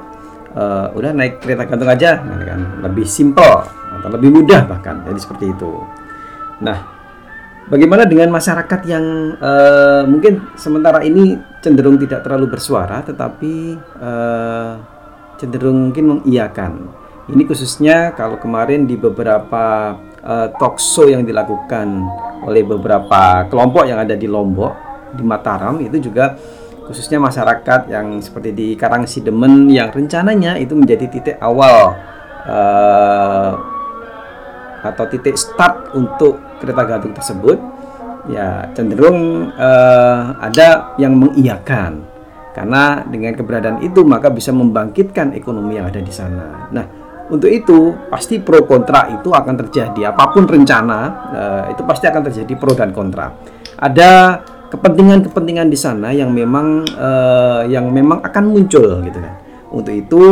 uh, 0.54 0.92
udah 0.94 1.10
naik 1.16 1.40
kereta 1.42 1.64
gantung 1.64 1.90
aja 1.90 2.20
gitu 2.22 2.44
kan 2.44 2.60
lebih 2.84 3.06
simple 3.08 3.66
atau 3.98 4.08
lebih 4.14 4.30
mudah 4.30 4.68
bahkan 4.68 5.02
jadi 5.02 5.18
seperti 5.18 5.50
itu 5.50 5.82
nah 6.62 6.97
bagaimana 7.68 8.08
dengan 8.08 8.32
masyarakat 8.32 8.80
yang 8.88 9.36
uh, 9.38 10.02
mungkin 10.08 10.52
sementara 10.56 11.04
ini 11.04 11.36
cenderung 11.60 12.00
tidak 12.00 12.24
terlalu 12.24 12.56
bersuara 12.56 13.04
tetapi 13.04 13.76
uh, 14.00 14.72
cenderung 15.38 15.92
mungkin 15.92 16.18
mengiyakan. 16.18 16.72
Ini 17.28 17.44
khususnya 17.44 18.16
kalau 18.16 18.40
kemarin 18.40 18.88
di 18.88 18.96
beberapa 18.96 19.94
uh, 20.24 20.48
talk 20.56 20.80
show 20.80 21.06
yang 21.06 21.28
dilakukan 21.28 21.86
oleh 22.42 22.64
beberapa 22.64 23.44
kelompok 23.52 23.84
yang 23.84 24.00
ada 24.00 24.16
di 24.16 24.24
Lombok, 24.24 24.72
di 25.12 25.22
Mataram 25.22 25.76
itu 25.84 26.00
juga 26.00 26.40
khususnya 26.88 27.20
masyarakat 27.20 27.92
yang 27.92 28.16
seperti 28.24 28.50
di 28.56 28.68
Karang 28.72 29.04
Sidemen 29.04 29.68
yang 29.68 29.92
rencananya 29.92 30.56
itu 30.56 30.72
menjadi 30.72 31.04
titik 31.04 31.36
awal 31.36 31.92
uh, 32.48 33.77
atau 34.82 35.04
titik 35.10 35.34
start 35.34 35.94
untuk 35.98 36.38
kereta 36.62 36.82
gantung 36.86 37.14
tersebut 37.14 37.58
ya 38.28 38.68
cenderung 38.76 39.50
uh, 39.56 40.36
ada 40.38 40.94
yang 41.00 41.16
mengiyakan 41.16 42.04
karena 42.52 43.06
dengan 43.06 43.32
keberadaan 43.38 43.78
itu 43.86 44.02
maka 44.02 44.28
bisa 44.34 44.50
membangkitkan 44.50 45.30
ekonomi 45.38 45.78
yang 45.78 45.86
ada 45.86 46.02
di 46.02 46.10
sana. 46.10 46.66
Nah, 46.74 46.86
untuk 47.30 47.46
itu 47.46 47.94
pasti 48.10 48.42
pro 48.42 48.66
kontra 48.66 49.06
itu 49.14 49.30
akan 49.30 49.54
terjadi 49.62 50.10
apa 50.10 50.34
pun 50.34 50.42
rencana 50.42 50.98
uh, 51.30 51.62
itu 51.70 51.86
pasti 51.86 52.10
akan 52.10 52.22
terjadi 52.26 52.52
pro 52.58 52.74
dan 52.74 52.90
kontra. 52.90 53.30
Ada 53.78 54.42
kepentingan-kepentingan 54.74 55.70
di 55.70 55.78
sana 55.78 56.10
yang 56.10 56.34
memang 56.34 56.82
uh, 56.98 57.62
yang 57.70 57.88
memang 57.94 58.26
akan 58.26 58.44
muncul 58.50 59.06
gitu 59.06 59.18
kan. 59.22 59.34
Untuk 59.70 59.94
itu 59.94 60.22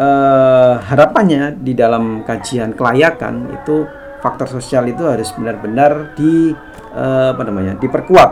uh, 0.00 0.80
harapannya 0.80 1.60
di 1.60 1.76
dalam 1.76 2.24
kajian 2.24 2.72
kelayakan 2.72 3.52
itu 3.52 3.84
faktor 4.24 4.48
sosial 4.48 4.88
itu 4.88 5.04
harus 5.04 5.28
benar-benar 5.36 6.16
di 6.16 6.56
uh, 6.96 7.36
apa 7.36 7.42
namanya 7.44 7.76
diperkuat 7.76 8.30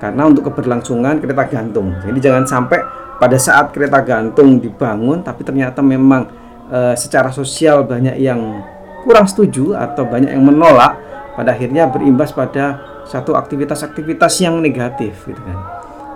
karena 0.00 0.26
untuk 0.26 0.52
keberlangsungan 0.52 1.20
kereta 1.22 1.48
gantung. 1.48 1.96
Jadi 2.02 2.18
jangan 2.20 2.44
sampai 2.44 2.76
pada 3.16 3.38
saat 3.38 3.70
kereta 3.70 4.02
gantung 4.02 4.58
dibangun 4.58 5.22
tapi 5.22 5.46
ternyata 5.46 5.80
memang 5.80 6.26
e, 6.68 6.92
secara 6.98 7.30
sosial 7.30 7.86
banyak 7.86 8.18
yang 8.18 8.60
kurang 9.06 9.24
setuju 9.24 9.72
atau 9.78 10.04
banyak 10.04 10.34
yang 10.34 10.44
menolak 10.44 10.98
pada 11.34 11.54
akhirnya 11.54 11.88
berimbas 11.90 12.34
pada 12.34 12.82
satu 13.06 13.36
aktivitas-aktivitas 13.36 14.40
yang 14.42 14.58
negatif 14.58 15.24
gitu 15.28 15.40
kan 15.40 15.58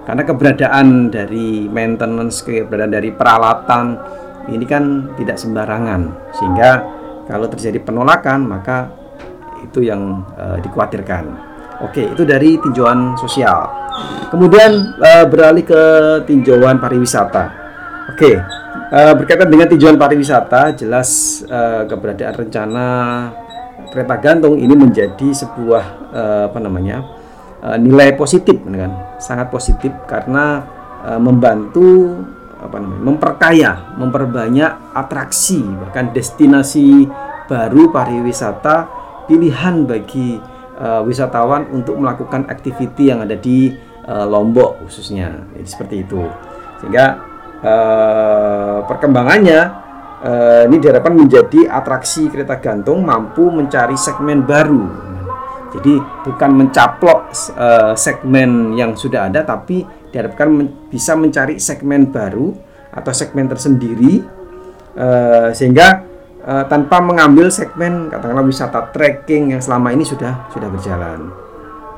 karena 0.09 0.23
keberadaan 0.25 0.87
dari 1.13 1.69
maintenance 1.69 2.41
keberadaan 2.41 2.93
dari 2.97 3.13
peralatan 3.13 3.85
ini 4.49 4.65
kan 4.65 5.15
tidak 5.21 5.37
sembarangan. 5.37 6.33
Sehingga 6.33 6.71
kalau 7.29 7.47
terjadi 7.53 7.85
penolakan 7.85 8.49
maka 8.49 8.89
itu 9.61 9.85
yang 9.85 10.25
e, 10.35 10.65
dikhawatirkan. 10.65 11.25
Oke 11.85 12.09
itu 12.11 12.25
dari 12.25 12.57
tinjauan 12.59 13.15
sosial. 13.21 13.69
Kemudian 14.33 14.97
e, 14.97 15.11
beralih 15.29 15.65
ke 15.65 15.83
tinjauan 16.25 16.81
pariwisata. 16.81 17.45
Oke 18.17 18.33
e, 18.89 19.01
berkaitan 19.15 19.53
dengan 19.53 19.69
tinjauan 19.69 20.01
pariwisata 20.01 20.73
jelas 20.73 21.43
e, 21.45 21.85
keberadaan 21.85 22.35
rencana 22.35 22.87
kereta 23.93 24.17
gantung 24.21 24.57
ini 24.57 24.73
menjadi 24.73 25.29
sebuah 25.33 25.85
e, 26.13 26.23
apa 26.49 26.59
namanya 26.59 27.05
e, 27.61 27.69
nilai 27.77 28.17
positif 28.17 28.57
kan? 28.65 29.21
Sangat 29.21 29.53
positif 29.53 29.93
karena 30.09 30.77
membantu 30.99 32.11
apa 32.59 32.77
namanya 32.83 33.03
memperkaya, 33.07 33.73
memperbanyak 33.97 34.73
atraksi 34.95 35.63
bahkan 35.63 36.11
destinasi 36.11 37.07
baru 37.47 37.89
pariwisata 37.95 38.91
pilihan 39.31 39.87
bagi 39.87 40.37
uh, 40.79 41.03
wisatawan 41.07 41.71
untuk 41.71 41.97
melakukan 41.97 42.47
aktiviti 42.51 43.11
yang 43.11 43.23
ada 43.23 43.35
di 43.39 43.73
uh, 44.09 44.27
Lombok 44.27 44.87
khususnya. 44.87 45.47
Jadi 45.55 45.69
seperti 45.69 45.97
itu. 46.03 46.23
Sehingga 46.83 47.07
uh, 47.63 48.79
perkembangannya 48.87 49.61
uh, 50.23 50.63
ini 50.67 50.77
diharapkan 50.79 51.15
menjadi 51.15 51.69
atraksi 51.69 52.31
kereta 52.31 52.59
gantung 52.59 53.03
mampu 53.05 53.51
mencari 53.51 53.95
segmen 53.99 54.43
baru. 54.47 55.09
Jadi 55.69 56.01
bukan 56.25 56.51
mencaplok 56.65 57.29
uh, 57.55 57.93
segmen 57.93 58.73
yang 58.73 58.97
sudah 58.97 59.29
ada 59.29 59.45
tapi 59.45 59.85
diharapkan 60.11 60.49
men 60.49 60.69
bisa 60.89 61.13
mencari 61.15 61.61
segmen 61.61 62.09
baru 62.09 62.53
atau 62.93 63.13
segmen 63.13 63.47
tersendiri 63.47 64.25
uh, 64.97 65.53
sehingga 65.53 66.05
uh, 66.43 66.65
tanpa 66.67 66.99
mengambil 67.05 67.53
segmen 67.53 68.09
katakanlah 68.09 68.45
wisata 68.45 68.91
trekking 68.91 69.53
yang 69.53 69.63
selama 69.63 69.93
ini 69.93 70.05
sudah 70.05 70.49
sudah 70.51 70.69
berjalan. 70.73 71.29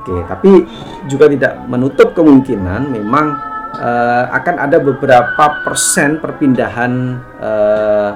Oke, 0.01 0.17
tapi 0.25 0.65
juga 1.13 1.29
tidak 1.29 1.61
menutup 1.69 2.17
kemungkinan 2.17 2.89
memang 2.89 3.37
uh, 3.77 4.25
akan 4.33 4.55
ada 4.57 4.81
beberapa 4.81 5.45
persen 5.61 6.19
perpindahan 6.19 7.21
uh, 7.37 8.11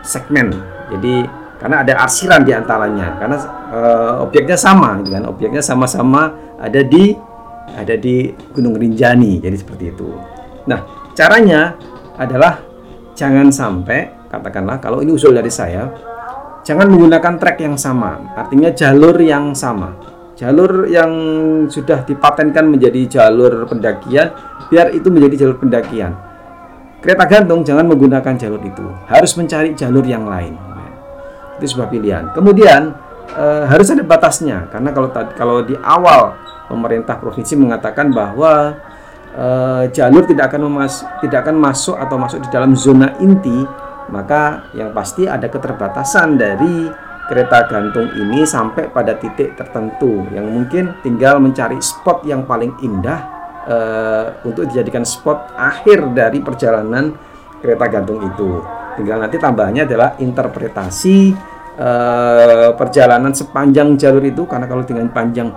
segmen. 0.00 0.56
Jadi 0.88 1.44
karena 1.60 1.80
ada 1.80 1.92
arsiran 2.04 2.44
di 2.44 2.52
antaranya 2.52 3.16
karena 3.16 3.36
uh, 3.72 4.12
objeknya 4.24 4.56
sama 4.56 5.00
gitu 5.04 5.16
kan. 5.16 5.24
Objeknya 5.28 5.62
sama-sama 5.64 6.32
ada 6.60 6.80
di 6.80 7.12
ada 7.72 7.94
di 7.96 8.28
Gunung 8.52 8.76
Rinjani 8.76 9.40
jadi 9.40 9.56
seperti 9.56 9.94
itu. 9.94 10.12
Nah 10.68 11.10
caranya 11.16 11.78
adalah 12.20 12.60
jangan 13.16 13.48
sampai 13.48 14.28
katakanlah 14.28 14.82
kalau 14.82 15.00
ini 15.00 15.14
usul 15.14 15.32
dari 15.32 15.48
saya 15.48 15.88
jangan 16.66 16.90
menggunakan 16.90 17.38
trek 17.38 17.62
yang 17.62 17.76
sama 17.78 18.34
artinya 18.36 18.70
jalur 18.74 19.16
yang 19.20 19.56
sama. 19.56 20.12
Jalur 20.34 20.90
yang 20.90 21.12
sudah 21.70 22.02
dipatenkan 22.02 22.66
menjadi 22.66 23.06
jalur 23.06 23.70
pendakian 23.70 24.34
biar 24.66 24.90
itu 24.90 25.06
menjadi 25.06 25.46
jalur 25.46 25.62
pendakian. 25.62 26.10
Kereta 26.98 27.28
gantung 27.28 27.62
jangan 27.62 27.86
menggunakan 27.86 28.34
jalur 28.34 28.58
itu. 28.64 28.82
Harus 29.06 29.36
mencari 29.38 29.76
jalur 29.78 30.02
yang 30.02 30.26
lain. 30.26 30.56
Itu 31.60 31.76
sebuah 31.76 31.86
pilihan. 31.92 32.34
Kemudian 32.34 32.90
e, 33.34 33.44
harus 33.68 33.90
ada 33.90 34.02
batasnya 34.06 34.70
karena 34.70 34.90
kalau 34.94 35.08
kalau 35.34 35.56
di 35.66 35.74
awal 35.82 36.38
pemerintah 36.70 37.18
provinsi 37.18 37.58
mengatakan 37.58 38.14
bahwa 38.14 38.78
e, 39.34 39.46
jalur 39.92 40.24
tidak 40.24 40.54
akan 40.54 40.70
memas 40.70 41.02
tidak 41.20 41.44
akan 41.44 41.56
masuk 41.58 41.98
atau 41.98 42.16
masuk 42.16 42.38
di 42.40 42.48
dalam 42.48 42.72
zona 42.78 43.18
inti, 43.20 43.66
maka 44.08 44.70
yang 44.72 44.94
pasti 44.94 45.26
ada 45.26 45.50
keterbatasan 45.50 46.38
dari 46.38 46.88
kereta 47.24 47.64
gantung 47.72 48.12
ini 48.20 48.44
sampai 48.44 48.92
pada 48.92 49.16
titik 49.16 49.56
tertentu 49.56 50.28
yang 50.28 50.44
mungkin 50.44 51.00
tinggal 51.00 51.40
mencari 51.40 51.80
spot 51.80 52.20
yang 52.28 52.44
paling 52.44 52.76
indah 52.84 53.20
e, 53.64 53.76
untuk 54.44 54.68
dijadikan 54.68 55.02
spot 55.02 55.56
akhir 55.56 56.12
dari 56.12 56.44
perjalanan 56.44 57.16
kereta 57.64 57.88
gantung 57.88 58.20
itu. 58.20 58.60
Tinggal 58.94 59.24
nanti 59.24 59.40
tambahannya 59.40 59.88
adalah 59.88 60.14
interpretasi 60.20 61.32
e, 61.74 61.90
perjalanan 62.74 63.34
sepanjang 63.34 63.98
jalur 63.98 64.24
itu 64.24 64.42
karena 64.46 64.66
kalau 64.66 64.82
dengan 64.86 65.10
panjang 65.10 65.52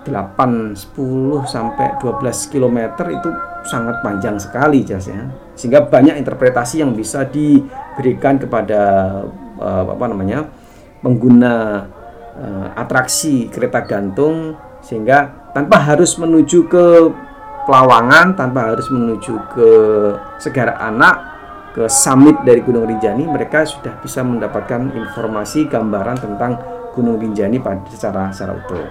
8, 0.00 0.72
10 0.74 1.44
sampai 1.44 2.00
12 2.00 2.52
km 2.52 2.78
itu 3.12 3.30
sangat 3.68 4.00
panjang 4.00 4.40
sekali 4.40 4.80
jas 4.80 5.12
ya. 5.12 5.28
Sehingga 5.52 5.84
banyak 5.84 6.16
interpretasi 6.16 6.80
yang 6.80 6.96
bisa 6.96 7.28
diberikan 7.28 8.40
kepada 8.40 8.80
uh, 9.60 9.84
apa 9.84 10.04
namanya? 10.08 10.48
pengguna 11.00 11.84
uh, 12.36 12.68
atraksi 12.76 13.48
kereta 13.48 13.80
gantung 13.88 14.52
sehingga 14.84 15.48
tanpa 15.56 15.80
harus 15.80 16.16
menuju 16.20 16.68
ke 16.68 16.84
Pelawangan, 17.60 18.34
tanpa 18.34 18.72
harus 18.72 18.88
menuju 18.88 19.36
ke 19.52 19.68
Segara 20.40 20.80
Anak, 20.80 21.29
ke 21.70 21.86
summit 21.86 22.42
dari 22.42 22.60
Gunung 22.66 22.86
Rinjani, 22.86 23.26
mereka 23.30 23.62
sudah 23.62 23.98
bisa 24.02 24.26
mendapatkan 24.26 24.90
informasi 24.90 25.70
gambaran 25.70 26.18
tentang 26.18 26.58
Gunung 26.94 27.22
Rinjani 27.22 27.62
pada 27.62 27.86
secara 27.86 28.34
secara 28.34 28.58
utuh. 28.58 28.86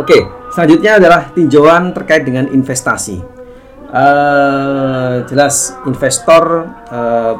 Oke, 0.00 0.18
selanjutnya 0.50 0.98
adalah 0.98 1.30
tinjauan 1.30 1.94
terkait 1.94 2.26
dengan 2.26 2.48
investasi. 2.50 3.22
Uh, 3.92 5.20
jelas 5.28 5.76
investor 5.84 6.64
uh, 6.88 7.34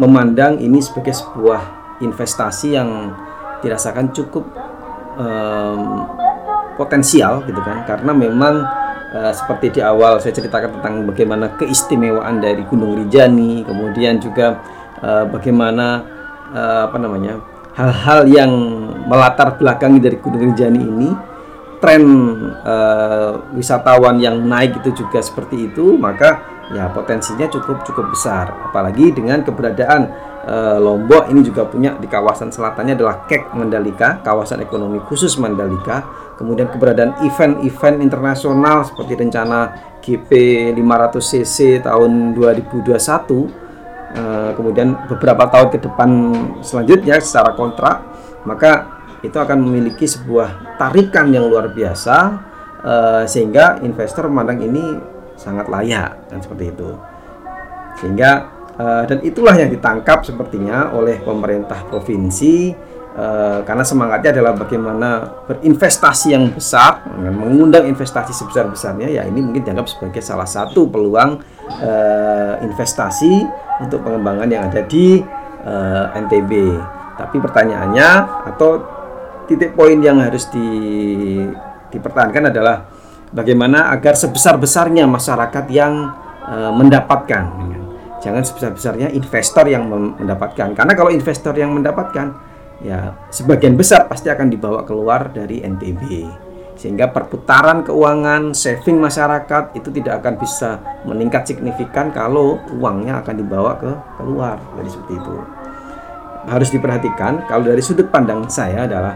memandang 0.00 0.56
ini 0.56 0.80
sebagai 0.80 1.12
sebuah 1.12 1.60
investasi 2.00 2.80
yang 2.80 3.12
dirasakan 3.60 4.08
cukup 4.10 4.48
um, 5.20 6.08
potensial 6.80 7.44
gitu 7.44 7.60
kan 7.60 7.84
karena 7.84 8.12
memang 8.16 8.64
uh, 9.12 9.32
seperti 9.32 9.78
di 9.78 9.80
awal 9.84 10.18
saya 10.18 10.32
ceritakan 10.34 10.80
tentang 10.80 11.06
bagaimana 11.06 11.54
keistimewaan 11.60 12.40
dari 12.40 12.64
Gunung 12.66 12.96
Rinjani 12.96 13.62
kemudian 13.62 14.18
juga 14.18 14.60
uh, 15.04 15.24
bagaimana 15.28 16.04
uh, 16.50 16.80
apa 16.90 16.96
namanya 16.98 17.40
hal-hal 17.72 18.28
yang 18.28 18.52
melatar 19.08 19.56
belakangi 19.56 20.00
dari 20.00 20.16
Gunung 20.20 20.52
Rinjani 20.52 20.80
ini 20.80 21.10
tren 21.82 22.04
uh, 22.62 23.42
wisatawan 23.58 24.22
yang 24.22 24.38
naik 24.46 24.78
itu 24.78 25.02
juga 25.02 25.18
seperti 25.18 25.66
itu, 25.66 25.98
maka 25.98 26.38
ya 26.70 26.86
potensinya 26.94 27.50
cukup 27.50 27.82
cukup 27.82 28.14
besar. 28.14 28.54
Apalagi 28.70 29.10
dengan 29.10 29.42
keberadaan 29.42 30.06
uh, 30.46 30.78
Lombok 30.78 31.30
ini 31.30 31.40
juga 31.46 31.66
punya 31.66 31.94
di 31.98 32.06
kawasan 32.10 32.50
selatannya 32.50 32.98
adalah 32.98 33.26
KEK 33.26 33.54
Mandalika, 33.54 34.22
kawasan 34.22 34.62
ekonomi 34.62 34.98
khusus 35.02 35.38
Mandalika. 35.38 36.04
Kemudian 36.38 36.70
keberadaan 36.72 37.22
event-event 37.22 38.02
internasional 38.02 38.82
seperti 38.82 39.14
rencana 39.14 39.58
GP 40.02 40.30
500 40.74 41.22
cc 41.22 41.56
tahun 41.86 42.34
2021. 42.34 42.92
Uh, 44.12 44.52
kemudian 44.58 44.92
beberapa 45.08 45.48
tahun 45.48 45.72
ke 45.72 45.78
depan 45.88 46.10
selanjutnya 46.60 47.16
secara 47.22 47.56
kontrak, 47.56 48.04
maka 48.44 49.00
itu 49.22 49.38
akan 49.38 49.56
memiliki 49.62 50.04
sebuah 50.04 50.76
tarikan 50.76 51.30
yang 51.30 51.46
luar 51.46 51.70
biasa 51.70 52.16
uh, 52.82 53.24
sehingga 53.24 53.80
investor 53.80 54.26
memandang 54.28 54.60
ini 54.66 54.84
sangat 55.38 55.70
layak 55.70 56.28
dan 56.28 56.38
seperti 56.42 56.74
itu 56.74 56.90
sehingga 57.98 58.51
uh, 58.78 59.04
dan 59.04 59.18
itulah 59.24 59.56
yang 59.56 59.68
ditangkap 59.68 60.24
sepertinya 60.24 60.92
oleh 60.94 61.20
pemerintah 61.20 61.84
provinsi 61.88 62.72
uh, 63.16 63.60
karena 63.66 63.84
semangatnya 63.84 64.30
adalah 64.40 64.52
bagaimana 64.56 65.08
berinvestasi 65.48 66.26
yang 66.32 66.52
besar 66.54 67.04
mengundang 67.18 67.88
investasi 67.88 68.32
sebesar 68.32 68.68
besarnya 68.70 69.08
ya 69.10 69.22
ini 69.28 69.40
mungkin 69.44 69.66
dianggap 69.66 69.88
sebagai 69.90 70.22
salah 70.24 70.48
satu 70.48 70.88
peluang 70.88 71.42
uh, 71.82 72.54
investasi 72.64 73.44
untuk 73.82 74.04
pengembangan 74.04 74.48
yang 74.48 74.62
ada 74.70 74.84
di 74.86 75.20
NTB 76.12 76.74
tapi 77.14 77.38
pertanyaannya 77.38 78.08
atau 78.50 78.82
titik 79.46 79.78
poin 79.78 79.94
yang 80.02 80.18
harus 80.18 80.50
di, 80.50 80.66
dipertahankan 81.86 82.50
adalah 82.50 82.90
bagaimana 83.30 83.94
agar 83.94 84.18
sebesar-besarnya 84.18 85.06
masyarakat 85.06 85.70
yang 85.70 86.10
mendapatkan. 86.74 87.46
Jangan 88.22 88.42
sebesar-besarnya 88.46 89.10
investor 89.10 89.66
yang 89.66 89.90
mendapatkan. 89.90 90.78
Karena 90.78 90.94
kalau 90.94 91.10
investor 91.10 91.52
yang 91.58 91.74
mendapatkan, 91.74 92.30
ya 92.82 93.18
sebagian 93.34 93.74
besar 93.74 94.06
pasti 94.06 94.30
akan 94.30 94.46
dibawa 94.46 94.86
keluar 94.86 95.30
dari 95.34 95.62
NTB. 95.62 96.02
sehingga 96.72 97.12
perputaran 97.12 97.84
keuangan 97.84 98.56
saving 98.56 98.96
masyarakat 98.98 99.76
itu 99.76 99.92
tidak 99.92 100.24
akan 100.24 100.34
bisa 100.40 100.80
meningkat 101.04 101.44
signifikan 101.46 102.10
kalau 102.10 102.58
uangnya 102.74 103.20
akan 103.22 103.34
dibawa 103.38 103.76
ke 103.76 103.92
keluar 104.18 104.56
jadi 104.80 104.88
seperti 104.90 105.14
itu 105.20 105.36
harus 106.48 106.68
diperhatikan 106.74 107.46
kalau 107.46 107.62
dari 107.70 107.82
sudut 107.84 108.08
pandang 108.10 108.48
saya 108.50 108.88
adalah 108.88 109.14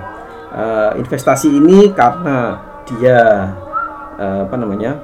uh, 0.52 0.90
investasi 1.00 1.59
ini 1.59 1.90
karena 1.90 2.61
dia 2.86 3.50
uh, 4.14 4.46
apa 4.46 4.54
namanya 4.54 5.02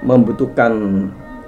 membutuhkan 0.00 0.72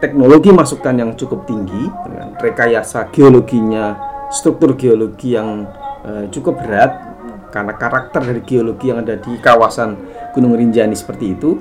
teknologi 0.04 0.52
masukan 0.52 0.92
yang 0.92 1.10
cukup 1.16 1.48
tinggi 1.48 1.88
dengan 2.04 2.36
rekayasa 2.36 3.08
geologinya 3.08 3.96
struktur 4.28 4.76
geologi 4.76 5.32
yang 5.32 5.64
uh, 6.04 6.28
cukup 6.28 6.60
berat 6.60 6.92
karena 7.48 7.72
karakter 7.72 8.20
dari 8.20 8.44
geologi 8.44 8.92
yang 8.92 9.00
ada 9.00 9.16
di 9.16 9.40
kawasan 9.40 9.96
Gunung 10.36 10.52
Rinjani 10.52 10.92
seperti 10.92 11.32
itu 11.32 11.56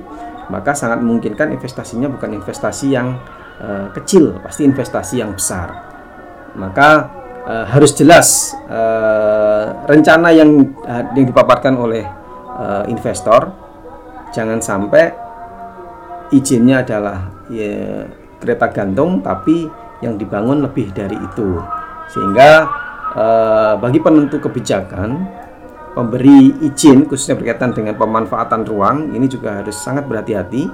maka 0.52 0.76
sangat 0.76 1.00
memungkinkan 1.00 1.56
investasinya 1.56 2.12
bukan 2.12 2.36
investasi 2.36 2.92
yang 2.92 3.16
uh, 3.64 3.88
kecil 3.96 4.36
pasti 4.44 4.68
investasi 4.68 5.24
yang 5.24 5.32
besar. 5.32 5.72
Maka 6.52 7.08
uh, 7.48 7.64
harus 7.64 7.96
jelas 7.96 8.52
uh, 8.68 9.88
rencana 9.88 10.36
yang 10.36 10.76
yang 11.16 11.24
dipaparkan 11.24 11.80
oleh 11.80 12.04
uh, 12.60 12.84
investor 12.92 13.56
jangan 14.34 14.60
sampai 14.60 15.14
izinnya 16.34 16.82
adalah 16.82 17.30
ya, 17.48 18.04
kereta 18.44 18.68
gantung 18.68 19.24
tapi 19.24 19.64
yang 20.04 20.20
dibangun 20.20 20.60
lebih 20.60 20.92
dari 20.92 21.16
itu. 21.16 21.56
Sehingga 22.12 22.68
uh, 23.16 23.72
bagi 23.80 24.04
penentu 24.04 24.36
kebijakan 24.36 25.24
pemberi 25.94 26.52
izin 26.60 27.06
khususnya 27.06 27.38
berkaitan 27.38 27.70
dengan 27.70 27.94
pemanfaatan 27.94 28.66
ruang 28.66 29.14
ini 29.14 29.30
juga 29.30 29.62
harus 29.62 29.78
sangat 29.78 30.04
berhati-hati. 30.04 30.68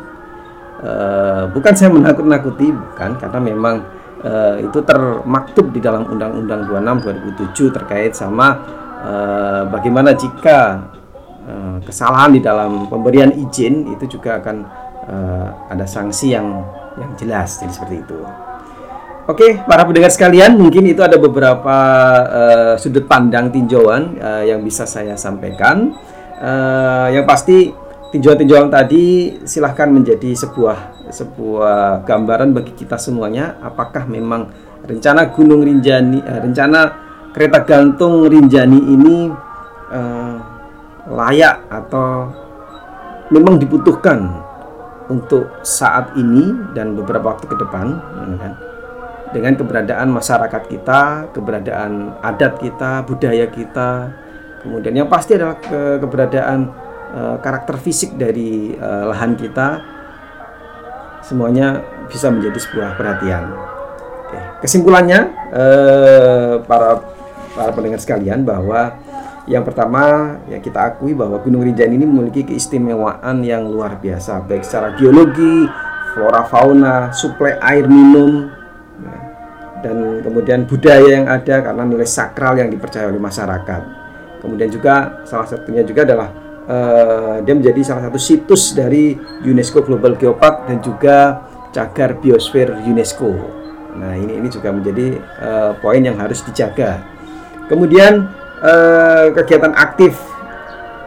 Uh, 0.81 1.45
bukan 1.53 1.77
saya 1.77 1.93
menakut-nakuti 1.93 2.73
bukan 2.73 3.21
karena 3.21 3.39
memang 3.39 3.85
uh, 4.25 4.57
itu 4.57 4.81
termaktub 4.81 5.68
di 5.77 5.81
dalam 5.85 6.09
Undang-Undang 6.09 6.73
26 6.73 7.53
2007 7.53 7.77
terkait 7.77 8.16
sama 8.16 8.57
uh, 9.05 9.62
bagaimana 9.68 10.16
jika 10.16 10.89
uh, 11.45 11.85
kesalahan 11.85 12.33
di 12.33 12.41
dalam 12.41 12.89
pemberian 12.89 13.29
izin 13.29 13.93
itu 13.93 14.18
juga 14.18 14.41
akan 14.41 14.89
ada 15.66 15.91
sanksi 15.91 16.39
yang 16.39 16.62
yang 17.01 17.12
jelas 17.16 17.57
jadi 17.57 17.72
seperti 17.72 17.96
itu. 18.05 18.20
Oke, 19.30 19.62
para 19.62 19.86
pendengar 19.86 20.11
sekalian, 20.11 20.59
mungkin 20.59 20.90
itu 20.90 21.07
ada 21.07 21.14
beberapa 21.14 21.76
uh, 22.26 22.74
sudut 22.74 23.07
pandang 23.07 23.55
tinjauan 23.55 24.18
uh, 24.18 24.42
yang 24.42 24.59
bisa 24.59 24.90
saya 24.90 25.14
sampaikan. 25.14 25.94
Uh, 26.40 27.14
yang 27.14 27.28
pasti 27.30 27.70
tinjauan-tinjauan 28.11 28.74
tadi 28.74 29.38
silahkan 29.46 29.86
menjadi 29.86 30.34
sebuah 30.34 31.07
sebuah 31.14 32.03
gambaran 32.03 32.51
bagi 32.51 32.74
kita 32.74 32.98
semuanya. 32.98 33.55
Apakah 33.62 34.03
memang 34.11 34.51
rencana 34.82 35.30
Gunung 35.30 35.62
Rinjani, 35.62 36.18
uh, 36.18 36.40
rencana 36.42 36.80
kereta 37.30 37.62
gantung 37.62 38.26
Rinjani 38.26 38.80
ini 38.82 39.30
uh, 39.94 40.34
layak 41.07 41.70
atau 41.70 42.34
memang 43.30 43.62
dibutuhkan 43.62 44.49
untuk 45.11 45.61
saat 45.66 46.14
ini 46.14 46.54
dan 46.72 46.94
beberapa 46.94 47.34
waktu 47.34 47.50
ke 47.50 47.56
depan, 47.58 47.98
ya 47.98 48.38
kan? 48.38 48.54
dengan 49.30 49.54
keberadaan 49.54 50.08
masyarakat 50.11 50.62
kita, 50.66 51.30
keberadaan 51.30 52.18
adat 52.18 52.58
kita, 52.58 53.06
budaya 53.06 53.46
kita, 53.46 54.11
kemudian 54.62 54.94
yang 54.94 55.08
pasti 55.11 55.38
adalah 55.38 55.58
ke 55.58 56.02
keberadaan 56.02 56.58
uh, 57.14 57.36
karakter 57.38 57.78
fisik 57.78 58.18
dari 58.18 58.74
uh, 58.74 59.14
lahan 59.14 59.38
kita, 59.38 59.82
semuanya 61.22 61.78
bisa 62.11 62.26
menjadi 62.26 62.58
sebuah 62.58 62.98
perhatian. 62.98 63.54
Oke. 64.26 64.38
Kesimpulannya, 64.66 65.20
uh, 65.54 66.54
para 66.66 66.98
para 67.54 67.70
pendengar 67.74 68.02
sekalian 68.02 68.42
bahwa 68.42 68.98
yang 69.51 69.66
pertama 69.66 70.38
ya 70.46 70.62
kita 70.62 70.94
akui 70.94 71.11
bahwa 71.11 71.42
Gunung 71.42 71.66
Rinjani 71.66 71.98
ini 71.98 72.07
memiliki 72.07 72.46
keistimewaan 72.46 73.42
yang 73.42 73.66
luar 73.66 73.98
biasa 73.98 74.46
baik 74.46 74.62
secara 74.62 74.94
geologi, 74.94 75.66
flora 76.14 76.46
fauna, 76.46 77.11
suplai 77.11 77.59
air 77.59 77.90
minum, 77.90 78.46
dan 79.82 80.22
kemudian 80.22 80.70
budaya 80.70 81.09
yang 81.18 81.26
ada 81.26 81.66
karena 81.66 81.82
nilai 81.82 82.07
sakral 82.07 82.62
yang 82.62 82.70
dipercaya 82.70 83.11
oleh 83.11 83.18
masyarakat. 83.18 83.82
Kemudian 84.40 84.70
juga 84.70 85.26
salah 85.26 85.51
satunya 85.51 85.82
juga 85.82 86.07
adalah 86.07 86.28
uh, 86.70 87.36
dia 87.42 87.55
menjadi 87.59 87.80
salah 87.82 88.07
satu 88.09 88.22
situs 88.22 88.72
dari 88.72 89.18
UNESCO 89.44 89.82
Global 89.84 90.14
Geopark 90.14 90.70
dan 90.70 90.78
juga 90.78 91.44
cagar 91.74 92.22
biosfer 92.22 92.70
UNESCO. 92.86 93.34
Nah 93.98 94.14
ini 94.14 94.38
ini 94.38 94.48
juga 94.48 94.70
menjadi 94.70 95.18
uh, 95.42 95.72
poin 95.82 96.01
yang 96.01 96.16
harus 96.16 96.40
dijaga. 96.46 97.03
Kemudian 97.66 98.39
uh, 98.61 99.32
kegiatan 99.34 99.72
aktif 99.74 100.16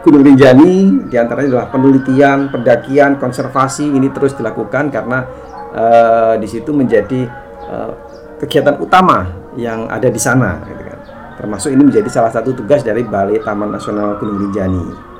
Gunung 0.04 0.20
Rinjani 0.20 1.08
di 1.08 1.16
antaranya 1.16 1.56
adalah 1.56 1.68
penelitian, 1.72 2.52
pendakian, 2.52 3.16
konservasi 3.16 3.88
ini 3.88 4.12
terus 4.12 4.36
dilakukan 4.36 4.92
karena 4.92 5.24
uh, 5.72 6.34
di 6.36 6.44
situ 6.44 6.76
menjadi 6.76 7.24
uh, 7.64 7.92
kegiatan 8.36 8.76
utama 8.84 9.48
yang 9.56 9.88
ada 9.88 10.12
di 10.12 10.20
sana 10.20 10.60
gitu 10.68 10.82
kan. 10.84 10.98
Termasuk 11.40 11.72
ini 11.72 11.82
menjadi 11.88 12.08
salah 12.12 12.28
satu 12.28 12.52
tugas 12.52 12.84
dari 12.84 13.00
Balai 13.00 13.40
Taman 13.40 13.72
Nasional 13.72 14.20
Gunung 14.20 14.44
Rinjani. 14.44 15.14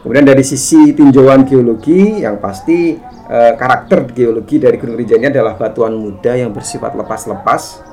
Kemudian 0.00 0.22
dari 0.22 0.46
sisi 0.46 0.94
tinjauan 0.94 1.42
geologi 1.44 2.22
yang 2.22 2.38
pasti 2.38 2.94
eh, 3.26 3.52
karakter 3.58 4.06
geologi 4.14 4.62
dari 4.62 4.78
Gunung 4.78 4.96
Rinjani 4.96 5.34
adalah 5.34 5.58
batuan 5.58 5.98
muda 5.98 6.30
yang 6.32 6.54
bersifat 6.54 6.94
lepas-lepas 6.94 7.85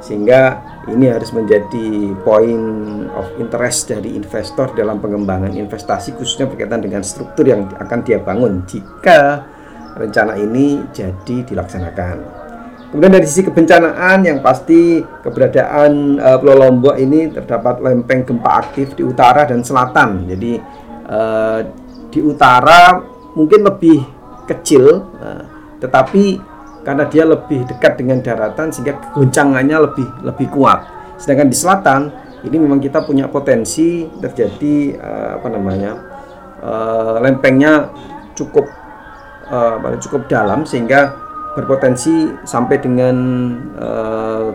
sehingga 0.00 0.62
ini 0.86 1.10
harus 1.10 1.34
menjadi 1.34 2.14
point 2.22 3.08
of 3.16 3.26
interest 3.42 3.90
dari 3.90 4.14
investor 4.14 4.70
dalam 4.76 5.02
pengembangan 5.02 5.50
investasi 5.50 6.14
khususnya 6.14 6.46
berkaitan 6.46 6.84
dengan 6.84 7.02
struktur 7.02 7.48
yang 7.48 7.66
akan 7.74 7.98
dia 8.06 8.22
bangun 8.22 8.62
jika 8.68 9.42
rencana 9.96 10.36
ini 10.38 10.84
jadi 10.92 11.42
dilaksanakan. 11.48 12.46
Kemudian 12.86 13.18
dari 13.18 13.26
sisi 13.26 13.42
kebencanaan 13.42 14.22
yang 14.22 14.38
pasti 14.40 15.02
keberadaan 15.02 16.22
uh, 16.22 16.38
Pulau 16.38 16.64
Lombok 16.64 16.94
ini 16.94 17.34
terdapat 17.34 17.82
lempeng 17.82 18.22
gempa 18.22 18.62
aktif 18.62 18.94
di 18.94 19.02
utara 19.02 19.42
dan 19.42 19.66
selatan. 19.66 20.30
Jadi 20.30 20.54
uh, 21.10 21.60
di 22.08 22.20
utara 22.22 23.02
mungkin 23.34 23.66
lebih 23.66 24.00
kecil, 24.46 25.02
uh, 25.18 25.42
tetapi 25.82 26.38
karena 26.86 27.02
dia 27.10 27.26
lebih 27.26 27.66
dekat 27.66 27.98
dengan 27.98 28.22
daratan 28.22 28.70
sehingga 28.70 28.94
goncangannya 29.10 29.90
lebih 29.90 30.06
lebih 30.22 30.46
kuat. 30.54 30.86
Sedangkan 31.18 31.50
di 31.50 31.56
selatan 31.58 32.00
ini 32.46 32.56
memang 32.62 32.78
kita 32.78 33.02
punya 33.02 33.26
potensi 33.26 34.06
terjadi 34.22 34.94
uh, 34.94 35.30
apa 35.42 35.48
namanya 35.50 35.92
uh, 36.62 37.18
lempengnya 37.18 37.90
cukup 38.38 38.70
uh, 39.50 39.98
cukup 39.98 40.30
dalam 40.30 40.62
sehingga 40.62 41.26
berpotensi 41.56 42.28
sampai 42.44 42.76
dengan 42.84 43.16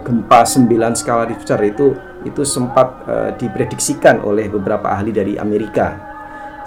gempa 0.06 0.46
9 0.46 0.70
skala 0.94 1.26
Richter 1.26 1.58
itu 1.66 1.98
itu 2.22 2.46
sempat 2.46 3.10
diprediksikan 3.42 4.22
oleh 4.22 4.46
beberapa 4.54 4.94
ahli 4.94 5.10
dari 5.10 5.34
Amerika 5.34 6.11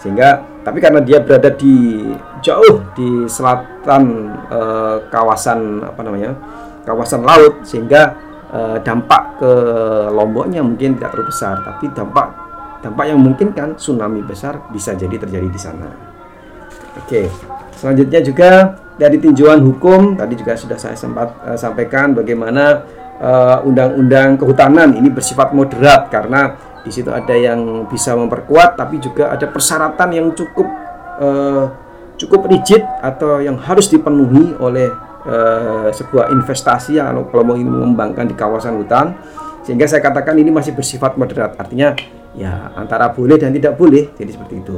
sehingga 0.04 0.44
tapi 0.60 0.84
karena 0.84 1.00
dia 1.00 1.24
berada 1.24 1.48
di 1.48 2.04
jauh 2.44 2.84
di 2.92 3.24
selatan 3.24 4.36
uh, 4.52 5.08
kawasan 5.08 5.80
apa 5.80 6.00
namanya 6.04 6.36
kawasan 6.84 7.24
laut 7.24 7.64
sehingga 7.64 8.12
uh, 8.52 8.76
dampak 8.84 9.40
ke 9.40 9.52
Lomboknya 10.12 10.60
mungkin 10.60 11.00
tidak 11.00 11.16
terlalu 11.16 11.32
besar. 11.32 11.56
Tapi 11.64 11.88
dampak 11.96 12.28
dampak 12.84 13.04
yang 13.08 13.16
mungkin 13.16 13.56
kan 13.56 13.80
tsunami 13.80 14.20
besar 14.20 14.60
bisa 14.68 14.92
jadi 14.92 15.16
terjadi 15.16 15.48
di 15.48 15.60
sana. 15.60 15.88
Oke 17.00 17.32
selanjutnya 17.80 18.20
juga 18.20 18.50
dari 19.00 19.16
tinjauan 19.16 19.64
hukum 19.64 20.20
tadi 20.20 20.36
juga 20.36 20.52
sudah 20.52 20.76
saya 20.76 21.00
sempat 21.00 21.32
uh, 21.48 21.56
sampaikan 21.56 22.12
bagaimana 22.12 22.84
undang 23.14 23.30
eh, 23.30 23.58
undang-undang 23.70 24.28
kehutanan 24.42 24.90
ini 24.98 25.06
bersifat 25.06 25.54
moderat 25.54 26.10
karena 26.10 26.58
di 26.84 26.90
situ 26.92 27.08
ada 27.08 27.32
yang 27.32 27.88
bisa 27.88 28.12
memperkuat 28.12 28.76
tapi 28.76 29.00
juga 29.00 29.32
ada 29.32 29.48
persyaratan 29.48 30.08
yang 30.12 30.26
cukup 30.36 30.68
uh, 31.18 31.64
cukup 32.20 32.46
rigid 32.46 32.84
atau 33.00 33.40
yang 33.40 33.56
harus 33.58 33.88
dipenuhi 33.90 34.54
oleh 34.60 34.92
uh, 35.26 35.88
sebuah 35.90 36.30
investasi 36.30 37.00
yang 37.00 37.16
kalau 37.32 37.42
mau 37.42 37.56
mengembangkan 37.56 38.28
di 38.28 38.36
kawasan 38.36 38.78
hutan 38.78 39.16
sehingga 39.64 39.88
saya 39.88 40.04
katakan 40.04 40.36
ini 40.36 40.52
masih 40.52 40.76
bersifat 40.76 41.16
moderat 41.16 41.56
artinya 41.56 41.96
ya 42.36 42.70
antara 42.76 43.08
boleh 43.10 43.40
dan 43.40 43.50
tidak 43.50 43.80
boleh 43.80 44.12
jadi 44.14 44.30
seperti 44.36 44.60
itu. 44.60 44.76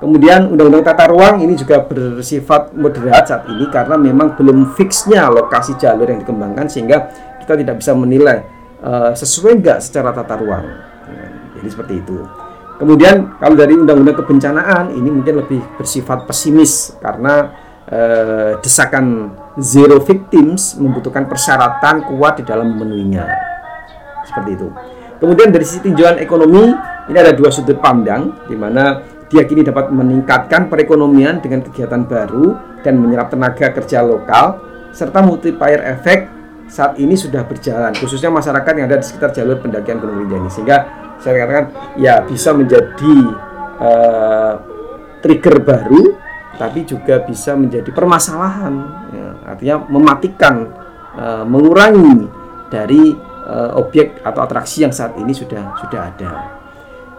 Kemudian 0.00 0.48
undang-undang 0.48 0.80
tata 0.80 1.12
ruang 1.12 1.44
ini 1.44 1.52
juga 1.52 1.84
bersifat 1.84 2.72
moderat 2.72 3.28
saat 3.28 3.44
ini 3.52 3.68
karena 3.68 4.00
memang 4.00 4.32
belum 4.32 4.72
fixnya 4.72 5.28
lokasi 5.28 5.76
jalur 5.76 6.08
yang 6.08 6.24
dikembangkan 6.24 6.72
sehingga 6.72 7.12
kita 7.44 7.60
tidak 7.60 7.84
bisa 7.84 7.92
menilai 7.92 8.40
uh, 8.80 9.12
sesuai 9.12 9.60
enggak 9.60 9.78
secara 9.84 10.16
tata 10.16 10.40
ruang. 10.40 10.89
Jadi 11.60 11.68
seperti 11.68 11.94
itu. 12.00 12.18
Kemudian 12.80 13.36
kalau 13.36 13.52
dari 13.52 13.76
undang-undang 13.76 14.16
kebencanaan 14.24 14.96
ini 14.96 15.12
mungkin 15.12 15.44
lebih 15.44 15.60
bersifat 15.76 16.24
pesimis 16.24 16.96
karena 16.96 17.52
eh, 17.84 18.56
desakan 18.56 19.36
zero 19.60 20.00
victims 20.00 20.80
membutuhkan 20.80 21.28
persyaratan 21.28 22.08
kuat 22.08 22.40
di 22.40 22.44
dalam 22.48 22.72
memenuhinya. 22.72 23.28
Seperti 24.24 24.56
itu. 24.56 24.68
Kemudian 25.20 25.52
dari 25.52 25.68
sisi 25.68 25.84
tinjauan 25.84 26.16
ekonomi 26.16 26.72
ini 27.12 27.18
ada 27.20 27.36
dua 27.36 27.52
sudut 27.52 27.76
pandang 27.84 28.32
di 28.48 28.56
mana 28.56 29.04
diakini 29.28 29.60
dapat 29.60 29.92
meningkatkan 29.92 30.72
perekonomian 30.72 31.44
dengan 31.44 31.60
kegiatan 31.60 32.08
baru 32.08 32.80
dan 32.80 32.96
menyerap 32.96 33.28
tenaga 33.28 33.76
kerja 33.76 34.00
lokal 34.00 34.58
serta 34.90 35.20
multiplier 35.20 35.84
efek 35.84 36.26
saat 36.66 36.98
ini 36.98 37.14
sudah 37.14 37.46
berjalan 37.46 37.94
khususnya 37.94 38.30
masyarakat 38.30 38.72
yang 38.74 38.86
ada 38.90 38.98
di 38.98 39.06
sekitar 39.06 39.30
jalur 39.30 39.58
pendakian 39.58 40.02
Gunung 40.02 40.26
Rinjani 40.26 40.50
sehingga 40.50 40.78
saya 41.20 41.44
katakan 41.44 41.66
ya 42.00 42.24
bisa 42.24 42.50
menjadi 42.56 43.16
uh, 43.80 44.52
trigger 45.20 45.60
baru 45.60 46.16
tapi 46.56 46.84
juga 46.84 47.24
bisa 47.24 47.56
menjadi 47.56 47.88
permasalahan 47.88 48.74
ya, 49.12 49.28
artinya 49.48 49.76
mematikan 49.88 50.68
uh, 51.16 51.44
mengurangi 51.44 52.28
dari 52.68 53.16
uh, 53.48 53.80
objek 53.80 54.20
atau 54.20 54.40
atraksi 54.44 54.84
yang 54.84 54.92
saat 54.92 55.16
ini 55.16 55.32
sudah 55.32 55.76
sudah 55.80 56.00
ada 56.12 56.30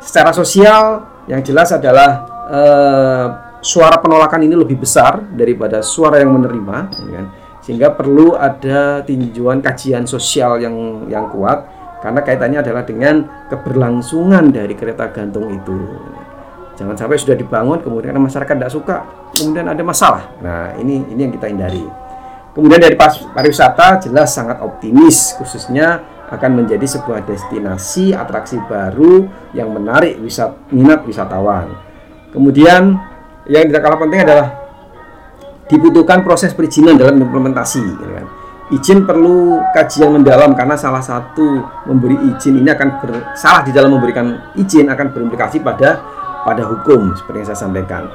secara 0.02 0.34
sosial 0.34 1.06
yang 1.30 1.42
jelas 1.46 1.70
adalah 1.74 2.26
uh, 2.50 3.26
suara 3.62 4.02
penolakan 4.02 4.42
ini 4.42 4.58
lebih 4.58 4.82
besar 4.82 5.22
daripada 5.38 5.86
suara 5.86 6.18
yang 6.18 6.34
menerima 6.34 6.78
ya 6.90 7.12
kan? 7.22 7.28
sehingga 7.62 7.94
perlu 7.94 8.34
ada 8.34 9.06
tinjauan 9.06 9.62
kajian 9.62 10.10
sosial 10.10 10.58
yang 10.58 11.06
yang 11.06 11.30
kuat 11.30 11.81
karena 12.02 12.20
kaitannya 12.26 12.60
adalah 12.66 12.84
dengan 12.84 13.46
keberlangsungan 13.48 14.50
dari 14.50 14.74
kereta 14.74 15.14
gantung 15.14 15.54
itu. 15.54 15.78
Jangan 16.74 16.98
sampai 16.98 17.22
sudah 17.22 17.38
dibangun 17.38 17.78
kemudian 17.86 18.18
masyarakat 18.18 18.58
tidak 18.58 18.74
suka, 18.74 19.06
kemudian 19.38 19.70
ada 19.70 19.86
masalah. 19.86 20.34
Nah, 20.42 20.74
ini 20.82 21.06
ini 21.14 21.30
yang 21.30 21.34
kita 21.38 21.46
hindari. 21.46 21.86
Kemudian 22.52 22.82
dari 22.82 22.98
pariwisata 23.32 24.02
jelas 24.10 24.34
sangat 24.34 24.60
optimis 24.60 25.38
khususnya 25.40 26.04
akan 26.34 26.64
menjadi 26.64 26.84
sebuah 26.84 27.24
destinasi 27.24 28.18
atraksi 28.18 28.60
baru 28.66 29.30
yang 29.54 29.70
menarik 29.72 30.18
wisat 30.20 30.58
minat 30.74 31.06
wisatawan. 31.06 31.70
Kemudian 32.34 32.98
yang 33.46 33.64
tidak 33.70 33.86
kalah 33.86 34.00
penting 34.02 34.26
adalah 34.26 34.48
dibutuhkan 35.70 36.26
proses 36.26 36.52
perizinan 36.52 36.98
dalam 36.98 37.22
implementasi. 37.22 37.80
Gitu 37.80 38.10
kan 38.10 38.41
izin 38.72 39.04
perlu 39.04 39.60
kajian 39.76 40.16
mendalam 40.16 40.56
karena 40.56 40.80
salah 40.80 41.04
satu 41.04 41.60
memberi 41.92 42.16
izin 42.32 42.64
ini 42.64 42.72
akan 42.72 42.90
ber, 43.04 43.36
salah 43.36 43.68
di 43.68 43.76
dalam 43.76 43.92
memberikan 43.92 44.56
izin 44.56 44.88
akan 44.88 45.12
berimplikasi 45.12 45.60
pada 45.60 46.00
pada 46.42 46.64
hukum 46.66 47.12
seperti 47.14 47.44
yang 47.44 47.48
saya 47.52 47.60
sampaikan. 47.60 48.08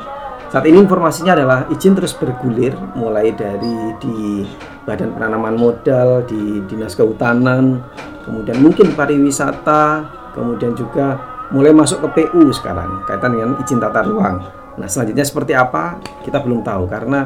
Saat 0.46 0.64
ini 0.64 0.80
informasinya 0.80 1.36
adalah 1.36 1.58
izin 1.68 1.92
terus 1.92 2.16
bergulir 2.16 2.72
mulai 2.96 3.34
dari 3.36 3.92
di 4.00 4.46
Badan 4.88 5.12
Penanaman 5.12 5.58
Modal, 5.58 6.24
di 6.24 6.62
Dinas 6.64 6.94
Kehutanan, 6.94 7.82
kemudian 8.24 8.62
mungkin 8.62 8.94
pariwisata, 8.94 10.06
kemudian 10.32 10.72
juga 10.72 11.18
mulai 11.50 11.74
masuk 11.74 12.06
ke 12.06 12.08
PU 12.22 12.50
sekarang 12.54 13.04
kaitan 13.04 13.34
dengan 13.36 13.50
izin 13.60 13.78
tata 13.82 14.06
ruang. 14.06 14.42
Nah, 14.76 14.88
selanjutnya 14.88 15.24
seperti 15.24 15.52
apa? 15.56 15.98
Kita 16.24 16.40
belum 16.40 16.60
tahu 16.60 16.84
karena 16.88 17.24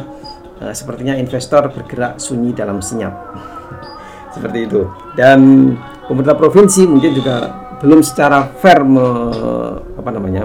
uh, 0.60 0.74
sepertinya 0.76 1.16
investor 1.16 1.72
bergerak 1.72 2.20
sunyi 2.20 2.52
dalam 2.52 2.78
senyap 2.84 3.12
seperti 4.34 4.68
itu 4.68 4.86
dan 5.16 5.72
pemerintah 6.06 6.36
provinsi 6.38 6.86
mungkin 6.86 7.12
juga 7.16 7.36
belum 7.80 8.04
secara 8.04 8.44
fair 8.60 8.84
me, 8.84 9.06
apa 9.96 10.10
namanya 10.12 10.44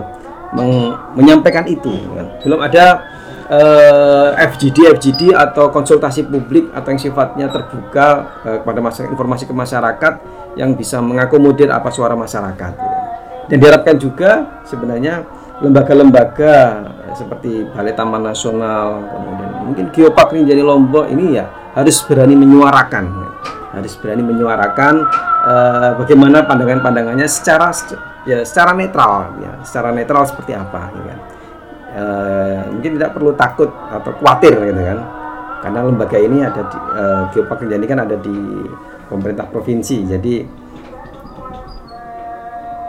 meng, 0.56 0.96
menyampaikan 1.20 1.68
itu 1.68 1.92
kan. 2.16 2.40
belum 2.48 2.60
ada 2.64 2.86
eh, 3.52 4.30
FGD 4.56 4.96
FGD 4.96 5.22
atau 5.36 5.68
konsultasi 5.70 6.26
publik 6.26 6.72
atau 6.72 6.96
yang 6.96 7.02
sifatnya 7.02 7.48
terbuka 7.52 8.08
uh, 8.42 8.58
kepada 8.64 8.80
masyarakat 8.80 9.12
informasi 9.12 9.44
ke 9.46 9.54
masyarakat 9.54 10.14
yang 10.56 10.72
bisa 10.74 11.04
mengakomodir 11.04 11.68
apa 11.70 11.92
suara 11.92 12.16
masyarakat 12.16 12.72
gitu. 12.72 12.98
dan 13.52 13.56
diharapkan 13.60 13.96
juga 14.00 14.32
sebenarnya 14.64 15.28
lembaga-lembaga 15.60 16.56
seperti 17.16 17.66
Balai 17.72 17.96
Taman 17.96 18.22
Nasional, 18.22 19.08
kemudian 19.08 19.52
mungkin 19.64 19.86
Geopark 19.96 20.36
ini 20.36 20.44
jadi 20.46 20.62
Lombok 20.62 21.08
ini 21.08 21.40
ya 21.40 21.48
harus 21.74 22.04
berani 22.04 22.36
menyuarakan, 22.36 23.04
ya. 23.08 23.30
harus 23.80 23.96
berani 23.98 24.24
menyuarakan 24.24 24.94
uh, 25.48 25.92
bagaimana 26.04 26.44
pandangan-pandangannya 26.44 27.28
secara 27.32 27.72
ya 28.28 28.44
secara 28.44 28.76
netral, 28.76 29.40
ya 29.40 29.52
secara 29.64 29.96
netral 29.96 30.28
seperti 30.28 30.52
apa, 30.54 30.92
ya. 30.94 31.16
Uh, 31.96 32.60
mungkin 32.76 33.00
tidak 33.00 33.16
perlu 33.16 33.32
takut 33.40 33.72
atau 33.72 34.12
khawatir 34.20 34.52
gitu 34.52 34.82
kan, 34.84 35.00
karena 35.64 35.80
lembaga 35.88 36.18
ini 36.20 36.44
ada 36.44 36.62
di 36.68 36.78
uh, 36.78 37.24
Geopark 37.32 37.64
ini 37.64 37.88
kan 37.88 38.04
ada 38.04 38.20
di 38.20 38.36
pemerintah 39.08 39.48
provinsi, 39.48 40.04
jadi 40.04 40.36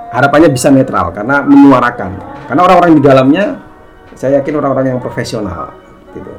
harapannya 0.07 0.49
bisa 0.49 0.73
netral 0.73 1.13
karena 1.13 1.45
menyuarakan 1.45 2.11
karena 2.49 2.61
orang-orang 2.63 2.93
di 2.97 3.03
dalamnya 3.05 3.45
saya 4.17 4.41
yakin 4.41 4.59
orang-orang 4.59 4.97
yang 4.97 5.01
profesional 5.01 5.71
gitu. 6.17 6.33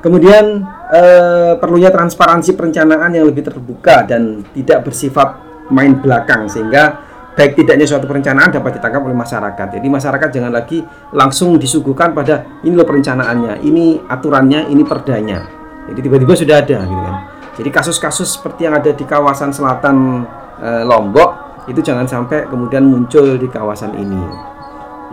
Kemudian 0.00 0.62
eh, 0.94 1.58
perlunya 1.58 1.90
transparansi 1.90 2.54
perencanaan 2.54 3.10
yang 3.10 3.26
lebih 3.26 3.42
terbuka 3.42 4.06
dan 4.06 4.46
tidak 4.54 4.86
bersifat 4.86 5.42
main 5.74 5.98
belakang 5.98 6.46
sehingga 6.46 7.02
baik 7.34 7.58
tidaknya 7.58 7.84
suatu 7.84 8.06
perencanaan 8.06 8.54
dapat 8.54 8.78
ditangkap 8.78 9.02
oleh 9.02 9.18
masyarakat. 9.18 9.66
Jadi 9.76 9.86
masyarakat 9.90 10.28
jangan 10.30 10.52
lagi 10.54 10.80
langsung 11.10 11.58
disuguhkan 11.58 12.14
pada 12.14 12.62
ini 12.62 12.72
loh 12.78 12.86
perencanaannya 12.86 13.66
ini 13.66 14.00
aturannya 14.06 14.70
ini 14.70 14.82
perdanya. 14.86 15.42
Jadi 15.90 15.98
tiba-tiba 16.06 16.34
sudah 16.38 16.56
ada 16.62 16.78
gitu 16.86 17.02
kan. 17.02 17.16
Jadi 17.56 17.68
kasus-kasus 17.72 18.38
seperti 18.38 18.68
yang 18.68 18.78
ada 18.78 18.94
di 18.94 19.04
kawasan 19.04 19.50
selatan 19.50 20.22
eh, 20.62 20.84
Lombok 20.86 21.46
itu 21.66 21.82
jangan 21.82 22.06
sampai 22.06 22.46
kemudian 22.46 22.86
muncul 22.86 23.34
di 23.34 23.48
kawasan 23.50 23.90
ini. 23.98 24.54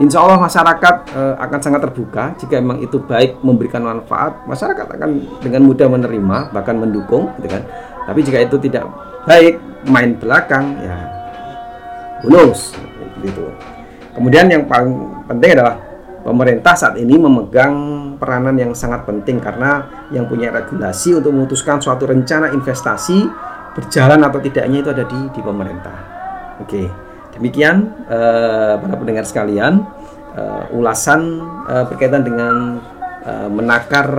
Insya 0.02 0.26
Allah 0.26 0.42
masyarakat 0.42 0.96
e, 1.14 1.22
akan 1.38 1.60
sangat 1.62 1.86
terbuka 1.86 2.34
jika 2.42 2.58
memang 2.58 2.82
itu 2.82 2.98
baik 2.98 3.46
memberikan 3.46 3.86
manfaat, 3.86 4.42
masyarakat 4.50 4.90
akan 4.90 5.10
dengan 5.38 5.62
mudah 5.62 5.86
menerima 5.86 6.50
bahkan 6.50 6.74
mendukung, 6.82 7.30
gitu 7.38 7.54
kan. 7.54 7.62
Tapi 8.10 8.20
jika 8.26 8.42
itu 8.42 8.58
tidak 8.58 8.90
baik, 9.30 9.62
main 9.86 10.18
belakang, 10.18 10.82
ya 10.82 10.98
bonus, 12.26 12.74
gitu. 13.22 13.54
Kemudian 14.18 14.50
yang 14.50 14.66
paling 14.66 15.26
penting 15.30 15.62
adalah 15.62 15.78
pemerintah 16.26 16.74
saat 16.74 16.96
ini 16.98 17.14
memegang 17.14 17.76
peranan 18.18 18.58
yang 18.58 18.72
sangat 18.74 19.06
penting 19.06 19.38
karena 19.38 19.86
yang 20.10 20.26
punya 20.26 20.50
regulasi 20.50 21.14
untuk 21.14 21.36
memutuskan 21.36 21.78
suatu 21.78 22.10
rencana 22.10 22.50
investasi 22.50 23.30
berjalan 23.78 24.22
atau 24.26 24.40
tidaknya 24.42 24.82
itu 24.82 24.90
ada 24.90 25.06
di 25.06 25.20
di 25.30 25.42
pemerintah. 25.42 25.98
Oke, 26.62 26.88
demikian 27.38 27.92
uh, 28.08 28.78
para 28.78 28.96
pendengar 28.98 29.26
sekalian 29.26 29.84
uh, 30.38 30.70
ulasan 30.74 31.42
uh, 31.66 31.86
berkaitan 31.90 32.22
dengan 32.26 32.80
uh, 33.26 33.50
menakar 33.50 34.10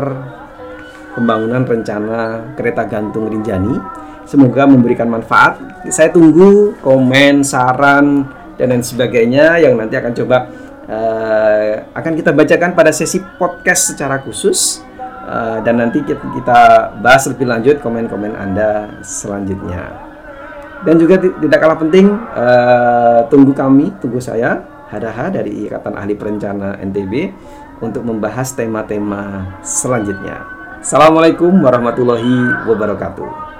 pembangunan 1.14 1.62
rencana 1.62 2.52
kereta 2.58 2.84
gantung 2.90 3.30
Rinjani. 3.30 3.78
Semoga 4.24 4.64
memberikan 4.64 5.06
manfaat. 5.06 5.60
Saya 5.92 6.08
tunggu 6.08 6.80
komen, 6.80 7.44
saran 7.44 8.24
dan 8.56 8.72
lain 8.72 8.80
sebagainya 8.80 9.60
yang 9.60 9.76
nanti 9.76 10.00
akan 10.00 10.12
coba 10.16 10.48
uh, 10.88 11.72
akan 11.92 12.12
kita 12.16 12.32
bacakan 12.32 12.72
pada 12.72 12.90
sesi 12.90 13.20
podcast 13.38 13.94
secara 13.94 14.18
khusus. 14.24 14.80
Uh, 15.24 15.56
dan 15.64 15.80
nanti 15.80 16.04
kita 16.04 16.92
bahas 17.00 17.24
lebih 17.24 17.48
lanjut 17.48 17.80
komen-komen 17.80 18.36
Anda 18.36 19.00
selanjutnya. 19.00 20.13
Dan 20.84 21.00
juga 21.00 21.16
tidak 21.16 21.58
kalah 21.64 21.80
penting, 21.80 22.12
uh, 22.12 23.24
tunggu 23.32 23.56
kami, 23.56 23.88
tunggu 24.04 24.20
saya, 24.20 24.68
Hadaha 24.92 25.32
dari 25.32 25.64
Ikatan 25.64 25.96
Ahli 25.96 26.12
Perencana 26.12 26.76
NTB 26.76 27.32
untuk 27.80 28.04
membahas 28.04 28.52
tema-tema 28.52 29.56
selanjutnya. 29.64 30.44
Assalamualaikum 30.84 31.50
warahmatullahi 31.64 32.68
wabarakatuh. 32.68 33.53